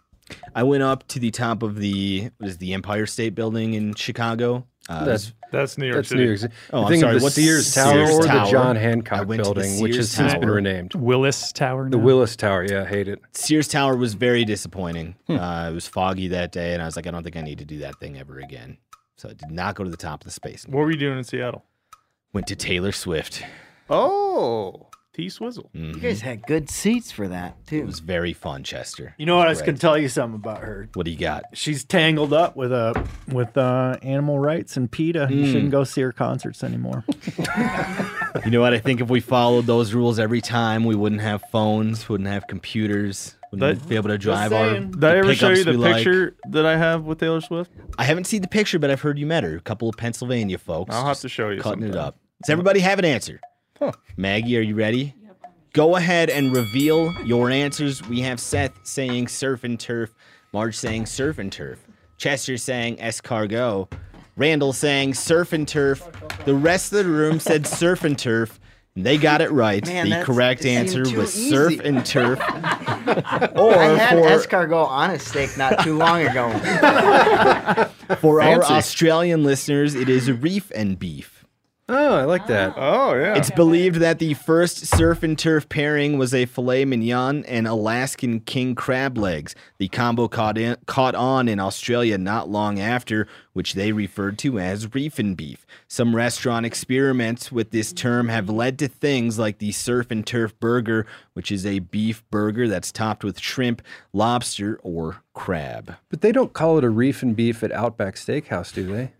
I 0.54 0.64
went 0.64 0.84
up 0.84 1.08
to 1.10 1.20
the 1.20 1.32
top 1.32 1.64
of 1.64 1.78
the 1.78 2.30
what 2.38 2.50
is 2.50 2.58
the 2.58 2.74
Empire 2.74 3.06
State 3.06 3.36
Building 3.36 3.74
in 3.74 3.94
Chicago. 3.96 4.68
Uh, 4.94 5.06
That's 5.06 5.34
That's 5.52 5.78
New 5.78 5.86
York 5.86 5.98
that's 5.98 6.10
City. 6.10 6.22
New 6.22 6.28
York 6.28 6.40
City. 6.40 6.54
Oh, 6.72 6.86
I'm 6.86 7.00
sorry, 7.00 7.14
of 7.16 7.20
the 7.20 7.24
what's 7.26 7.36
Sears 7.36 7.74
Tower 7.76 7.94
Sears 8.08 8.10
or 8.12 8.24
Tower? 8.28 8.46
the 8.46 8.52
John 8.52 8.76
Hancock 8.76 9.28
went 9.28 9.44
to 9.44 9.50
the 9.50 9.54
building, 9.56 9.82
which 9.82 9.96
has 9.96 10.10
Sears 10.12 10.32
since 10.32 10.40
been 10.40 10.50
renamed. 10.50 10.96
Willis 10.96 11.52
Tower. 11.52 11.90
The? 11.90 11.98
Willis 11.98 12.36
Tower. 12.36 12.66
Yeah, 12.70 12.84
I 12.84 12.86
hate 12.86 13.08
it. 13.08 13.20
Sears 13.34 13.68
Tower 13.68 13.96
was 13.96 14.14
very 14.16 14.46
disappointing. 14.46 15.16
Uh, 15.30 15.70
it 15.72 15.74
was 15.76 15.88
foggy 15.88 16.28
that 16.30 16.52
day, 16.52 16.74
and 16.74 16.82
I 16.82 16.86
was 16.86 16.96
like, 16.96 17.08
I 17.08 17.12
don't 17.12 17.24
think 17.24 17.38
I 17.38 17.42
need 17.42 17.60
to 17.60 17.66
do 17.66 17.80
that 17.80 18.00
thing 18.00 18.18
ever 18.18 18.40
again. 18.40 18.78
So 19.18 19.30
I 19.30 19.34
did 19.34 19.52
not 19.52 19.76
go 19.76 19.84
to 19.84 19.90
the 19.90 19.98
top 19.98 20.22
of 20.22 20.26
the 20.26 20.32
space. 20.32 20.66
What 20.68 20.80
were 20.82 20.92
you 20.92 20.98
doing 20.98 21.18
in 21.18 21.24
Seattle? 21.24 21.64
Went 22.34 22.48
to 22.48 22.56
Taylor 22.56 22.92
Swift. 22.92 23.44
Oh, 23.90 24.88
T 25.14 25.30
Swizzle. 25.30 25.70
You 25.74 25.94
guys 25.94 26.22
had 26.22 26.42
good 26.48 26.70
seats 26.72 27.12
for 27.12 27.28
that 27.28 27.66
too. 27.68 27.76
It 27.78 27.80
too. 27.82 27.86
was 27.86 28.00
very 28.00 28.34
fun, 28.34 28.64
Chester. 28.64 29.14
You 29.20 29.26
know 29.28 29.38
what? 29.38 29.46
I 29.46 29.50
was 29.50 29.58
was 29.58 29.62
going 29.62 29.74
great. 29.74 29.76
to 29.76 29.82
tell 29.82 29.98
you 30.00 30.10
something 30.10 30.36
about 30.36 30.60
her. 30.64 30.90
What 30.96 31.06
do 31.06 31.12
you 31.12 31.18
got? 31.18 31.44
She's 31.54 31.84
tangled 31.84 32.34
up 32.34 32.56
with 32.56 32.72
uh, 32.72 32.94
with 33.32 33.56
uh, 33.56 33.98
animal 34.02 34.40
rights 34.40 34.76
and 34.76 34.92
PETA. 34.92 35.28
You 35.30 35.44
Mm. 35.46 35.52
shouldn't 35.52 35.72
go 35.72 35.84
see 35.84 36.02
her 36.02 36.12
concerts 36.12 36.64
anymore. 36.64 37.04
You 38.46 38.50
know 38.52 38.62
what? 38.62 38.74
I 38.74 38.80
think 38.80 39.00
if 39.00 39.10
we 39.10 39.20
followed 39.20 39.68
those 39.68 39.94
rules 39.94 40.18
every 40.18 40.42
time, 40.42 40.86
we 40.86 40.96
wouldn't 40.96 41.22
have 41.22 41.44
phones, 41.52 42.10
wouldn't 42.10 42.28
have 42.28 42.48
computers, 42.48 43.36
wouldn't 43.52 43.80
That- 43.80 43.88
be 43.88 43.96
able 43.96 44.10
to 44.10 44.18
drive 44.18 44.52
our. 44.52 44.72
saying. 44.72 44.92
Did 44.92 45.04
I 45.04 45.18
ever 45.18 45.36
show 45.36 45.50
you 45.50 45.58
pickups 45.58 45.66
the 45.66 45.72
we 45.72 45.78
like. 45.78 45.96
picture 45.98 46.36
that 46.50 46.66
I 46.66 46.76
have 46.76 47.04
with 47.04 47.20
Taylor 47.20 47.42
Swift? 47.42 47.72
I 47.98 48.04
haven't 48.06 48.24
seen 48.26 48.42
the 48.42 48.48
picture, 48.48 48.80
but 48.80 48.90
I've 48.90 49.02
heard 49.02 49.20
you 49.20 49.28
met 49.28 49.44
her. 49.44 49.56
A 49.56 49.62
couple 49.62 49.88
of 49.88 49.96
Pennsylvania 49.98 50.58
folks. 50.58 50.94
I'll 50.96 51.04
have 51.06 51.12
just 51.12 51.22
to 51.22 51.30
show 51.30 51.50
you 51.52 51.62
Cutting 51.62 51.84
it 51.84 51.88
sometime. 51.94 52.08
up. 52.08 52.18
Does 52.44 52.50
everybody 52.50 52.80
have 52.80 52.98
an 52.98 53.06
answer? 53.06 53.40
Maggie, 54.18 54.58
are 54.58 54.62
you 54.62 54.76
ready? 54.76 55.16
Go 55.74 55.96
ahead 55.96 56.30
and 56.30 56.56
reveal 56.56 57.12
your 57.26 57.50
answers. 57.50 58.08
We 58.08 58.22
have 58.22 58.40
Seth 58.40 58.74
saying 58.84 59.28
surf 59.28 59.64
and 59.64 59.80
turf, 59.80 60.14
Marge 60.52 60.76
saying 60.76 61.08
surf 61.08 61.40
and 61.40 61.52
turf, 61.52 61.86
Chester 62.18 62.58
saying 62.58 62.98
escargot, 62.98 63.92
Randall 64.36 64.74
saying 64.74 65.14
surf 65.14 65.54
and 65.54 65.68
turf. 65.68 66.08
The 66.46 66.56
rest 66.56 66.92
of 66.92 67.04
the 67.04 67.12
room 67.12 67.40
said 67.40 67.68
surf 67.68 68.04
and 68.04 68.18
turf. 68.18 68.60
And 68.96 69.04
they 69.04 69.18
got 69.18 69.42
it 69.42 69.52
right. 69.52 69.84
Man, 69.88 70.10
the 70.10 70.24
correct 70.24 70.66
answer 70.66 71.02
was 71.18 71.34
surf 71.34 71.80
and 71.80 72.06
turf. 72.06 72.40
or 73.56 73.76
I 73.76 73.98
had 73.98 74.10
for 74.10 74.28
escargot 74.28 74.88
on 74.88 75.10
a 75.10 75.18
steak 75.18 75.58
not 75.58 75.84
too 75.84 75.98
long 75.98 76.22
ago. 76.22 76.50
For 78.20 78.42
our 78.42 78.64
Australian 78.64 79.44
listeners, 79.44 79.96
it 79.96 80.10
is 80.10 80.32
reef 80.32 80.72
and 80.76 81.00
beef. 81.00 81.33
Oh, 81.90 82.16
I 82.16 82.24
like 82.24 82.48
that. 82.48 82.74
Oh. 82.78 83.12
oh 83.12 83.16
yeah. 83.16 83.36
It's 83.36 83.52
believed 83.52 83.98
that 83.98 84.20
the 84.20 84.36
first 84.36 84.86
surf 84.86 85.22
and 85.22 85.38
turf 85.38 85.68
pairing 85.68 86.18
was 86.18 86.34
a 86.34 86.46
filet 86.46 86.86
mignon 86.86 87.44
and 87.46 87.68
Alaskan 87.68 88.40
king 88.40 88.74
crab 88.74 89.18
legs. 89.18 89.54
The 89.80 89.90
combo 89.90 90.30
caught, 90.30 90.58
in, 90.58 90.78
caught 90.86 91.14
on 91.14 91.50
in 91.50 91.60
Australia 91.60 92.18
not 92.18 92.50
long 92.50 92.80
after, 92.80 93.28
which 93.52 93.74
they 93.74 93.92
referred 93.92 94.38
to 94.40 94.60
as 94.60 94.94
reef 94.94 95.20
and 95.20 95.36
beef. 95.36 95.66
Some 95.90 96.16
restaurant 96.16 96.66
experiments 96.66 97.52
with 97.52 97.72
this 97.72 97.92
term 97.92 98.30
have 98.30 98.50
led 98.50 98.80
to 98.80 98.88
things 98.88 99.38
like 99.38 99.58
the 99.58 99.74
surf 99.74 100.10
and 100.10 100.26
turf 100.26 100.58
burger, 100.62 101.06
which 101.34 101.52
is 101.52 101.66
a 101.66 101.80
beef 101.80 102.24
burger 102.32 102.70
that's 102.70 102.94
topped 102.94 103.26
with 103.26 103.40
shrimp, 103.40 103.82
lobster, 104.14 104.80
or 104.84 105.18
crab. 105.34 105.96
But 106.10 106.22
they 106.22 106.32
don't 106.32 106.54
call 106.54 106.78
it 106.78 106.86
a 106.86 106.90
reef 106.90 107.22
and 107.22 107.36
beef 107.36 107.62
at 107.62 107.74
Outback 107.74 108.16
Steakhouse, 108.16 108.74
do 108.74 108.88
they? 108.88 109.12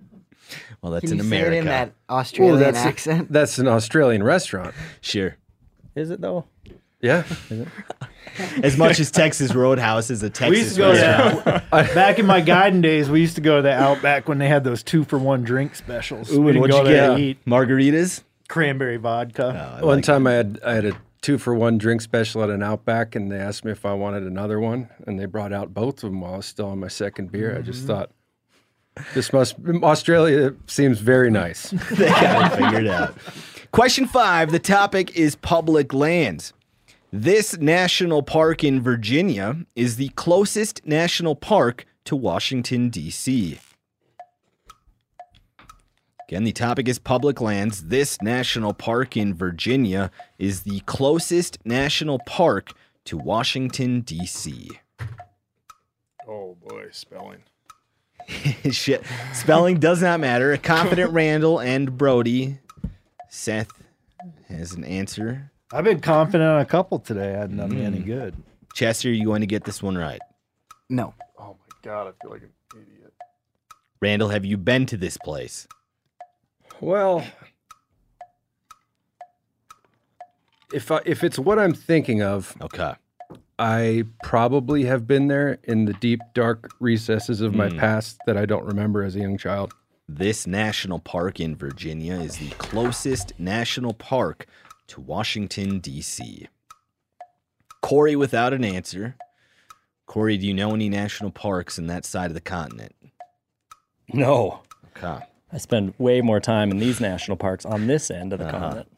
Well, 0.84 0.92
that's 0.92 1.04
Can 1.10 1.14
in 1.14 1.24
you 1.24 1.30
say 1.30 1.40
it 1.40 1.54
in 1.54 1.66
that 1.66 1.94
Australian 2.10 2.60
that's 2.60 2.78
accent? 2.78 3.32
that's 3.32 3.58
an 3.58 3.70
Australian 3.70 4.22
restaurant. 4.22 4.76
Sure. 5.00 5.38
Is 5.96 6.12
it 6.12 6.20
though? 6.20 6.46
Yeah. 7.00 7.24
As 8.62 8.78
much 8.78 9.00
as 9.00 9.10
Texas 9.10 9.56
Roadhouse 9.56 10.10
is 10.10 10.24
a 10.24 10.30
Texas 10.30 10.50
We 10.50 10.58
used 10.60 10.76
to 10.76 10.82
go 10.82 10.92
restaurant. 10.92 11.64
to 11.72 11.94
back 11.94 12.20
in 12.20 12.26
my 12.26 12.42
guiding 12.42 12.82
days. 12.82 13.10
We 13.10 13.22
used 13.22 13.36
to 13.36 13.42
go 13.42 13.58
to 13.58 13.62
the 13.62 13.74
Outback 13.74 14.28
when 14.28 14.40
they 14.40 14.48
had 14.48 14.64
those 14.64 14.84
two 14.84 15.04
for 15.04 15.18
one 15.18 15.44
drink 15.44 15.76
specials. 15.76 16.32
Ooh, 16.32 16.42
we 16.42 16.52
and 16.52 16.62
didn't 16.62 16.62
what'd 16.62 16.76
go 16.76 16.78
you 16.80 16.96
there 16.96 17.10
get? 17.10 17.16
to 17.16 17.22
eat 17.22 17.46
Margaritas? 17.46 18.24
cranberry 18.50 18.98
vodka. 18.98 19.80
Oh, 19.82 19.88
one 19.88 20.02
time 20.02 20.28
I 20.28 20.34
had 20.34 20.60
I 20.66 20.74
had 20.74 20.86
a 20.86 20.98
two 21.22 21.38
for 21.38 21.56
one 21.56 21.78
drink 21.78 22.02
special 22.02 22.44
at 22.44 22.50
an 22.50 22.62
Outback, 22.62 23.16
and 23.16 23.32
they 23.32 23.38
asked 23.38 23.64
me 23.64 23.72
if 23.72 23.86
I 23.86 23.94
wanted 23.94 24.24
another 24.24 24.60
one, 24.60 24.90
and 25.08 25.20
they 25.20 25.26
brought 25.26 25.54
out 25.54 25.74
both 25.74 26.04
of 26.04 26.12
them 26.12 26.22
while 26.22 26.34
I 26.34 26.38
was 26.38 26.46
still 26.46 26.68
on 26.68 26.80
my 26.80 26.90
second 26.90 27.32
beer. 27.32 27.58
I 27.58 27.62
just 27.62 27.80
mm-hmm. 27.80 27.88
thought. 27.88 28.12
This 29.14 29.34
must 29.34 29.56
Australia 29.82 30.54
seems 30.68 31.00
very 31.00 31.32
nice. 31.32 31.70
they 31.92 32.10
got 32.10 32.54
it 32.54 32.64
figured 32.64 32.88
out. 32.88 33.16
Question 33.72 34.08
five 34.08 34.52
the 34.52 34.60
topic 34.60 35.16
is 35.16 35.36
public 35.36 35.94
lands. 35.94 36.54
This 37.12 37.58
national 37.58 38.24
park 38.24 38.64
in 38.64 38.82
Virginia 38.82 39.58
is 39.76 39.98
the 39.98 40.10
closest 40.10 40.86
national 40.86 41.36
park 41.36 41.86
to 42.06 42.16
Washington, 42.16 42.90
D.C. 42.90 43.60
Again, 46.28 46.44
the 46.44 46.52
topic 46.52 46.88
is 46.88 46.98
public 46.98 47.40
lands. 47.40 47.84
This 47.84 48.20
national 48.22 48.74
park 48.74 49.16
in 49.16 49.36
Virginia 49.36 50.10
is 50.40 50.64
the 50.64 50.80
closest 50.82 51.60
national 51.66 52.20
park 52.26 52.72
to 53.06 53.18
Washington, 53.18 54.02
D.C. 54.02 54.72
Oh 56.28 56.58
boy, 56.68 56.88
spelling. 56.92 57.44
Shit. 58.72 59.04
Spelling 59.34 59.80
does 59.80 60.02
not 60.02 60.20
matter. 60.20 60.52
A 60.54 60.58
confident 60.58 61.12
Randall 61.14 61.60
and 61.60 61.98
Brody. 61.98 62.58
Seth 63.30 63.72
has 64.48 64.74
an 64.74 64.84
answer. 64.84 65.52
I've 65.72 65.84
been 65.84 66.00
confident 66.00 66.44
on 66.50 66.60
a 66.62 66.66
couple 66.66 67.00
today. 67.00 67.32
Hadn't 67.32 67.58
done 67.58 67.70
me 67.76 67.84
any 67.84 68.00
Mm. 68.00 68.06
good. 68.06 68.36
Chester, 68.74 69.12
you 69.12 69.26
going 69.26 69.42
to 69.42 69.48
get 69.48 69.64
this 69.64 69.82
one 69.84 69.98
right? 69.98 70.22
No. 70.90 71.14
Oh 71.38 71.56
my 71.60 71.76
god, 71.84 72.08
I 72.08 72.12
feel 72.22 72.32
like 72.32 72.42
an 72.44 72.52
idiot. 72.76 73.14
Randall, 74.02 74.30
have 74.30 74.46
you 74.46 74.58
been 74.58 74.86
to 74.88 74.98
this 74.98 75.18
place? 75.18 75.68
Well, 76.80 77.24
if 80.74 80.92
I, 80.92 81.02
if 81.06 81.24
it's 81.24 81.38
what 81.40 81.60
I'm 81.60 81.74
thinking 81.74 82.22
of, 82.22 82.56
okay, 82.62 82.94
I 83.64 84.04
probably 84.24 84.84
have 84.86 85.08
been 85.08 85.28
there 85.30 85.58
in 85.64 85.86
the 85.86 85.94
deep 85.94 86.20
dark 86.34 86.70
recesses 86.82 87.40
of 87.40 87.56
my 87.56 87.70
Hmm. 87.70 87.78
past 87.80 88.20
that 88.26 88.36
I 88.36 88.46
don't 88.46 88.66
remember 88.66 89.04
as 89.04 89.16
a 89.16 89.20
young 89.20 89.38
child. 89.38 89.74
This 90.10 90.46
national 90.46 91.00
park 91.00 91.40
in 91.40 91.56
Virginia 91.56 92.16
is 92.16 92.38
the 92.40 92.50
closest 92.58 93.32
national 93.40 93.94
park 93.94 94.48
to 94.88 95.00
Washington, 95.00 95.80
D.C. 95.80 96.50
Cory, 97.82 98.18
without 98.18 98.52
an 98.52 98.66
answer. 98.66 99.16
Cory, 100.08 100.36
do 100.38 100.46
you 100.46 100.54
know 100.54 100.74
any 100.74 100.90
national 100.90 101.32
parks 101.32 101.80
in 101.80 101.88
that 101.88 102.04
side 102.04 102.30
of 102.32 102.34
the 102.36 102.42
continent? 102.42 102.94
No. 104.14 104.64
Okay. 104.98 105.24
I 105.54 105.58
spend 105.58 105.94
way 105.98 106.20
more 106.20 106.42
time 106.42 106.70
in 106.70 106.80
these 106.80 107.00
national 107.00 107.38
parks 107.38 107.66
on 107.66 107.88
this 107.88 108.12
end 108.12 108.34
of 108.34 108.40
the 108.40 108.46
Uh-huh. 108.48 108.60
continent. 108.60 108.92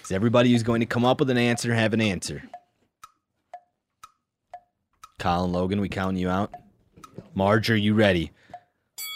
Does 0.00 0.12
everybody 0.12 0.50
who's 0.52 0.62
going 0.62 0.80
to 0.80 0.86
come 0.86 1.04
up 1.04 1.20
with 1.20 1.28
an 1.28 1.36
answer 1.36 1.74
have 1.74 1.92
an 1.92 2.00
answer? 2.00 2.42
Collin 5.18 5.50
Logan, 5.50 5.80
we 5.80 5.88
count 5.88 6.16
you 6.18 6.28
out? 6.28 6.52
Marge, 7.34 7.70
are 7.70 7.76
you 7.76 7.94
ready? 7.94 8.32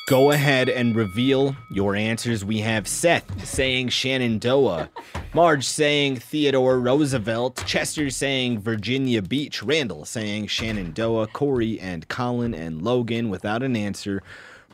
Go 0.08 0.32
ahead 0.32 0.68
and 0.68 0.96
reveal 0.96 1.54
your 1.70 1.94
answers. 1.94 2.44
We 2.44 2.58
have 2.60 2.88
Seth 2.88 3.46
saying 3.46 3.90
Shenandoah, 3.90 4.90
Marge 5.34 5.64
saying 5.64 6.16
Theodore 6.16 6.80
Roosevelt, 6.80 7.62
Chester 7.66 8.10
saying 8.10 8.60
Virginia 8.60 9.22
Beach, 9.22 9.62
Randall 9.62 10.04
saying 10.04 10.48
Shenandoah, 10.48 11.28
Cory 11.28 11.78
and 11.78 12.08
Collin 12.08 12.54
and 12.54 12.82
Logan 12.82 13.28
without 13.28 13.62
an 13.62 13.76
answer. 13.76 14.22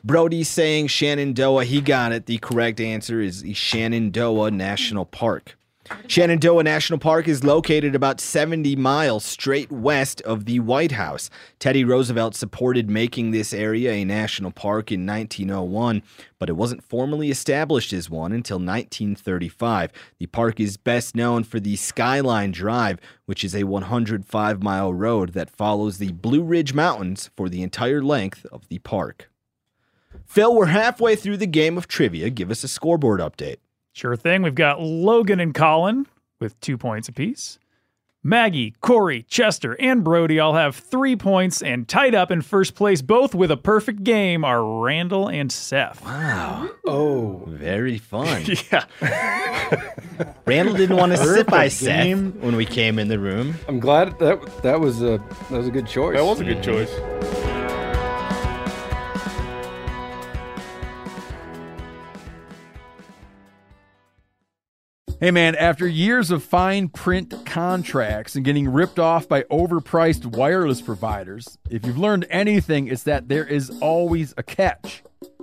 Brody 0.02 0.44
saying 0.44 0.86
Shenandoah. 0.86 1.64
He 1.64 1.80
got 1.80 2.12
it. 2.12 2.26
The 2.26 2.38
correct 2.38 2.80
answer 2.80 3.20
is 3.20 3.42
the 3.42 3.52
Shenandoah 3.52 4.52
National 4.52 5.04
Park. 5.04 5.58
Shenandoah 6.06 6.62
National 6.62 6.98
Park 6.98 7.28
is 7.28 7.44
located 7.44 7.94
about 7.94 8.20
70 8.20 8.76
miles 8.76 9.24
straight 9.24 9.70
west 9.70 10.20
of 10.22 10.44
the 10.44 10.60
White 10.60 10.92
House. 10.92 11.30
Teddy 11.58 11.84
Roosevelt 11.84 12.34
supported 12.34 12.88
making 12.88 13.30
this 13.30 13.52
area 13.52 13.92
a 13.92 14.04
national 14.04 14.50
park 14.50 14.92
in 14.92 15.06
1901, 15.06 16.02
but 16.38 16.48
it 16.48 16.54
wasn't 16.54 16.82
formally 16.82 17.30
established 17.30 17.92
as 17.92 18.10
one 18.10 18.32
until 18.32 18.58
1935. 18.58 19.90
The 20.18 20.26
park 20.26 20.60
is 20.60 20.76
best 20.76 21.14
known 21.14 21.44
for 21.44 21.60
the 21.60 21.76
Skyline 21.76 22.52
Drive, 22.52 22.98
which 23.26 23.44
is 23.44 23.54
a 23.54 23.64
105 23.64 24.62
mile 24.62 24.94
road 24.94 25.32
that 25.34 25.50
follows 25.50 25.98
the 25.98 26.12
Blue 26.12 26.42
Ridge 26.42 26.74
Mountains 26.74 27.30
for 27.36 27.48
the 27.48 27.62
entire 27.62 28.02
length 28.02 28.46
of 28.52 28.68
the 28.68 28.78
park. 28.78 29.30
Phil, 30.24 30.54
we're 30.54 30.66
halfway 30.66 31.14
through 31.14 31.36
the 31.36 31.46
game 31.46 31.76
of 31.76 31.86
trivia. 31.86 32.30
Give 32.30 32.50
us 32.50 32.64
a 32.64 32.68
scoreboard 32.68 33.20
update. 33.20 33.58
Sure 33.96 34.14
thing. 34.14 34.42
We've 34.42 34.54
got 34.54 34.78
Logan 34.78 35.40
and 35.40 35.54
Collin 35.54 36.06
with 36.38 36.60
two 36.60 36.76
points 36.76 37.08
apiece. 37.08 37.58
Maggie, 38.22 38.74
Cory, 38.82 39.22
Chester, 39.22 39.74
and 39.80 40.04
Brody 40.04 40.38
all 40.38 40.52
have 40.52 40.76
three 40.76 41.16
points, 41.16 41.62
and 41.62 41.88
tied 41.88 42.14
up 42.14 42.30
in 42.30 42.42
first 42.42 42.74
place, 42.74 43.00
both 43.00 43.34
with 43.34 43.50
a 43.50 43.56
perfect 43.56 44.04
game, 44.04 44.44
are 44.44 44.82
Randall 44.82 45.28
and 45.30 45.50
Seth. 45.50 46.04
Wow. 46.04 46.68
Oh, 46.84 47.44
very 47.46 47.96
fun. 47.96 48.44
yeah. 48.70 48.84
Randall 50.44 50.74
didn't 50.74 50.96
want 50.98 51.12
to 51.12 51.18
sit 51.18 51.46
by 51.46 51.68
Perfect 51.70 51.76
Seth 51.76 52.34
when 52.42 52.54
we 52.54 52.66
came 52.66 52.98
in 52.98 53.08
the 53.08 53.18
room. 53.18 53.54
I'm 53.66 53.80
glad 53.80 54.18
that 54.18 54.62
that 54.62 54.78
was 54.78 55.00
a 55.00 55.22
that 55.48 55.56
was 55.56 55.68
a 55.68 55.70
good 55.70 55.86
choice. 55.86 56.16
That 56.16 56.24
was 56.24 56.40
a 56.40 56.44
good 56.44 56.62
choice. 56.62 56.92
Hey 65.18 65.30
man, 65.30 65.54
after 65.54 65.88
years 65.88 66.30
of 66.30 66.44
fine 66.44 66.88
print 66.88 67.46
contracts 67.46 68.36
and 68.36 68.44
getting 68.44 68.68
ripped 68.68 68.98
off 68.98 69.26
by 69.26 69.44
overpriced 69.44 70.26
wireless 70.26 70.82
providers, 70.82 71.56
if 71.70 71.86
you've 71.86 71.96
learned 71.96 72.26
anything, 72.28 72.88
it's 72.88 73.04
that 73.04 73.26
there 73.26 73.46
is 73.46 73.70
always 73.80 74.34
a 74.36 74.42
catch. 74.42 75.02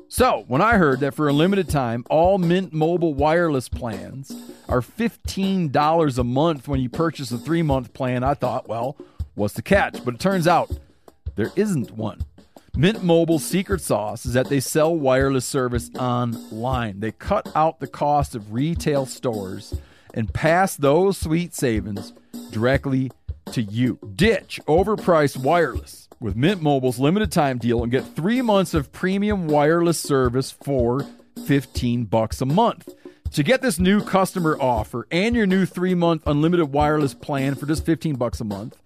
So, 0.10 0.44
when 0.48 0.62
I 0.62 0.78
heard 0.78 1.00
that 1.00 1.16
for 1.16 1.28
a 1.28 1.34
limited 1.34 1.70
time, 1.70 2.06
all 2.08 2.38
Mint 2.38 2.72
Mobile 2.72 3.16
wireless 3.16 3.68
plans 3.68 4.32
are 4.70 4.82
$15 4.82 6.20
a 6.20 6.24
month 6.24 6.68
when 6.68 6.80
you 6.80 6.90
purchase 6.90 7.32
a 7.32 7.40
three 7.40 7.64
month 7.64 7.94
plan, 7.94 8.24
I 8.24 8.36
thought, 8.36 8.70
well, 8.70 8.96
what's 9.34 9.56
the 9.56 9.64
catch? 9.64 10.06
But 10.06 10.14
it 10.14 10.20
turns 10.20 10.48
out 10.48 10.70
there 11.34 11.52
isn't 11.56 11.90
one. 11.98 12.22
Mint 12.76 13.04
Mobile's 13.04 13.46
secret 13.46 13.82
sauce 13.82 14.26
is 14.26 14.34
that 14.34 14.50
they 14.50 14.60
sell 14.60 14.96
wireless 14.96 15.46
service 15.46 15.92
online. 15.96 17.02
They 17.02 17.12
cut 17.12 17.48
out 17.56 17.80
the 17.80 17.86
cost 17.86 18.34
of 18.34 18.52
retail 18.52 19.06
stores 19.06 19.76
and 20.16 20.34
pass 20.34 20.76
those 20.76 21.16
sweet 21.16 21.54
savings 21.54 22.14
directly 22.50 23.12
to 23.52 23.62
you. 23.62 24.00
Ditch 24.16 24.60
overpriced 24.68 25.38
wireless 25.38 26.10
with 26.20 26.36
Mint 26.36 26.64
Mobile's 26.64 26.98
limited 26.98 27.32
time 27.32 27.60
deal 27.60 27.84
and 27.84 27.92
get 27.92 28.16
3 28.16 28.42
months 28.42 28.74
of 28.74 28.92
premium 28.92 29.46
wireless 29.46 30.00
service 30.00 30.50
for 30.50 31.06
15 31.46 32.06
bucks 32.06 32.42
a 32.42 32.48
month. 32.48 32.90
To 33.34 33.44
get 33.44 33.62
this 33.62 33.78
new 33.78 34.02
customer 34.02 34.58
offer 34.60 35.08
and 35.12 35.36
your 35.36 35.46
new 35.46 35.68
three-month 35.68 36.24
unlimited 36.26 36.72
wireless 36.72 37.14
plan 37.14 37.54
for 37.54 37.68
just 37.68 37.86
15 37.86 38.16
bucks 38.16 38.42
a 38.42 38.46
month, 38.46 38.78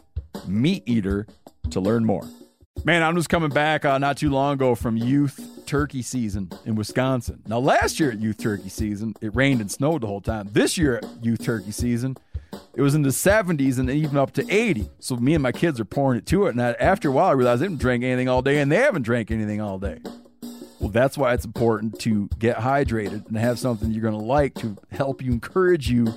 MeatEater 0.48 1.28
to 1.72 1.80
learn 1.80 2.06
more. 2.06 2.28
Man, 2.86 3.04
I'm 3.04 3.16
just 3.16 3.28
coming 3.30 3.50
back 3.50 3.84
uh, 3.84 3.98
not 3.98 4.18
too 4.18 4.30
long 4.30 4.54
ago 4.54 4.74
from 4.74 4.96
youth 4.96 5.64
turkey 5.66 6.02
season 6.02 6.50
in 6.66 6.76
Wisconsin. 6.76 7.44
Now, 7.46 7.60
last 7.60 8.00
year 8.00 8.12
at 8.12 8.20
youth 8.20 8.38
turkey 8.38 8.70
season, 8.70 9.16
it 9.22 9.36
rained 9.36 9.60
and 9.60 9.70
snowed 9.70 10.02
the 10.02 10.08
whole 10.08 10.22
time. 10.22 10.50
This 10.54 10.78
year 10.78 10.98
at 10.98 11.06
youth 11.24 11.44
turkey 11.44 11.72
season, 11.72 12.16
it 12.74 12.82
was 12.82 12.96
in 12.96 13.02
the 13.02 13.10
70s 13.10 13.80
and 13.80 13.90
even 13.90 14.18
up 14.18 14.32
to 14.32 14.50
80. 14.50 14.90
So 15.00 15.18
me 15.18 15.34
and 15.34 15.44
my 15.44 15.52
kids 15.52 15.80
are 15.80 15.86
pouring 15.86 16.20
it 16.20 16.26
to 16.28 16.48
it. 16.48 16.52
And 16.52 16.62
I, 16.62 16.72
after 16.80 17.10
a 17.10 17.12
while, 17.12 17.28
I 17.28 17.34
realized 17.34 17.62
they 17.62 17.68
didn't 17.68 17.82
drink 17.82 18.04
anything 18.04 18.30
all 18.30 18.42
day, 18.42 18.60
and 18.60 18.72
they 18.72 18.78
haven't 18.78 19.02
drank 19.02 19.30
anything 19.30 19.60
all 19.60 19.78
day. 19.78 20.00
Well, 20.80 20.90
that's 20.90 21.18
why 21.18 21.34
it's 21.34 21.46
important 21.46 22.00
to 22.00 22.30
get 22.40 22.56
hydrated 22.58 23.28
and 23.28 23.38
have 23.38 23.60
something 23.60 23.92
you're 23.92 24.02
going 24.02 24.18
to 24.18 24.26
like 24.26 24.54
to 24.56 24.78
help 24.90 25.22
you 25.22 25.34
encourage 25.34 25.90
you 25.90 26.14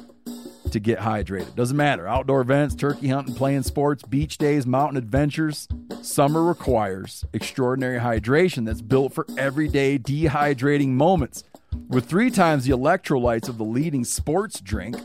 to 0.73 0.81
get 0.81 0.99
hydrated. 0.99 1.55
Doesn't 1.55 1.77
matter. 1.77 2.07
Outdoor 2.07 2.41
events, 2.41 2.75
turkey 2.75 3.09
hunting, 3.09 3.35
playing 3.35 3.63
sports, 3.63 4.03
beach 4.03 4.39
days, 4.39 4.67
mountain 4.67 4.97
adventures. 4.97 5.69
Summer 6.03 6.43
requires 6.43 7.25
extraordinary 7.33 7.99
hydration 7.99 8.67
that's 8.67 8.83
built 8.83 9.13
for 9.13 9.27
everyday 9.39 9.99
dehydrating 9.99 10.89
moments. 10.89 11.45
With 11.89 12.07
three 12.07 12.31
times 12.31 12.65
the 12.65 12.73
electrolytes 12.73 13.49
of 13.49 13.59
the 13.59 13.65
leading 13.65 14.05
sports 14.05 14.61
drink, 14.61 14.97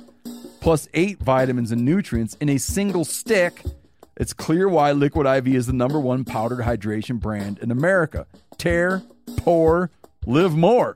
plus 0.60 0.88
eight 0.94 1.20
vitamins 1.20 1.72
and 1.72 1.86
nutrients 1.86 2.36
in 2.42 2.50
a 2.50 2.58
single 2.58 3.06
stick, 3.06 3.64
it's 4.16 4.34
clear 4.34 4.68
why 4.68 4.92
Liquid 4.92 5.28
IV 5.28 5.48
is 5.54 5.68
the 5.68 5.74
number 5.74 6.00
one 6.00 6.26
powdered 6.26 6.60
hydration 6.60 7.20
brand 7.20 7.60
in 7.60 7.72
America. 7.72 8.26
Tear, 8.58 9.04
pour, 9.38 9.92
live 10.26 10.56
more. 10.56 10.96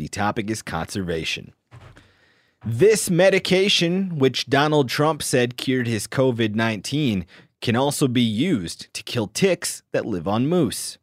The 0.00 0.08
topic 0.08 0.48
is 0.48 0.62
conservation. 0.62 1.52
This 2.64 3.10
medication, 3.10 4.18
which 4.18 4.48
Donald 4.48 4.88
Trump 4.88 5.22
said 5.22 5.58
cured 5.58 5.86
his 5.86 6.06
COVID 6.06 6.54
19, 6.54 7.26
can 7.60 7.76
also 7.76 8.08
be 8.08 8.22
used 8.22 8.90
to 8.94 9.02
kill 9.02 9.26
ticks 9.26 9.82
that 9.92 10.06
live 10.06 10.26
on 10.26 10.46
moose. 10.46 10.96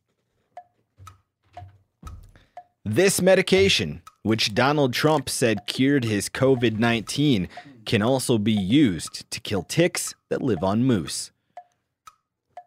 This 2.83 3.21
medication, 3.21 4.01
which 4.23 4.55
Donald 4.55 4.93
Trump 4.93 5.29
said 5.29 5.67
cured 5.67 6.03
his 6.03 6.27
COVID 6.27 6.79
19, 6.79 7.49
can 7.85 8.01
also 8.01 8.39
be 8.39 8.51
used 8.51 9.29
to 9.29 9.39
kill 9.39 9.61
ticks 9.61 10.15
that 10.29 10.41
live 10.41 10.63
on 10.63 10.83
moose. 10.83 11.29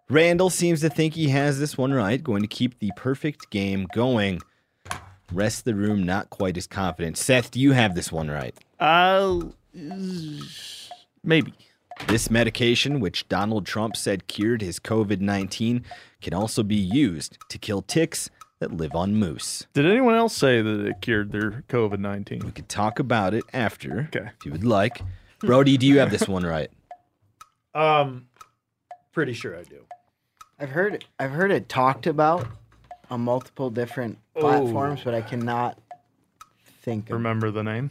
Randall 0.08 0.50
seems 0.50 0.80
to 0.82 0.90
think 0.90 1.14
he 1.14 1.30
has 1.30 1.58
this 1.58 1.76
one 1.76 1.92
right, 1.92 2.22
going 2.22 2.42
to 2.42 2.48
keep 2.48 2.78
the 2.78 2.92
perfect 2.94 3.50
game 3.50 3.88
going. 3.92 4.40
Rest 5.32 5.60
of 5.60 5.64
the 5.64 5.74
room 5.74 6.04
not 6.04 6.30
quite 6.30 6.56
as 6.56 6.66
confident. 6.66 7.16
Seth, 7.16 7.50
do 7.50 7.60
you 7.60 7.72
have 7.72 7.94
this 7.94 8.10
one 8.10 8.30
right? 8.30 8.54
Uh, 8.78 9.40
maybe. 11.22 11.54
This 12.08 12.30
medication, 12.30 12.98
which 12.98 13.28
Donald 13.28 13.66
Trump 13.66 13.94
said 13.94 14.26
cured 14.26 14.62
his 14.62 14.80
COVID 14.80 15.20
19, 15.20 15.84
can 16.22 16.32
also 16.32 16.62
be 16.62 16.76
used 16.76 17.36
to 17.50 17.58
kill 17.58 17.82
ticks 17.82 18.30
that 18.58 18.72
live 18.72 18.94
on 18.94 19.14
moose. 19.14 19.66
Did 19.74 19.86
anyone 19.86 20.14
else 20.14 20.34
say 20.34 20.62
that 20.62 20.86
it 20.86 21.00
cured 21.00 21.32
their 21.32 21.62
COVID 21.68 21.98
19? 21.98 22.40
We 22.44 22.52
could 22.52 22.68
talk 22.68 22.98
about 22.98 23.34
it 23.34 23.44
after, 23.52 24.08
okay. 24.14 24.30
if 24.38 24.46
you 24.46 24.52
would 24.52 24.64
like. 24.64 25.02
Brody, 25.40 25.76
do 25.76 25.86
you 25.86 25.98
have 25.98 26.10
this 26.10 26.28
one 26.28 26.44
right? 26.44 26.70
Um, 27.72 28.26
pretty 29.12 29.32
sure 29.32 29.56
I 29.56 29.62
do. 29.62 29.84
I've 30.58 30.70
heard 30.70 31.04
I've 31.20 31.30
heard 31.30 31.52
it 31.52 31.68
talked 31.68 32.08
about 32.08 32.48
on 33.08 33.20
multiple 33.20 33.70
different 33.70 34.18
platforms, 34.40 35.00
but 35.04 35.14
I 35.14 35.20
cannot 35.20 35.78
think. 36.82 37.10
Of 37.10 37.14
Remember 37.14 37.50
the 37.50 37.62
name? 37.62 37.90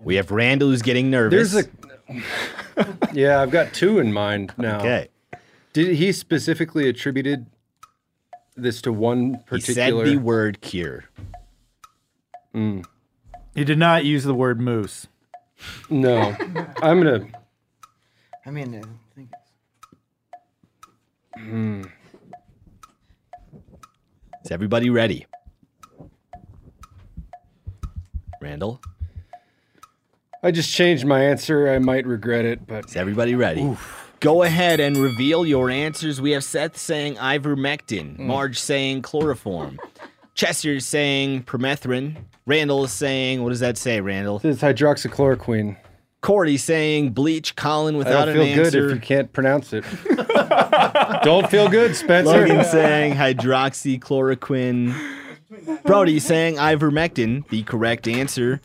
We 0.00 0.16
have 0.16 0.30
Randall 0.30 0.68
who's 0.68 0.82
getting 0.82 1.10
nervous. 1.10 1.52
There's 1.52 1.66
a 1.66 1.70
yeah, 3.12 3.40
I've 3.40 3.50
got 3.50 3.72
two 3.72 3.98
in 3.98 4.12
mind 4.12 4.52
now. 4.56 4.78
Okay. 4.78 5.08
Did 5.72 5.96
he 5.96 6.12
specifically 6.12 6.88
attributed 6.88 7.46
this 8.56 8.82
to 8.82 8.92
one 8.92 9.38
particular? 9.46 9.58
He 9.58 9.72
said 9.72 10.06
the 10.06 10.16
word 10.18 10.60
cure. 10.60 11.04
Mm. 12.54 12.84
He 13.54 13.64
did 13.64 13.78
not 13.78 14.04
use 14.04 14.24
the 14.24 14.34
word 14.34 14.60
moose. 14.60 15.06
No, 15.88 16.36
I'm 16.82 17.02
gonna. 17.02 17.26
I 18.44 18.50
mean, 18.50 18.74
I 18.74 18.80
don't 18.80 18.98
think 19.14 19.30
Hmm. 21.36 21.82
Is 24.44 24.50
everybody 24.50 24.90
ready? 24.90 25.26
Randall? 28.42 28.80
I 30.42 30.50
just 30.50 30.74
changed 30.74 31.06
my 31.06 31.22
answer. 31.22 31.70
I 31.70 31.78
might 31.78 32.04
regret 32.04 32.44
it, 32.44 32.66
but 32.66 32.86
Is 32.86 32.96
everybody 32.96 33.36
ready? 33.36 33.76
Go 34.20 34.42
ahead 34.42 34.80
and 34.80 34.96
reveal 34.96 35.46
your 35.46 35.70
answers. 35.70 36.20
We 36.20 36.32
have 36.32 36.44
Seth 36.44 36.76
saying 36.76 37.16
ivermectin, 37.16 38.16
mm. 38.16 38.18
Marge 38.18 38.58
saying 38.58 39.02
chloroform, 39.02 39.78
Chester 40.34 40.80
saying 40.80 41.44
permethrin, 41.44 42.16
Randall 42.44 42.84
is 42.84 42.92
saying, 42.92 43.42
what 43.42 43.50
does 43.50 43.60
that 43.60 43.78
say, 43.78 44.00
Randall? 44.00 44.40
It's 44.42 44.62
hydroxychloroquine. 44.62 45.76
Cory 46.22 46.56
saying 46.56 47.10
bleach, 47.10 47.56
Collin 47.56 47.96
I 47.96 47.98
without 47.98 48.26
don't 48.26 48.38
an 48.38 48.46
feel 48.46 48.64
good 48.64 48.74
if 48.74 48.94
you 48.94 49.00
can't 49.00 49.32
pronounce 49.32 49.72
it. 49.72 49.84
don't 51.24 51.50
feel 51.50 51.68
good, 51.68 51.96
Spencer. 51.96 52.46
Logan 52.46 52.64
saying 52.64 53.14
hydroxychloroquine. 53.14 55.21
Brody 55.84 56.18
saying 56.18 56.56
ivermectin. 56.56 57.48
The 57.48 57.62
correct 57.64 58.08
answer 58.08 58.60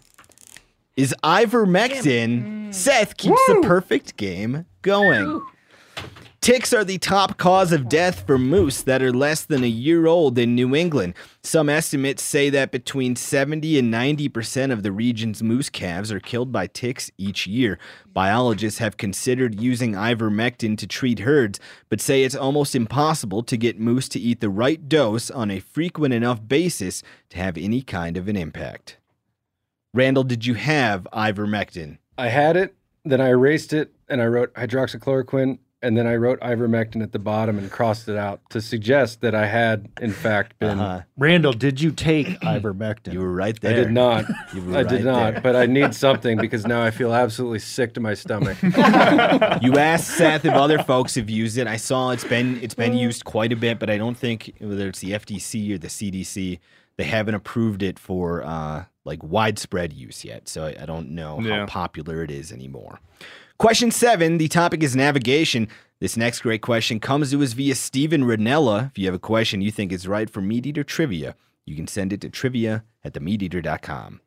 is 0.95 1.15
ivermectin. 1.23 2.73
Seth 2.73 3.17
keeps 3.17 3.41
the 3.47 3.62
perfect 3.63 4.17
game 4.17 4.65
going. 4.81 5.41
Ticks 6.39 6.71
are 6.71 6.86
the 6.86 6.97
top 6.97 7.38
cause 7.38 7.71
of 7.73 7.89
death 7.89 8.26
for 8.26 8.38
moose 8.38 8.82
that 8.84 9.02
are 9.02 9.12
less 9.12 9.43
than 9.43 9.63
a 9.63 9.67
year 9.67 10.06
old 10.06 10.38
in 10.38 10.56
New 10.56 10.76
England. 10.76 11.13
Some 11.43 11.67
estimates 11.67 12.23
say 12.23 12.50
that 12.52 12.71
between 12.71 13.15
70 13.15 13.78
and 13.78 13.93
90% 13.93 14.71
of 14.71 14.82
the 14.82 14.91
region's 14.91 15.43
moose 15.43 15.69
calves 15.69 16.12
are 16.12 16.21
killed 16.21 16.52
by 16.52 16.67
ticks 16.67 17.12
each 17.17 17.47
year. 17.47 17.80
Biologists 18.13 18.80
have 18.80 18.97
considered 18.97 19.60
using 19.60 19.93
ivermectin 19.93 20.78
to 20.78 20.88
treat 20.88 21.19
herds, 21.19 21.60
but 21.89 22.00
say 22.00 22.23
it's 22.23 22.36
almost 22.36 22.76
impossible 22.76 23.43
to 23.43 23.58
get 23.58 23.80
moose 23.80 24.08
to 24.10 24.19
eat 24.19 24.39
the 24.39 24.50
right 24.50 24.88
dose 24.88 25.30
on 25.30 25.52
a 25.52 25.60
frequent 25.60 26.13
enough 26.13 26.47
basis 26.47 27.04
to 27.30 27.38
have 27.38 27.58
any 27.58 27.82
kind 27.82 28.15
of 28.15 28.30
an 28.30 28.38
impact. 28.38 28.97
Randall, 29.93 30.23
did 30.23 30.45
you 30.45 30.54
have 30.54 31.08
ivermectin? 31.12 31.97
I 32.17 32.30
had 32.30 32.56
it, 32.56 32.76
then 33.04 33.19
I 33.19 33.30
erased 33.30 33.73
it, 33.73 33.91
and 34.08 34.21
I 34.21 34.28
wrote 34.28 34.54
hydroxychloroquine, 34.54 35.60
and 35.81 35.95
then 35.95 36.07
I 36.07 36.15
wrote 36.15 36.39
ivermectin 36.39 37.03
at 37.03 37.11
the 37.11 37.19
bottom 37.19 37.57
and 37.57 37.69
crossed 37.71 38.09
it 38.09 38.17
out 38.17 38.41
to 38.49 38.61
suggest 38.61 39.21
that 39.21 39.35
I 39.35 39.45
had, 39.45 39.89
in 40.01 40.11
fact, 40.11 40.57
been. 40.57 40.79
Uh-huh. 40.79 41.01
Randall, 41.17 41.53
did 41.53 41.79
you 41.79 41.91
take 41.91 42.27
ivermectin? 42.41 43.13
You 43.13 43.19
were 43.19 43.31
right 43.31 43.59
there. 43.61 43.73
I 43.73 43.75
did 43.75 43.91
not. 43.91 44.25
You 44.53 44.63
were 44.63 44.77
I 44.77 44.83
did 44.83 45.03
right 45.03 45.03
not, 45.03 45.33
there. 45.33 45.41
but 45.41 45.55
I 45.55 45.65
need 45.65 45.93
something 45.93 46.37
because 46.37 46.65
now 46.65 46.81
I 46.81 46.89
feel 46.89 47.13
absolutely 47.13 47.59
sick 47.59 47.93
to 47.95 47.99
my 47.99 48.13
stomach. 48.13 48.57
you 48.63 49.77
asked 49.77 50.07
Seth 50.17 50.45
if 50.45 50.53
other 50.53 50.79
folks 50.79 51.15
have 51.15 51.29
used 51.29 51.57
it. 51.57 51.67
I 51.67 51.75
saw 51.77 52.11
it's 52.11 52.23
been 52.23 52.59
it's 52.61 52.73
been 52.73 52.95
used 52.95 53.25
quite 53.25 53.51
a 53.51 53.55
bit, 53.55 53.77
but 53.77 53.89
I 53.89 53.97
don't 53.97 54.17
think 54.17 54.53
whether 54.59 54.87
it's 54.87 54.99
the 54.99 55.11
FDC 55.11 55.75
or 55.75 55.77
the 55.77 55.89
CDC, 55.89 56.59
they 56.95 57.03
haven't 57.03 57.35
approved 57.35 57.83
it 57.83 57.99
for 57.99 58.43
uh, 58.43 58.85
like 59.08 59.24
widespread 59.24 59.93
use 59.93 60.24
yet. 60.24 60.48
So 60.48 60.65
I, 60.65 60.76
I 60.84 60.86
don't 60.86 61.10
know 61.12 61.39
Yeah. 61.41 61.62
how 61.62 61.65
popular 61.65 62.22
it 62.24 62.30
is 62.30 62.52
anymore. 62.52 63.00
Question 63.58 63.89
seven. 63.89 64.38
The 64.38 64.48
topic 64.48 64.84
is 64.84 64.96
navigation. 64.96 65.67
This 66.00 66.15
next 66.15 66.41
great 66.41 66.62
question 66.62 67.00
comes 67.00 67.32
to 67.32 67.41
us 67.41 67.54
via 67.54 67.74
Steven 67.74 68.24
Rinella. 68.24 68.88
If 68.91 69.00
you 69.00 69.06
have 69.08 69.15
a 69.15 69.20
question 69.20 69.62
you 69.62 69.72
think 69.72 69.91
is 69.91 70.08
right 70.08 70.30
for 70.30 70.41
Meat 70.41 70.67
Eater 70.67 70.84
Trivia, 70.84 71.36
you 71.65 71.76
can 71.76 71.88
send 71.88 72.13
it 72.13 72.22
to 72.22 72.30
trivia 72.30 72.84
at 73.04 73.13
themeateater.com. 73.13 74.22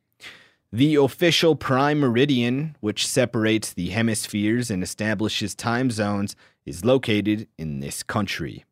The 0.73 0.95
official 0.97 1.55
prime 1.57 2.01
meridian, 2.01 2.77
which 2.81 3.07
separates 3.07 3.73
the 3.73 3.91
hemispheres 3.91 4.71
and 4.71 4.83
establishes 4.83 5.55
time 5.55 5.91
zones, 5.91 6.35
is 6.67 6.85
located 6.85 7.47
in 7.59 7.81
this 7.81 8.03
country. 8.03 8.65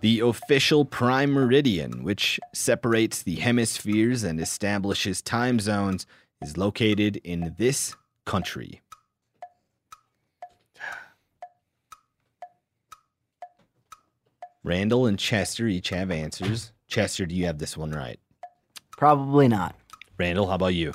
The 0.00 0.20
official 0.20 0.84
prime 0.84 1.32
meridian, 1.32 2.04
which 2.04 2.38
separates 2.54 3.22
the 3.22 3.36
hemispheres 3.36 4.22
and 4.22 4.40
establishes 4.40 5.20
time 5.22 5.58
zones, 5.58 6.06
is 6.40 6.56
located 6.56 7.16
in 7.24 7.54
this 7.58 7.96
country. 8.24 8.80
Randall 14.64 15.06
and 15.06 15.18
Chester 15.18 15.66
each 15.66 15.90
have 15.90 16.10
answers. 16.10 16.72
Chester, 16.88 17.26
do 17.26 17.34
you 17.34 17.46
have 17.46 17.58
this 17.58 17.76
one 17.76 17.90
right? 17.92 18.18
Probably 18.96 19.48
not. 19.48 19.74
Randall, 20.18 20.46
how 20.48 20.54
about 20.54 20.74
you? 20.74 20.92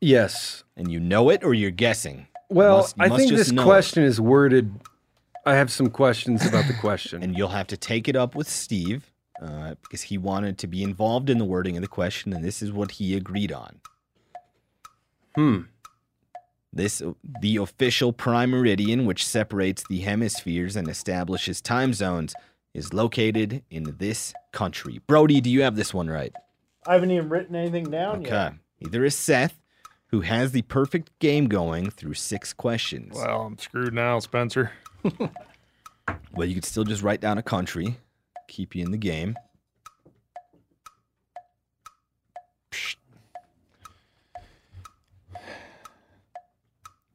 Yes. 0.00 0.64
And 0.76 0.90
you 0.90 0.98
know 0.98 1.30
it 1.30 1.44
or 1.44 1.54
you're 1.54 1.70
guessing? 1.70 2.26
You 2.50 2.56
Well, 2.56 2.76
must- 2.78 2.96
you 2.96 3.04
I 3.04 3.08
think 3.16 3.30
this 3.32 3.52
question 3.52 4.02
is 4.02 4.20
worded. 4.20 4.72
I 5.46 5.54
have 5.54 5.72
some 5.72 5.90
questions 5.90 6.46
about 6.46 6.66
the 6.66 6.74
question. 6.74 7.22
and 7.22 7.36
you'll 7.36 7.48
have 7.48 7.66
to 7.68 7.76
take 7.76 8.08
it 8.08 8.16
up 8.16 8.34
with 8.34 8.48
Steve 8.48 9.10
uh, 9.40 9.74
because 9.82 10.02
he 10.02 10.18
wanted 10.18 10.58
to 10.58 10.66
be 10.66 10.82
involved 10.82 11.30
in 11.30 11.38
the 11.38 11.44
wording 11.44 11.76
of 11.76 11.82
the 11.82 11.88
question, 11.88 12.32
and 12.32 12.44
this 12.44 12.62
is 12.62 12.72
what 12.72 12.92
he 12.92 13.16
agreed 13.16 13.52
on. 13.52 13.80
Hmm. 15.34 15.60
This 16.72 17.02
the 17.40 17.56
official 17.56 18.12
prime 18.12 18.50
meridian, 18.50 19.04
which 19.04 19.26
separates 19.26 19.82
the 19.88 20.00
hemispheres 20.00 20.76
and 20.76 20.88
establishes 20.88 21.60
time 21.60 21.94
zones, 21.94 22.34
is 22.74 22.92
located 22.92 23.64
in 23.70 23.96
this 23.98 24.32
country. 24.52 25.00
Brody, 25.06 25.40
do 25.40 25.50
you 25.50 25.62
have 25.62 25.74
this 25.74 25.92
one 25.92 26.08
right? 26.08 26.32
I 26.86 26.94
haven't 26.94 27.10
even 27.10 27.28
written 27.28 27.56
anything 27.56 27.90
down 27.90 28.22
yet. 28.22 28.32
Okay. 28.32 28.56
Either 28.80 29.04
is 29.04 29.16
Seth, 29.16 29.60
who 30.10 30.22
has 30.22 30.52
the 30.52 30.62
perfect 30.62 31.16
game 31.18 31.46
going 31.46 31.90
through 31.90 32.14
six 32.14 32.52
questions. 32.52 33.14
Well, 33.14 33.42
I'm 33.42 33.58
screwed 33.58 33.94
now, 33.94 34.18
Spencer. 34.18 34.72
Well, 36.32 36.48
you 36.48 36.54
could 36.54 36.64
still 36.64 36.84
just 36.84 37.02
write 37.02 37.20
down 37.20 37.38
a 37.38 37.42
country, 37.42 37.96
keep 38.48 38.74
you 38.74 38.84
in 38.84 38.90
the 38.90 38.98
game. 38.98 39.36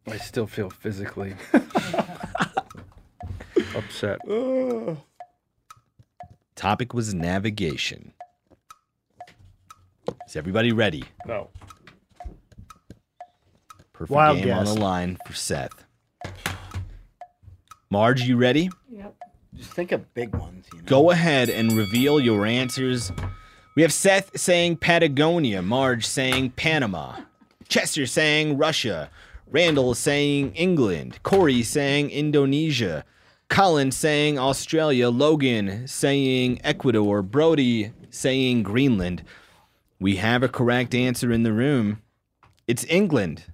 I 0.07 0.17
still 0.17 0.47
feel 0.47 0.69
physically 0.69 1.35
upset. 3.75 4.19
Topic 6.55 6.93
was 6.93 7.13
navigation. 7.13 8.13
Is 10.27 10.35
everybody 10.35 10.71
ready? 10.71 11.03
No. 11.25 11.49
Perfect 13.97 14.11
Wild 14.11 14.37
game 14.39 14.53
on 14.53 14.65
the 14.65 14.73
line 14.73 15.17
for 15.25 15.31
Seth. 15.31 15.85
Marge, 17.89 18.23
you 18.23 18.35
ready? 18.35 18.69
Yep. 18.91 19.15
Just 19.55 19.71
think 19.71 19.93
of 19.93 20.13
big 20.13 20.35
ones. 20.35 20.67
You 20.73 20.79
know? 20.79 20.85
Go 20.85 21.11
ahead 21.11 21.49
and 21.49 21.71
reveal 21.71 22.19
your 22.19 22.45
answers. 22.45 23.13
We 23.77 23.83
have 23.83 23.93
Seth 23.93 24.37
saying 24.37 24.77
Patagonia, 24.77 25.61
Marge 25.61 26.05
saying 26.05 26.51
Panama, 26.51 27.21
Chester 27.69 28.05
saying 28.05 28.57
Russia, 28.57 29.09
Randall 29.49 29.93
saying 29.93 30.53
England, 30.55 31.19
Cory 31.23 31.63
saying 31.63 32.09
Indonesia, 32.09 33.05
Collin 33.47 33.93
saying 33.93 34.37
Australia, 34.37 35.09
Logan 35.09 35.87
saying 35.87 36.59
Ecuador, 36.65 37.21
Brody 37.21 37.93
saying 38.09 38.63
Greenland. 38.63 39.23
We 40.01 40.17
have 40.17 40.43
a 40.43 40.49
correct 40.49 40.93
answer 40.93 41.31
in 41.31 41.43
the 41.43 41.53
room. 41.53 42.01
It's 42.67 42.83
England. 42.89 43.45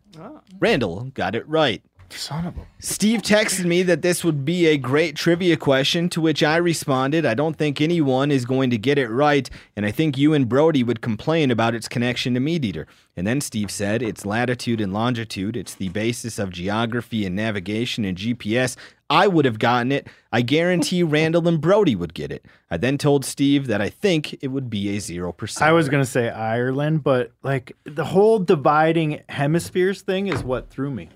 Randall 0.60 1.12
got 1.14 1.36
it 1.36 1.48
right. 1.48 1.84
Son 2.18 2.46
of 2.46 2.58
a. 2.58 2.68
Steve 2.80 3.22
texted 3.22 3.66
me 3.66 3.84
that 3.84 4.02
this 4.02 4.24
would 4.24 4.44
be 4.44 4.68
a 4.68 4.78
great 4.78 5.16
trivia 5.16 5.56
question, 5.58 6.10
to 6.10 6.22
which 6.22 6.44
I 6.44 6.58
responded, 6.58 7.26
I 7.26 7.34
don't 7.34 7.58
think 7.58 7.80
anyone 7.80 8.32
is 8.32 8.46
going 8.46 8.70
to 8.72 8.78
get 8.78 8.98
it 8.98 9.08
right, 9.08 9.50
and 9.76 9.86
I 9.86 9.92
think 9.92 10.18
you 10.18 10.34
and 10.34 10.50
Brody 10.50 10.84
would 10.84 11.02
complain 11.02 11.52
about 11.52 11.76
its 11.76 11.88
connection 11.88 12.34
to 12.34 12.40
Meat 12.40 12.66
Eater. 12.66 12.88
And 13.16 13.26
then 13.26 13.42
Steve 13.42 13.72
said, 13.72 14.02
It's 14.02 14.26
latitude 14.26 14.82
and 14.82 14.94
longitude, 14.94 15.56
it's 15.56 15.76
the 15.76 15.90
basis 15.90 16.40
of 16.40 16.50
geography 16.50 17.26
and 17.26 17.36
navigation 17.36 18.06
and 18.06 18.18
GPS. 18.18 18.76
I 19.12 19.28
would 19.28 19.46
have 19.46 19.60
gotten 19.60 19.92
it. 19.92 20.08
I 20.32 20.42
guarantee 20.42 21.04
Randall 21.18 21.48
and 21.48 21.60
Brody 21.60 21.96
would 21.96 22.14
get 22.14 22.32
it. 22.32 22.46
I 22.72 22.78
then 22.78 22.98
told 22.98 23.26
Steve 23.26 23.68
that 23.68 23.82
I 23.82 23.90
think 23.90 24.42
it 24.42 24.48
would 24.48 24.70
be 24.70 24.96
a 24.96 25.00
0%. 25.00 25.62
I 25.62 25.72
was 25.74 25.90
gonna 25.90 26.06
say 26.06 26.30
Ireland, 26.30 27.04
but 27.04 27.32
like 27.44 27.74
the 27.84 28.06
whole 28.06 28.40
dividing 28.40 29.22
hemispheres 29.30 30.02
thing 30.02 30.28
is 30.28 30.44
what 30.44 30.70
threw 30.70 30.90
me. 30.92 31.10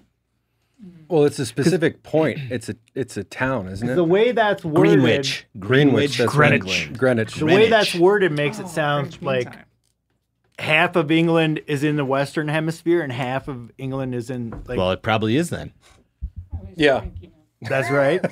Well, 1.08 1.23
it's 1.23 1.39
a 1.39 1.45
specific 1.45 2.03
point. 2.03 2.38
It's 2.51 2.67
a 2.67 2.75
it's 2.93 3.15
a 3.15 3.23
town, 3.23 3.69
isn't 3.69 3.88
it? 3.89 3.95
The 3.95 4.03
way 4.03 4.34
that's 4.34 4.65
worded, 4.65 4.99
Greenwich. 4.99 5.45
Greenwich. 5.58 6.17
That's 6.17 6.31
Greenwich. 6.31 6.91
Greenwich. 6.93 6.97
Greenwich. 6.99 7.36
the 7.36 7.45
way 7.45 7.69
that's 7.69 7.95
worded 7.95 8.31
makes 8.34 8.60
it 8.60 8.65
Oh, 8.65 8.67
sound 8.69 9.08
French 9.12 9.21
like 9.23 9.45
meantime. 9.45 9.65
half 10.60 10.95
of 10.97 11.12
England 11.12 11.62
is 11.67 11.84
in 11.84 11.95
the 11.95 12.05
Western 12.05 12.49
Hemisphere 12.49 13.01
and 13.01 13.13
half 13.13 13.47
of 13.47 13.71
England 13.77 14.13
is 14.13 14.29
in 14.29 14.51
like. 14.67 14.77
Well, 14.77 14.91
it 14.91 15.01
probably 15.01 15.38
is 15.38 15.49
then. 15.49 15.71
Oh, 16.53 16.60
yeah. 16.75 17.05
That's 17.61 17.89
right. 17.91 18.23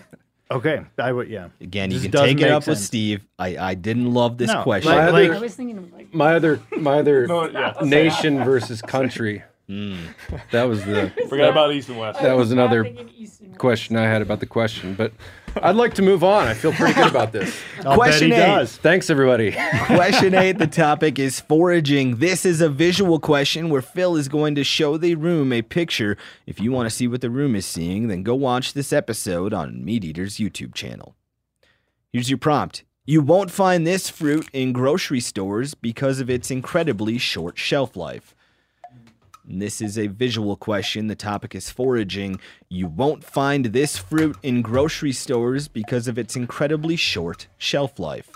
Okay, 0.51 0.81
I 0.99 1.11
would. 1.11 1.29
Yeah. 1.29 1.49
Again, 1.61 1.89
you 1.89 1.99
can 1.99 2.11
doesn't 2.11 2.27
take 2.27 2.37
it 2.39 2.43
make 2.43 2.51
up 2.51 2.67
with 2.67 2.77
sense. 2.77 2.85
Steve. 2.87 3.25
I, 3.39 3.57
I 3.57 3.73
didn't 3.73 4.13
love 4.13 4.37
this 4.37 4.49
No, 4.49 4.61
question. 4.61 4.91
like- 4.91 4.99
My 4.99 5.09
like- 5.09 5.29
other- 5.29 5.37
I 5.37 5.39
was 5.41 5.55
thinking 5.55 5.77
of 5.79 5.91
like 5.93 6.13
My 6.13 6.35
other 6.35 6.59
my 6.77 6.99
other 6.99 7.25
No, 7.25 7.49
yeah. 7.49 7.73
nation 7.81 8.43
versus 8.43 8.81
country. 8.81 9.41
Mm. 9.69 9.97
That 10.51 10.63
was 10.65 10.83
the 10.85 11.11
Forgot 11.29 11.49
about 11.51 11.73
East 11.73 11.89
and 11.89 11.97
West. 11.97 12.21
that 12.21 12.33
was 12.35 12.51
another 12.51 12.83
thinking 12.83 13.09
West. 13.19 13.57
question 13.57 13.95
I 13.95 14.03
had 14.03 14.21
about 14.21 14.41
the 14.41 14.45
question. 14.45 14.93
But 14.93 15.13
I'd 15.61 15.75
like 15.75 15.93
to 15.95 16.01
move 16.01 16.23
on. 16.23 16.47
I 16.47 16.53
feel 16.53 16.71
pretty 16.73 16.93
good 16.93 17.09
about 17.09 17.31
this. 17.31 17.55
I'll 17.85 17.95
Question 17.95 18.29
bet 18.29 18.37
he 18.39 18.43
eight. 18.43 18.55
does. 18.55 18.77
Thanks 18.77 19.09
everybody. 19.09 19.51
question 19.85 20.33
eight, 20.33 20.57
the 20.57 20.67
topic 20.67 21.19
is 21.19 21.39
foraging. 21.39 22.17
This 22.17 22.45
is 22.45 22.61
a 22.61 22.69
visual 22.69 23.19
question 23.19 23.69
where 23.69 23.81
Phil 23.81 24.15
is 24.15 24.27
going 24.27 24.55
to 24.55 24.63
show 24.63 24.97
the 24.97 25.15
room 25.15 25.53
a 25.53 25.61
picture. 25.61 26.17
If 26.47 26.59
you 26.59 26.71
want 26.71 26.89
to 26.89 26.95
see 26.95 27.07
what 27.07 27.21
the 27.21 27.29
room 27.29 27.55
is 27.55 27.65
seeing, 27.65 28.07
then 28.07 28.23
go 28.23 28.35
watch 28.35 28.73
this 28.73 28.91
episode 28.91 29.53
on 29.53 29.83
Meat 29.85 30.03
Eater's 30.03 30.37
YouTube 30.37 30.73
channel. 30.73 31.15
Here's 32.11 32.29
your 32.29 32.37
prompt. 32.39 32.83
You 33.05 33.21
won't 33.21 33.51
find 33.51 33.85
this 33.85 34.09
fruit 34.09 34.47
in 34.53 34.71
grocery 34.71 35.19
stores 35.19 35.73
because 35.73 36.19
of 36.19 36.29
its 36.29 36.49
incredibly 36.49 37.17
short 37.17 37.57
shelf 37.57 37.97
life. 37.97 38.32
And 39.47 39.61
This 39.61 39.81
is 39.81 39.97
a 39.97 40.07
visual 40.07 40.55
question. 40.55 41.07
The 41.07 41.15
topic 41.15 41.53
is 41.55 41.69
foraging. 41.69 42.39
You 42.69 42.87
won't 42.87 43.23
find 43.23 43.65
this 43.65 43.97
fruit 43.97 44.37
in 44.41 44.61
grocery 44.61 45.11
stores 45.11 45.67
because 45.67 46.07
of 46.07 46.17
its 46.17 46.35
incredibly 46.35 46.95
short 46.95 47.47
shelf 47.57 47.99
life. 47.99 48.29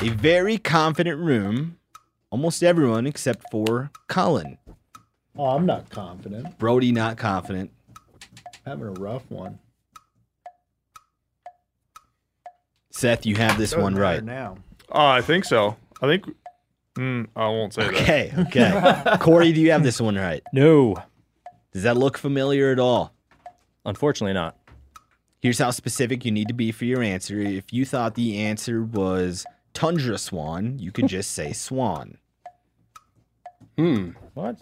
A 0.00 0.08
very 0.10 0.58
confident 0.58 1.18
room. 1.18 1.78
Almost 2.30 2.62
everyone 2.62 3.06
except 3.06 3.50
for 3.50 3.90
Collin. 4.08 4.58
Oh, 5.36 5.46
I'm 5.46 5.66
not 5.66 5.88
confident. 5.88 6.58
Brody, 6.58 6.92
not 6.92 7.16
confident. 7.16 7.70
Having 8.66 8.86
a 8.86 8.90
rough 8.92 9.30
one. 9.30 9.58
Seth, 12.90 13.26
you 13.26 13.36
have 13.36 13.58
this 13.58 13.76
one 13.76 13.94
right. 13.94 14.22
Now. 14.22 14.56
Oh, 14.90 15.06
I 15.06 15.20
think 15.20 15.44
so. 15.44 15.76
I 16.00 16.06
think. 16.06 16.26
Mm, 16.96 17.26
I 17.34 17.48
won't 17.48 17.74
say 17.74 17.82
Okay, 17.88 18.32
that. 18.36 18.46
okay. 18.46 19.16
Cory, 19.20 19.52
do 19.52 19.60
you 19.60 19.72
have 19.72 19.82
this 19.82 20.00
one 20.00 20.14
right? 20.16 20.42
No. 20.52 20.96
Does 21.72 21.82
that 21.82 21.96
look 21.96 22.16
familiar 22.16 22.70
at 22.70 22.78
all? 22.78 23.12
Unfortunately, 23.84 24.32
not. 24.32 24.56
Here's 25.40 25.58
how 25.58 25.70
specific 25.72 26.24
you 26.24 26.30
need 26.30 26.48
to 26.48 26.54
be 26.54 26.70
for 26.72 26.84
your 26.84 27.02
answer. 27.02 27.38
If 27.40 27.72
you 27.72 27.84
thought 27.84 28.14
the 28.14 28.38
answer 28.38 28.82
was 28.84 29.44
tundra 29.74 30.16
swan, 30.18 30.78
you 30.78 30.92
could 30.92 31.08
just 31.08 31.32
say 31.32 31.52
swan. 31.52 32.16
Hmm. 33.76 34.10
What? 34.34 34.60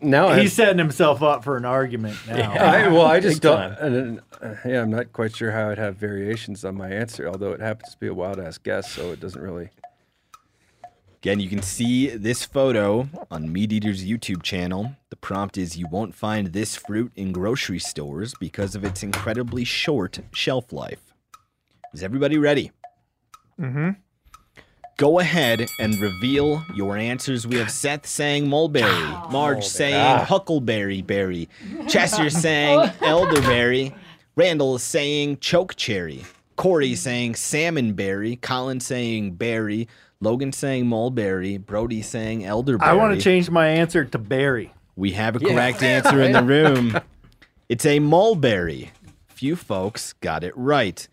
Now 0.00 0.28
I 0.28 0.40
He's 0.40 0.52
setting 0.52 0.78
himself 0.78 1.22
up 1.22 1.44
for 1.44 1.56
an 1.56 1.64
argument 1.64 2.16
now. 2.28 2.52
I, 2.52 2.88
well, 2.88 3.06
I 3.06 3.20
just 3.20 3.40
don't. 3.40 3.74
time. 3.76 3.76
And, 3.80 4.20
uh, 4.42 4.54
yeah, 4.66 4.82
I'm 4.82 4.90
not 4.90 5.12
quite 5.12 5.34
sure 5.34 5.52
how 5.52 5.70
I'd 5.70 5.78
have 5.78 5.96
variations 5.96 6.64
on 6.64 6.76
my 6.76 6.90
answer, 6.90 7.28
although 7.28 7.52
it 7.52 7.60
happens 7.60 7.92
to 7.92 7.98
be 7.98 8.08
a 8.08 8.14
wild 8.14 8.38
ass 8.40 8.58
guess, 8.58 8.90
so 8.92 9.12
it 9.12 9.20
doesn't 9.20 9.40
really. 9.40 9.70
Again, 11.22 11.38
you 11.38 11.48
can 11.48 11.62
see 11.62 12.08
this 12.08 12.44
photo 12.44 13.08
on 13.30 13.52
Meat 13.52 13.70
Eater's 13.70 14.04
YouTube 14.04 14.42
channel. 14.42 14.96
The 15.10 15.14
prompt 15.14 15.56
is 15.56 15.76
You 15.76 15.86
won't 15.86 16.16
find 16.16 16.48
this 16.48 16.74
fruit 16.74 17.12
in 17.14 17.30
grocery 17.30 17.78
stores 17.78 18.34
because 18.40 18.74
of 18.74 18.84
its 18.84 19.04
incredibly 19.04 19.62
short 19.62 20.18
shelf 20.34 20.72
life. 20.72 21.14
Is 21.94 22.02
everybody 22.02 22.38
ready? 22.38 22.72
Mm-hmm. 23.60 23.90
Go 24.96 25.20
ahead 25.20 25.68
and 25.78 25.96
reveal 26.00 26.60
your 26.74 26.96
answers. 26.96 27.46
We 27.46 27.56
have 27.58 27.70
Seth 27.70 28.04
saying 28.04 28.48
mulberry, 28.48 28.90
Marge 29.30 29.64
saying 29.64 29.94
Ah. 29.94 30.24
huckleberry 30.24 31.02
berry, 31.02 31.48
Chester 31.88 32.30
saying 32.30 32.90
elderberry, 33.00 33.94
Randall 34.34 34.76
saying 34.80 35.38
choke 35.38 35.76
cherry, 35.76 36.24
Cory 36.56 36.96
saying 36.96 37.36
salmon 37.36 37.92
berry, 37.92 38.34
Collin 38.36 38.80
saying 38.80 39.34
berry, 39.34 39.86
Logan 40.22 40.52
saying 40.52 40.86
mulberry, 40.86 41.56
Brody 41.58 42.00
saying 42.00 42.44
elderberry. 42.44 42.88
I 42.88 42.94
want 42.94 43.16
to 43.16 43.20
change 43.20 43.50
my 43.50 43.66
answer 43.66 44.04
to 44.04 44.18
berry. 44.18 44.72
We 44.94 45.10
have 45.12 45.34
a 45.34 45.40
correct 45.40 45.82
answer 45.82 46.22
in 46.22 46.30
the 46.30 46.44
room. 46.44 46.96
It's 47.68 47.84
a 47.84 47.98
mulberry. 47.98 48.92
Few 49.26 49.56
folks 49.56 50.12
got 50.12 50.44
it 50.44 50.56
right. 50.56 51.08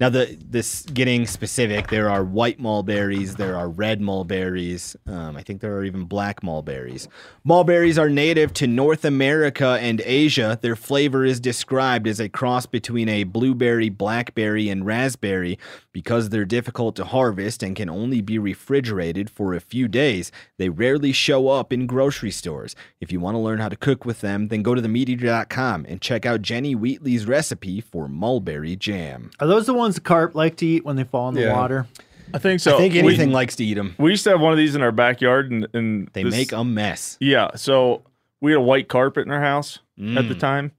Now, 0.00 0.10
the 0.10 0.38
this 0.40 0.82
getting 0.82 1.26
specific, 1.26 1.88
there 1.88 2.08
are 2.08 2.22
white 2.22 2.60
mulberries, 2.60 3.34
there 3.34 3.56
are 3.56 3.68
red 3.68 4.00
mulberries. 4.00 4.96
Um, 5.06 5.36
I 5.36 5.42
think 5.42 5.60
there 5.60 5.74
are 5.76 5.84
even 5.84 6.04
black 6.04 6.42
mulberries. 6.42 7.08
Mulberries 7.42 7.98
are 7.98 8.08
native 8.08 8.52
to 8.54 8.68
North 8.68 9.04
America 9.04 9.76
and 9.80 10.00
Asia. 10.04 10.56
Their 10.60 10.76
flavor 10.76 11.24
is 11.24 11.40
described 11.40 12.06
as 12.06 12.20
a 12.20 12.28
cross 12.28 12.64
between 12.64 13.08
a 13.08 13.24
blueberry, 13.24 13.88
blackberry, 13.88 14.68
and 14.68 14.86
raspberry. 14.86 15.58
Because 15.92 16.28
they're 16.28 16.44
difficult 16.44 16.94
to 16.96 17.04
harvest 17.04 17.60
and 17.64 17.74
can 17.74 17.90
only 17.90 18.20
be 18.20 18.38
refrigerated 18.38 19.28
for 19.28 19.52
a 19.52 19.60
few 19.60 19.88
days, 19.88 20.30
they 20.56 20.68
rarely 20.68 21.10
show 21.10 21.48
up 21.48 21.72
in 21.72 21.88
grocery 21.88 22.30
stores. 22.30 22.76
If 23.00 23.10
you 23.10 23.18
want 23.18 23.34
to 23.34 23.40
learn 23.40 23.58
how 23.58 23.68
to 23.68 23.74
cook 23.74 24.04
with 24.04 24.20
them, 24.20 24.46
then 24.46 24.62
go 24.62 24.76
to 24.76 24.82
themeateater.com 24.82 25.86
and 25.88 26.00
check 26.00 26.24
out 26.24 26.42
Jenny 26.42 26.76
Wheatley's 26.76 27.26
recipe 27.26 27.80
for 27.80 28.06
mulberry 28.06 28.76
jam. 28.76 29.32
Are 29.40 29.48
those 29.48 29.66
the 29.66 29.74
ones 29.74 29.87
the 29.96 30.00
carp 30.00 30.34
like 30.34 30.56
to 30.56 30.66
eat 30.66 30.84
when 30.84 30.96
they 30.96 31.04
fall 31.04 31.28
in 31.28 31.34
the 31.34 31.42
Yeah. 31.42 31.52
water? 31.54 31.86
I 32.34 32.38
think 32.38 32.60
so. 32.60 32.74
I 32.74 32.78
think 32.78 32.92
We- 32.94 33.00
anything 33.00 33.32
likes 33.32 33.56
to 33.56 33.64
eat 33.64 33.74
them. 33.74 33.94
We 33.98 34.10
used 34.10 34.24
to 34.24 34.30
have 34.30 34.40
one 34.40 34.52
of 34.52 34.58
these 34.58 34.74
in 34.74 34.82
our 34.82 34.92
backyard, 34.92 35.50
and, 35.50 35.66
and 35.72 36.08
They 36.12 36.22
this- 36.24 36.34
make 36.34 36.52
a 36.52 36.62
mess. 36.64 37.16
Yeah, 37.20 37.48
so 37.54 38.02
we 38.40 38.52
had 38.52 38.58
a 38.58 38.62
white 38.62 38.88
carpet 38.88 39.24
in 39.26 39.32
our 39.32 39.40
house 39.40 39.78
at 39.98 40.28
the 40.28 40.34
Mm. 40.34 40.38
time, 40.38 40.72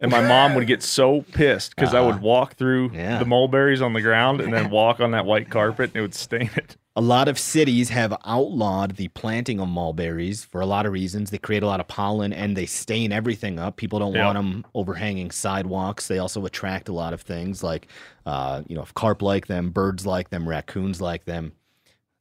and 0.00 0.10
my 0.10 0.26
mom 0.26 0.54
would 0.54 0.66
get 0.66 0.82
so 0.82 1.22
pissed 1.32 1.76
because 1.76 1.94
I 1.94 2.00
would 2.00 2.20
walk 2.22 2.54
through 2.54 2.90
Yeah. 2.94 3.18
the 3.18 3.24
mulberries 3.26 3.82
on 3.82 3.92
the 3.92 4.00
ground 4.00 4.40
and 4.40 4.52
then 4.52 4.70
walk 4.70 4.98
on 5.00 5.10
that 5.12 5.26
white 5.26 5.50
carpet, 5.50 5.90
and 5.90 5.96
it 5.96 6.00
would 6.00 6.14
stain 6.14 6.50
it. 6.56 6.76
A 6.96 7.00
lot 7.00 7.26
of 7.26 7.40
cities 7.40 7.88
have 7.88 8.16
outlawed 8.24 8.94
the 8.96 9.08
planting 9.08 9.58
of 9.58 9.68
mulberries 9.68 10.44
for 10.44 10.60
a 10.60 10.66
lot 10.66 10.86
of 10.86 10.92
reasons. 10.92 11.30
They 11.30 11.38
create 11.38 11.64
a 11.64 11.66
lot 11.66 11.80
of 11.80 11.88
pollen 11.88 12.32
and 12.32 12.56
they 12.56 12.66
stain 12.66 13.10
everything 13.10 13.58
up. 13.58 13.76
People 13.76 13.98
don't 13.98 14.14
Yeah. 14.14 14.26
want 14.26 14.36
them 14.38 14.64
overhanging 14.74 15.32
sidewalks. 15.32 16.06
They 16.06 16.18
also 16.18 16.46
attract 16.46 16.88
a 16.88 16.92
lot 16.92 17.12
of 17.12 17.20
things 17.22 17.64
like, 17.64 17.88
uh, 18.26 18.62
you 18.68 18.76
know, 18.76 18.82
if 18.82 18.94
carp 18.94 19.22
like 19.22 19.48
them, 19.48 19.70
birds 19.70 20.06
like 20.06 20.30
them, 20.30 20.48
raccoons 20.48 21.00
like 21.00 21.24
them. 21.24 21.52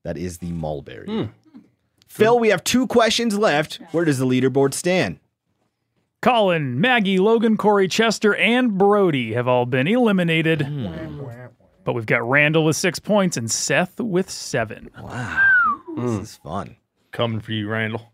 That 0.04 0.18
is 0.18 0.40
the 0.40 0.52
mulberry. 0.52 1.30
Phil, 2.08 2.40
we 2.40 2.50
have 2.50 2.64
two 2.64 2.88
questions 2.88 3.38
left. 3.38 3.80
Where 3.92 4.06
does 4.06 4.18
the 4.18 4.26
leaderboard 4.26 4.74
stand? 4.74 5.20
Collin, 6.22 6.80
Maggie, 6.82 7.20
Logan, 7.20 7.58
Cory, 7.58 7.88
Chester, 7.88 8.34
and 8.36 8.76
Brody 8.78 9.34
have 9.34 9.48
all 9.48 9.66
been 9.68 9.88
eliminated. 9.88 10.62
Hmm. 10.64 10.88
But 11.84 11.94
we've 11.94 12.06
got 12.06 12.28
Randall 12.28 12.66
with 12.66 12.76
six 12.76 13.00
points 13.00 13.38
and 13.38 13.50
Seth 13.50 14.00
with 14.00 14.30
seven. 14.30 14.90
Wow. 15.02 15.50
This 15.96 16.12
hmm. 16.12 16.22
is 16.22 16.36
fun. 16.38 16.76
Coming 17.12 17.40
for 17.40 17.52
you, 17.52 17.68
Randall. 17.68 18.14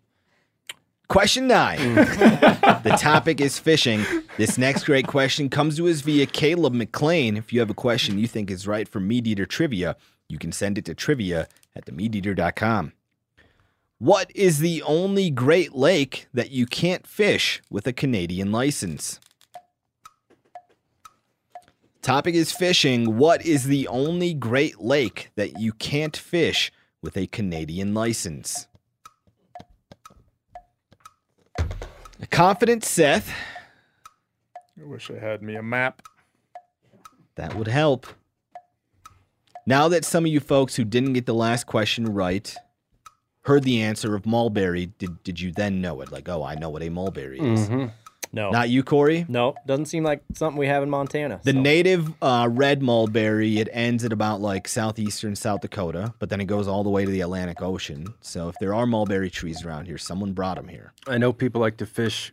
Question 1.08 1.48
nine. 1.48 1.80
Hmm. 1.80 1.96
the 2.84 2.96
topic 3.00 3.42
is 3.42 3.58
fishing. 3.58 4.04
This 4.38 4.58
next 4.58 4.84
great 4.84 5.08
question 5.08 5.50
comes 5.50 5.78
to 5.78 5.88
us 5.88 6.02
via 6.02 6.26
Caleb 6.26 6.74
McLean. 6.74 7.38
If 7.38 7.52
you 7.52 7.60
have 7.60 7.70
a 7.70 7.76
question 7.76 8.20
you 8.20 8.28
think 8.28 8.52
is 8.52 8.68
right 8.68 8.88
for 8.88 9.00
Meat 9.00 9.26
Eater 9.26 9.46
Trivia, 9.46 9.96
you 10.28 10.38
can 10.38 10.52
send 10.52 10.78
it 10.78 10.86
to 10.86 10.94
trivia 10.94 11.48
at 11.76 11.86
themeateater.com. 11.86 12.94
What 13.98 14.32
is 14.34 14.60
the 14.60 14.82
only 14.84 15.30
Great 15.30 15.74
Lake 15.76 16.28
that 16.34 16.52
you 16.52 16.66
can't 16.66 17.06
fish 17.06 17.62
with 17.70 17.86
a 17.86 17.92
Canadian 17.92 18.52
license? 18.52 19.20
Topic 22.02 22.34
is 22.34 22.52
fishing. 22.52 23.18
What 23.18 23.46
is 23.46 23.66
the 23.66 23.88
only 23.88 24.34
Great 24.34 24.80
Lake 24.80 25.32
that 25.36 25.60
you 25.60 25.74
can't 25.74 26.16
fish 26.16 26.72
with 27.02 27.18
a 27.18 27.28
Canadian 27.28 27.94
license? 27.94 28.68
A 31.58 32.28
confident 32.30 32.84
Seth. 32.84 33.30
I 34.82 34.86
wish 34.86 35.12
I 35.12 35.20
had 35.20 35.42
me 35.42 35.56
a 35.56 35.64
map. 35.64 36.02
That 37.36 37.56
would 37.56 37.68
help. 37.68 38.08
Now 39.66 39.88
that 39.90 40.06
some 40.06 40.26
of 40.26 40.32
you 40.32 40.40
folks 40.40 40.76
who 40.76 40.84
didn't 40.86 41.14
get 41.14 41.26
the 41.26 41.34
last 41.34 41.66
question 41.68 42.06
right 42.14 42.54
heard 43.42 43.64
the 43.64 43.82
answer 43.82 44.16
of 44.16 44.26
mulberry, 44.26 44.88
did, 44.98 45.22
did 45.24 45.40
you 45.40 45.52
then 45.52 45.82
know 45.82 46.02
it? 46.02 46.12
Like, 46.12 46.28
oh, 46.30 46.44
I 46.44 46.56
know 46.56 46.70
what 46.70 46.82
a 46.84 46.90
mulberry 46.90 47.40
is. 47.40 47.70
Mhm. 47.70 47.92
No. 48.32 48.52
Not 48.52 48.70
you, 48.70 48.84
Cory? 48.84 49.26
No, 49.28 49.56
doesn't 49.66 49.88
seem 49.88 50.04
like 50.04 50.22
something 50.34 50.60
we 50.60 50.68
have 50.68 50.84
in 50.84 50.90
Montana. 50.90 51.42
The 51.44 51.54
native 51.54 52.14
uh, 52.22 52.48
red 52.52 52.82
mulberry, 52.84 53.58
it 53.58 53.68
ends 53.72 54.06
at 54.06 54.14
about 54.14 54.40
like 54.40 54.68
southeastern 54.68 55.36
South 55.36 55.62
Dakota, 55.62 56.14
but 56.20 56.30
then 56.30 56.40
it 56.40 56.46
goes 56.46 56.68
all 56.68 56.84
the 56.84 56.92
way 56.92 57.06
to 57.06 57.12
the 57.12 57.22
Atlantic 57.22 57.62
Ocean. 57.62 58.14
So 58.22 58.48
if 58.50 58.56
there 58.60 58.76
are 58.76 58.86
mulberry 58.86 59.32
trees 59.32 59.66
around 59.66 59.86
here, 59.86 59.98
someone 59.98 60.34
brought 60.34 60.58
them 60.58 60.68
here. 60.68 60.94
I 61.08 61.18
know 61.18 61.34
people 61.34 61.60
like 61.60 61.78
to 61.78 61.88
fish 61.88 62.32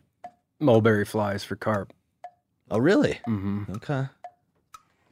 mulberry 0.59 1.05
flies 1.05 1.43
for 1.43 1.55
carp. 1.55 1.93
Oh, 2.69 2.77
really? 2.79 3.19
Mm-hmm. 3.27 3.71
Okay. 3.77 3.93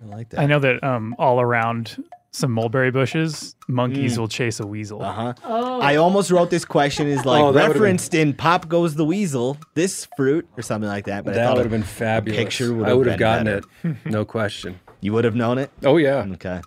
I 0.01 0.05
like 0.05 0.29
that. 0.29 0.39
I 0.41 0.45
know 0.45 0.59
that 0.59 0.83
um, 0.83 1.15
all 1.17 1.39
around 1.41 2.03
some 2.35 2.51
mulberry 2.51 2.91
bushes, 2.91 3.55
monkeys 3.67 4.15
Mm. 4.15 4.17
will 4.19 4.27
chase 4.27 4.59
a 4.59 4.67
weasel. 4.67 5.01
Uh 5.01 5.11
huh. 5.13 5.33
Oh. 5.45 5.79
I 5.81 5.95
almost 5.95 6.31
wrote 6.31 6.49
this 6.49 6.65
question 6.65 7.07
is 7.07 7.25
like 7.25 7.41
Oh, 7.41 7.51
that 7.51 7.67
would've 7.67 7.73
been- 7.73 7.81
referenced 7.81 8.13
in 8.13 8.33
Pop 8.33 8.67
Goes 8.67 8.95
the 8.95 9.05
Weasel, 9.05 9.57
this 9.73 10.07
fruit 10.17 10.47
or 10.57 10.61
something 10.61 10.89
like 10.89 11.05
that. 11.05 11.23
But 11.25 11.35
that 11.35 11.53
would 11.53 11.61
have 11.63 11.71
been 11.71 11.81
a 11.81 11.85
fabulous. 11.85 12.37
Picture 12.37 12.73
would 12.73 12.87
I 12.87 12.93
would 12.93 13.07
have 13.07 13.19
gotten 13.19 13.45
better. 13.45 13.61
it, 13.83 13.95
no 14.05 14.25
question. 14.25 14.79
You 15.01 15.13
would 15.13 15.23
have 15.23 15.35
known 15.35 15.57
it. 15.57 15.71
Oh 15.83 15.97
yeah, 15.97 16.25
Okay. 16.33 16.61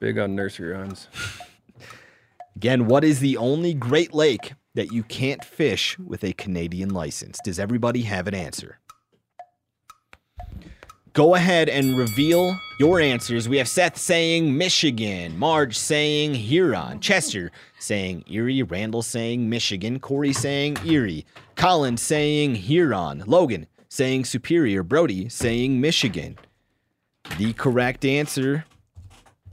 big 0.00 0.18
on 0.18 0.34
nursery 0.34 0.72
rhymes. 0.72 1.08
Again, 2.56 2.86
what 2.86 3.02
is 3.04 3.20
the 3.20 3.36
only 3.36 3.74
Great 3.74 4.12
Lake 4.14 4.52
that 4.74 4.92
you 4.92 5.02
can't 5.02 5.44
fish 5.44 5.98
with 5.98 6.22
a 6.22 6.32
Canadian 6.34 6.90
license? 6.90 7.38
Does 7.44 7.58
everybody 7.58 8.02
have 8.02 8.26
an 8.26 8.34
answer? 8.34 8.78
Go 11.14 11.34
ahead 11.34 11.68
and 11.68 11.98
reveal 11.98 12.58
your 12.78 12.98
answers. 12.98 13.46
We 13.46 13.58
have 13.58 13.68
Seth 13.68 13.98
saying 13.98 14.56
Michigan, 14.56 15.38
Marge 15.38 15.76
saying 15.76 16.32
Huron, 16.32 17.00
Chester 17.00 17.50
saying 17.78 18.24
Erie, 18.30 18.62
Randall 18.62 19.02
saying 19.02 19.46
Michigan, 19.46 20.00
Cory 20.00 20.32
saying 20.32 20.78
Erie, 20.86 21.26
Collin 21.54 21.98
saying 21.98 22.54
Huron, 22.54 23.24
Logan 23.26 23.66
saying 23.90 24.24
Superior, 24.24 24.82
Brody 24.82 25.28
saying 25.28 25.82
Michigan. 25.82 26.38
The 27.36 27.52
correct 27.52 28.06
answer 28.06 28.64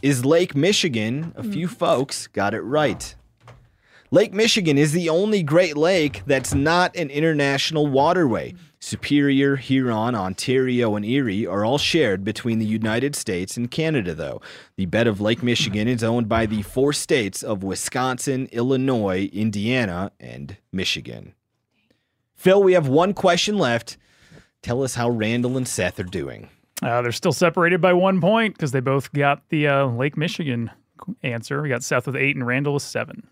is 0.01 0.23
Lake 0.23 0.55
Michigan. 0.55 1.33
A 1.35 1.43
few 1.43 1.67
hmm. 1.67 1.73
folks 1.73 2.27
got 2.27 2.53
it 2.53 2.61
right. 2.61 3.13
Lake 4.11 4.33
Michigan 4.33 4.77
is 4.77 4.93
the 4.93 5.09
only 5.09 5.43
Great 5.43 5.75
Lake 5.75 6.23
that's 6.25 6.53
not 6.53 6.95
an 6.95 7.09
international 7.09 7.85
waterway. 7.85 8.55
Superior, 8.81 9.57
Huron, 9.57 10.15
Ontario, 10.15 10.95
and 10.95 11.03
Erie 11.05 11.45
are 11.45 11.65
all 11.65 11.77
shared 11.77 12.23
between 12.23 12.59
the 12.59 12.65
United 12.65 13.13
States 13.13 13.57
and 13.57 13.69
Canada, 13.69 14.13
though. 14.15 14.41
The 14.77 14.85
bed 14.85 15.05
of 15.05 15.19
Lake 15.19 15.43
Michigan 15.43 15.87
is 15.89 16.01
owned 16.03 16.29
by 16.29 16.45
the 16.45 16.61
four 16.61 16.93
states 16.93 17.43
of 17.43 17.61
Wisconsin, 17.61 18.47
Illinois, 18.53 19.29
Indiana, 19.33 20.11
and 20.19 20.55
Michigan. 20.71 21.33
Phil, 22.35 22.63
we 22.63 22.71
have 22.71 22.87
one 22.87 23.13
question 23.13 23.57
left. 23.57 23.97
Tell 24.61 24.81
us 24.81 24.95
how 24.95 25.09
Randall 25.09 25.57
and 25.57 25.67
Seth 25.67 25.99
are 25.99 26.03
doing. 26.03 26.49
Uh, 26.81 27.01
they're 27.01 27.11
still 27.11 27.33
separated 27.33 27.81
by 27.81 27.91
one 27.91 28.21
point 28.21 28.55
because 28.55 28.71
they 28.71 28.79
both 28.79 29.11
got 29.11 29.41
the 29.49 29.67
uh, 29.67 29.85
Lake 29.87 30.15
Michigan 30.15 30.71
answer. 31.21 31.61
We 31.61 31.67
got 31.67 31.83
Seth 31.83 32.07
with 32.07 32.15
eight 32.15 32.37
and 32.37 32.47
Randall 32.47 32.75
with 32.75 32.83
seven. 32.83 33.27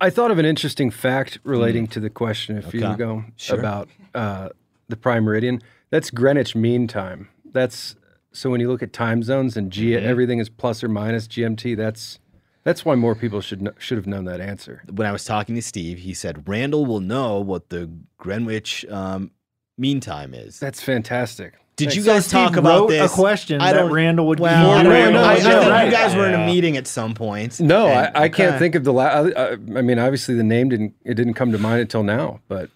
I 0.00 0.10
thought 0.10 0.32
of 0.32 0.38
an 0.38 0.44
interesting 0.46 0.90
fact 0.90 1.38
relating 1.44 1.86
to 1.88 2.00
the 2.00 2.10
question 2.10 2.58
a 2.58 2.62
few 2.62 2.80
Okay. 2.82 2.94
ago 2.94 3.24
Sure. 3.36 3.58
about 3.60 3.88
uh, 4.14 4.48
the 4.88 4.96
prime 4.96 5.24
meridian. 5.24 5.60
That's 5.90 6.10
Greenwich 6.10 6.54
Mean 6.54 6.86
Time. 6.86 7.28
That's 7.52 7.96
so 8.32 8.48
when 8.50 8.60
you 8.60 8.68
look 8.68 8.82
at 8.82 8.92
time 8.92 9.22
zones 9.22 9.56
and 9.56 9.70
G, 9.72 9.90
Mhm. 9.92 10.02
everything 10.02 10.38
is 10.38 10.48
plus 10.48 10.84
or 10.84 10.88
minus 10.88 11.26
GMT. 11.26 11.74
That's 11.76 12.18
that's 12.62 12.84
why 12.84 12.94
more 12.94 13.14
people 13.14 13.40
should 13.40 13.60
kn- 13.60 13.74
should 13.78 13.96
have 13.98 14.06
known 14.06 14.24
that 14.26 14.40
answer. 14.40 14.82
When 14.92 15.06
I 15.06 15.12
was 15.12 15.24
talking 15.24 15.54
to 15.56 15.62
Steve, 15.62 15.98
he 15.98 16.14
said 16.14 16.48
Randall 16.48 16.86
will 16.86 17.00
know 17.00 17.40
what 17.40 17.70
the 17.70 17.90
Greenwich 18.18 18.84
um, 18.90 19.30
mean 19.78 19.98
time 20.00 20.34
is. 20.34 20.60
That's 20.60 20.80
fantastic. 20.82 21.54
Did 21.76 21.94
you 21.96 22.02
guys 22.04 22.26
Steve 22.26 22.32
talk 22.32 22.56
about 22.56 22.90
wrote 22.90 22.92
a 22.92 23.08
question 23.08 23.58
I 23.62 23.72
that 23.72 23.78
don't. 23.78 23.90
Randall 23.92 24.26
would 24.26 24.36
be 24.36 24.42
well, 24.42 24.66
more 24.66 24.74
I, 24.76 24.82
don't 24.82 24.92
Randall 24.92 25.22
know. 25.22 25.28
I, 25.28 25.32
I 25.32 25.36
think 25.36 25.48
know. 25.62 25.84
you 25.86 25.90
guys 25.90 26.14
were 26.14 26.28
in 26.28 26.34
a 26.34 26.44
meeting 26.46 26.76
at 26.76 26.86
some 26.86 27.14
point. 27.14 27.58
No, 27.58 27.86
And- 27.86 28.14
I, 28.14 28.24
I 28.24 28.28
can't 28.28 28.58
think 28.58 28.74
of 28.74 28.84
the 28.84 28.92
last. 28.92 29.32
I, 29.34 29.52
I 29.52 29.56
mean, 29.56 29.98
obviously 29.98 30.34
the 30.34 30.42
name 30.44 30.68
didn't 30.68 30.94
it 31.04 31.14
didn't 31.14 31.34
come 31.34 31.50
to 31.52 31.58
mind 31.58 31.80
until 31.80 32.02
now, 32.02 32.40
but 32.48 32.68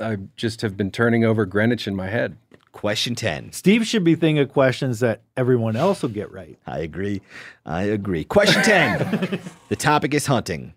I 0.00 0.16
just 0.36 0.62
have 0.62 0.76
been 0.76 0.90
turning 0.90 1.24
over 1.24 1.46
Greenwich 1.46 1.86
in 1.86 1.94
my 1.94 2.08
head. 2.08 2.36
Question 2.72 3.14
ten. 3.14 3.52
Steve 3.52 3.86
should 3.86 4.04
be 4.04 4.14
thinking 4.14 4.38
of 4.38 4.52
questions 4.52 5.00
that 5.00 5.22
everyone 5.36 5.76
else 5.76 6.02
will 6.02 6.10
get 6.10 6.30
right. 6.32 6.56
I 6.66 6.78
agree. 6.78 7.20
I 7.66 7.82
agree. 7.82 8.24
Question 8.24 8.62
10. 8.62 9.40
the 9.68 9.76
topic 9.76 10.14
is 10.14 10.26
hunting. 10.26 10.74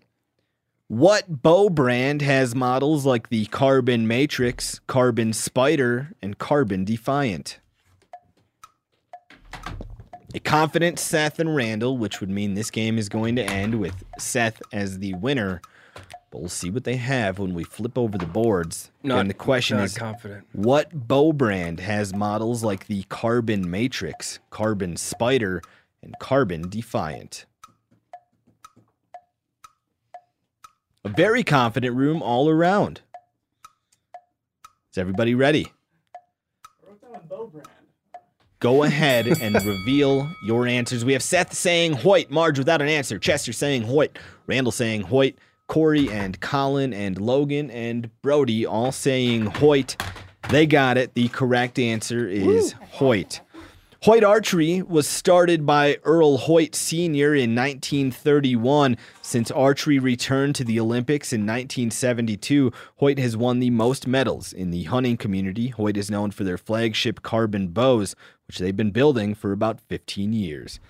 What 0.88 1.42
bow 1.42 1.70
brand 1.70 2.20
has 2.20 2.54
models 2.54 3.06
like 3.06 3.28
the 3.28 3.46
Carbon 3.46 4.06
Matrix, 4.06 4.80
Carbon 4.86 5.32
Spider, 5.32 6.12
and 6.20 6.36
Carbon 6.36 6.84
Defiant? 6.84 7.58
A 10.34 10.40
confident 10.40 10.98
Seth 10.98 11.38
and 11.38 11.54
Randall, 11.54 11.96
which 11.96 12.20
would 12.20 12.28
mean 12.28 12.54
this 12.54 12.70
game 12.70 12.98
is 12.98 13.08
going 13.08 13.36
to 13.36 13.44
end 13.44 13.76
with 13.76 14.04
Seth 14.18 14.60
as 14.72 14.98
the 14.98 15.14
winner. 15.14 15.62
But 16.34 16.40
we'll 16.40 16.48
see 16.48 16.68
what 16.68 16.82
they 16.82 16.96
have 16.96 17.38
when 17.38 17.54
we 17.54 17.62
flip 17.62 17.96
over 17.96 18.18
the 18.18 18.26
boards. 18.26 18.90
Not- 19.04 19.20
and 19.20 19.30
the 19.30 19.34
question 19.34 19.78
is 19.78 19.96
confident. 19.96 20.44
what 20.52 21.06
bow 21.06 21.32
brand 21.32 21.78
has 21.78 22.12
models 22.12 22.64
like 22.64 22.88
the 22.88 23.04
Carbon 23.04 23.70
Matrix, 23.70 24.40
Carbon 24.50 24.96
Spider, 24.96 25.62
and 26.02 26.18
Carbon 26.18 26.68
Defiant? 26.68 27.46
A 31.04 31.08
very 31.08 31.44
confident 31.44 31.94
room 31.94 32.20
all 32.20 32.50
around. 32.50 33.02
Is 34.90 34.98
everybody 34.98 35.36
ready? 35.36 35.72
Go 38.58 38.82
ahead 38.82 39.28
and 39.40 39.54
reveal 39.54 40.28
your 40.44 40.66
answers. 40.66 41.04
We 41.04 41.12
have 41.12 41.22
Seth 41.22 41.54
saying 41.54 41.92
Hoyt, 41.92 42.28
Marge 42.32 42.58
without 42.58 42.82
an 42.82 42.88
answer, 42.88 43.20
Chester 43.20 43.52
saying 43.52 43.82
Hoyt, 43.82 44.18
Randall 44.48 44.72
saying 44.72 45.02
Hoyt, 45.02 45.36
Cory 45.66 46.10
and 46.10 46.38
Collin 46.40 46.92
and 46.92 47.20
Logan 47.20 47.70
and 47.70 48.10
Brody 48.22 48.66
all 48.66 48.92
saying 48.92 49.46
Hoyt. 49.46 49.96
They 50.50 50.66
got 50.66 50.98
it. 50.98 51.14
The 51.14 51.28
correct 51.28 51.78
answer 51.78 52.28
is 52.28 52.72
Hoyt. 52.72 53.40
Hoyt 54.04 54.22
Archery 54.22 54.82
was 54.82 55.08
started 55.08 55.64
by 55.64 55.96
Earl 56.04 56.36
Hoyt 56.36 56.74
Sr. 56.74 57.34
in 57.34 57.54
1931. 57.54 58.98
Since 59.22 59.50
archery 59.50 59.98
returned 59.98 60.54
to 60.56 60.64
the 60.64 60.78
Olympics 60.78 61.32
in 61.32 61.40
1972, 61.40 62.70
Hoyt 62.96 63.18
has 63.18 63.34
won 63.34 63.60
the 63.60 63.70
most 63.70 64.06
medals 64.06 64.52
in 64.52 64.70
the 64.70 64.82
hunting 64.82 65.16
community. 65.16 65.68
Hoyt 65.68 65.96
is 65.96 66.10
known 66.10 66.32
for 66.32 66.44
their 66.44 66.58
flagship 66.58 67.22
carbon 67.22 67.68
bows, 67.68 68.14
which 68.46 68.58
they've 68.58 68.76
been 68.76 68.90
building 68.90 69.34
for 69.34 69.52
about 69.52 69.80
15 69.80 70.34
years. 70.34 70.80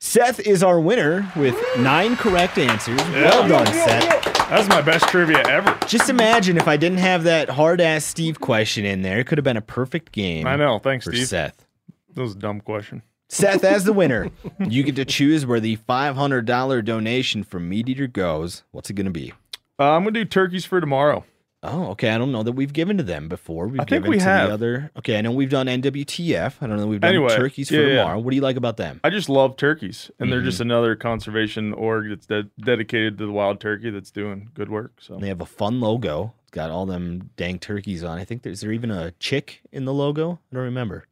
Seth 0.00 0.38
is 0.40 0.62
our 0.62 0.78
winner 0.78 1.30
with 1.34 1.56
nine 1.78 2.16
correct 2.16 2.56
answers. 2.56 3.00
Well 3.10 3.48
done, 3.48 3.66
Seth. 3.66 4.24
That's 4.48 4.68
my 4.68 4.80
best 4.80 5.08
trivia 5.08 5.42
ever. 5.48 5.76
Just 5.86 6.08
imagine 6.08 6.56
if 6.56 6.68
I 6.68 6.76
didn't 6.76 6.98
have 6.98 7.24
that 7.24 7.48
hard 7.48 7.80
ass 7.80 8.04
Steve 8.04 8.40
question 8.40 8.84
in 8.84 9.02
there. 9.02 9.18
It 9.18 9.26
could 9.26 9.38
have 9.38 9.44
been 9.44 9.56
a 9.56 9.60
perfect 9.62 10.12
game. 10.12 10.46
I 10.46 10.54
know. 10.54 10.78
Thanks, 10.78 11.04
for 11.04 11.12
Steve. 11.12 11.26
Seth. 11.26 11.66
That 12.14 12.22
was 12.22 12.32
a 12.36 12.38
dumb 12.38 12.60
question. 12.60 13.02
Seth, 13.28 13.64
as 13.64 13.84
the 13.84 13.92
winner, 13.92 14.30
you 14.60 14.84
get 14.84 14.94
to 14.96 15.04
choose 15.04 15.44
where 15.44 15.60
the 15.60 15.76
$500 15.78 16.84
donation 16.84 17.42
from 17.42 17.68
Meat 17.68 17.88
Eater 17.88 18.06
goes. 18.06 18.62
What's 18.70 18.88
it 18.90 18.94
going 18.94 19.06
to 19.06 19.12
be? 19.12 19.32
Uh, 19.80 19.92
I'm 19.92 20.02
gonna 20.02 20.12
do 20.12 20.24
turkeys 20.24 20.64
for 20.64 20.80
tomorrow. 20.80 21.24
Oh, 21.62 21.86
okay. 21.90 22.10
I 22.10 22.18
don't 22.18 22.30
know 22.30 22.44
that 22.44 22.52
we've 22.52 22.72
given 22.72 22.96
to 22.98 23.02
them 23.02 23.28
before. 23.28 23.66
We've 23.66 23.80
I 23.80 23.84
think 23.84 24.04
given 24.04 24.10
we 24.10 24.18
to 24.18 24.22
have. 24.24 24.48
the 24.48 24.54
other. 24.54 24.90
Okay, 24.98 25.18
I 25.18 25.22
know 25.22 25.32
we've 25.32 25.50
done 25.50 25.66
NWTF. 25.66 26.54
I 26.60 26.66
don't 26.66 26.76
know 26.76 26.82
that 26.82 26.86
we've 26.86 27.00
done 27.00 27.10
Anyway, 27.10 27.34
turkeys 27.36 27.68
for 27.68 27.74
yeah, 27.74 27.80
yeah. 27.86 27.96
tomorrow. 28.02 28.18
What 28.20 28.30
do 28.30 28.36
you 28.36 28.42
like 28.42 28.56
about 28.56 28.76
them? 28.76 29.00
I 29.02 29.10
just 29.10 29.28
love 29.28 29.56
turkeys, 29.56 30.10
and 30.20 30.30
they're 30.32 30.40
Mhm. 30.40 30.44
just 30.44 30.60
another 30.60 30.94
conservation 30.94 31.72
org 31.72 32.10
that's 32.10 32.26
de- 32.26 32.48
dedicated 32.60 33.18
to 33.18 33.26
the 33.26 33.32
wild 33.32 33.58
turkey 33.60 33.90
that's 33.90 34.12
doing 34.12 34.50
good 34.54 34.68
work. 34.70 34.92
So 35.00 35.16
They 35.18 35.28
have 35.28 35.40
a 35.40 35.46
fun 35.46 35.80
logo. 35.80 36.32
It's 36.42 36.52
got 36.52 36.70
all 36.70 36.86
them 36.86 37.30
dang 37.36 37.58
turkeys 37.58 38.04
on. 38.04 38.18
I 38.18 38.24
think 38.24 38.42
there's 38.42 38.60
there 38.60 38.70
even 38.72 38.90
a 38.92 39.10
chick 39.18 39.60
in 39.72 39.84
the 39.84 39.92
logo. 39.92 40.38
I 40.52 40.54
don't 40.54 40.64
remember. 40.64 41.06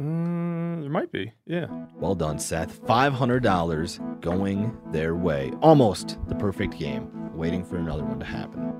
Mm, 0.00 0.88
might 0.90 1.12
be. 1.12 1.32
Yeah. 1.46 1.66
Well 1.96 2.14
done, 2.14 2.38
Seth. 2.38 2.80
$500 2.86 4.20
going 4.20 4.76
their 4.92 5.14
way. 5.14 5.52
Almost 5.60 6.18
the 6.28 6.34
perfect 6.34 6.78
game. 6.78 7.10
Waiting 7.36 7.64
for 7.64 7.76
another 7.76 8.04
one 8.04 8.18
to 8.20 8.26
happen. 8.26 8.72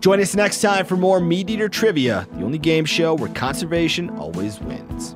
Join 0.00 0.20
us 0.20 0.34
next 0.34 0.60
time 0.60 0.84
for 0.86 0.96
more 0.96 1.20
Meat 1.20 1.50
Eater 1.50 1.68
Trivia, 1.68 2.26
the 2.32 2.42
only 2.42 2.58
game 2.58 2.84
show 2.84 3.14
where 3.14 3.32
conservation 3.34 4.10
always 4.18 4.60
wins. 4.60 5.14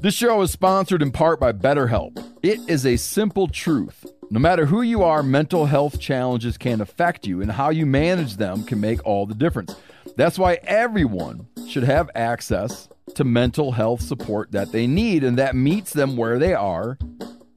This 0.00 0.14
show 0.14 0.42
is 0.42 0.50
sponsored 0.50 1.02
in 1.02 1.10
part 1.10 1.40
by 1.40 1.52
BetterHelp. 1.52 2.22
It 2.42 2.60
is 2.68 2.84
a 2.84 2.96
simple 2.96 3.48
truth. 3.48 4.04
No 4.30 4.38
matter 4.38 4.66
who 4.66 4.82
you 4.82 5.02
are, 5.02 5.22
mental 5.22 5.66
health 5.66 5.98
challenges 5.98 6.58
can 6.58 6.80
affect 6.80 7.26
you, 7.26 7.40
and 7.40 7.50
how 7.50 7.70
you 7.70 7.86
manage 7.86 8.36
them 8.36 8.64
can 8.64 8.80
make 8.80 9.04
all 9.04 9.26
the 9.26 9.34
difference. 9.34 9.74
That's 10.16 10.38
why 10.38 10.58
everyone 10.64 11.48
should 11.66 11.84
have 11.84 12.10
access 12.14 12.88
to 13.14 13.24
mental 13.24 13.72
health 13.72 14.02
support 14.02 14.52
that 14.52 14.70
they 14.70 14.86
need 14.86 15.24
and 15.24 15.38
that 15.38 15.56
meets 15.56 15.92
them 15.92 16.16
where 16.16 16.38
they 16.38 16.54
are 16.54 16.98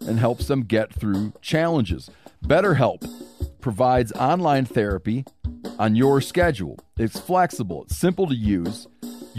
and 0.08 0.18
helps 0.18 0.48
them 0.48 0.62
get 0.62 0.94
through 0.94 1.34
challenges. 1.42 2.10
BetterHelp 2.46 3.08
provides 3.60 4.12
online 4.14 4.66
therapy 4.66 5.26
on 5.78 5.96
your 5.96 6.22
schedule. 6.22 6.80
It's 6.98 7.20
flexible, 7.20 7.84
it's 7.84 7.98
simple 7.98 8.28
to 8.28 8.36
use. 8.36 8.88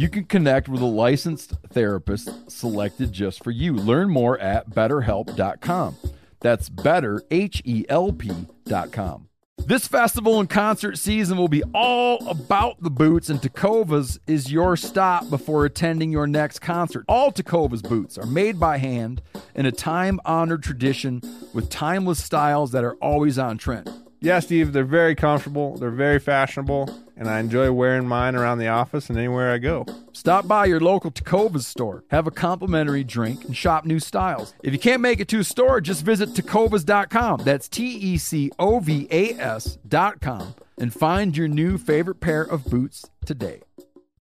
You 0.00 0.08
can 0.08 0.24
connect 0.24 0.66
with 0.66 0.80
a 0.80 0.86
licensed 0.86 1.52
therapist 1.74 2.50
selected 2.50 3.12
just 3.12 3.44
for 3.44 3.50
you. 3.50 3.74
Learn 3.74 4.08
more 4.08 4.38
at 4.38 4.70
betterhelp.com. 4.70 5.96
That's 6.40 6.70
better, 6.70 7.22
H 7.30 7.60
E 7.66 7.84
L 7.86 8.10
P.com. 8.10 9.28
This 9.58 9.86
festival 9.86 10.40
and 10.40 10.48
concert 10.48 10.96
season 10.96 11.36
will 11.36 11.48
be 11.48 11.62
all 11.74 12.26
about 12.30 12.82
the 12.82 12.88
boots, 12.88 13.28
and 13.28 13.42
Tecovas 13.42 14.18
is 14.26 14.50
your 14.50 14.74
stop 14.74 15.28
before 15.28 15.66
attending 15.66 16.10
your 16.10 16.26
next 16.26 16.60
concert. 16.60 17.04
All 17.06 17.30
Tecovas 17.30 17.86
boots 17.86 18.16
are 18.16 18.24
made 18.24 18.58
by 18.58 18.78
hand 18.78 19.20
in 19.54 19.66
a 19.66 19.70
time 19.70 20.18
honored 20.24 20.62
tradition 20.62 21.20
with 21.52 21.68
timeless 21.68 22.24
styles 22.24 22.72
that 22.72 22.84
are 22.84 22.94
always 23.02 23.38
on 23.38 23.58
trend. 23.58 23.92
Yeah, 24.22 24.40
Steve, 24.40 24.74
they're 24.74 24.84
very 24.84 25.14
comfortable. 25.14 25.78
They're 25.78 25.90
very 25.90 26.18
fashionable, 26.18 26.94
and 27.16 27.26
I 27.28 27.40
enjoy 27.40 27.72
wearing 27.72 28.06
mine 28.06 28.36
around 28.36 28.58
the 28.58 28.68
office 28.68 29.08
and 29.08 29.18
anywhere 29.18 29.50
I 29.50 29.56
go. 29.56 29.86
Stop 30.12 30.46
by 30.46 30.66
your 30.66 30.78
local 30.78 31.10
Tecovas 31.10 31.62
store, 31.62 32.04
have 32.10 32.26
a 32.26 32.30
complimentary 32.30 33.02
drink, 33.02 33.46
and 33.46 33.56
shop 33.56 33.86
new 33.86 33.98
styles. 33.98 34.52
If 34.62 34.74
you 34.74 34.78
can't 34.78 35.00
make 35.00 35.20
it 35.20 35.28
to 35.28 35.38
a 35.38 35.44
store, 35.44 35.80
just 35.80 36.04
visit 36.04 36.30
Tecovas.com. 36.30 37.40
That's 37.44 37.66
T 37.68 37.86
E 37.86 38.18
C 38.18 38.50
O 38.58 38.80
V 38.80 39.08
A 39.10 39.32
S.com 39.40 40.54
and 40.76 40.92
find 40.92 41.36
your 41.36 41.48
new 41.48 41.78
favorite 41.78 42.20
pair 42.20 42.42
of 42.42 42.64
boots 42.64 43.08
today. 43.24 43.62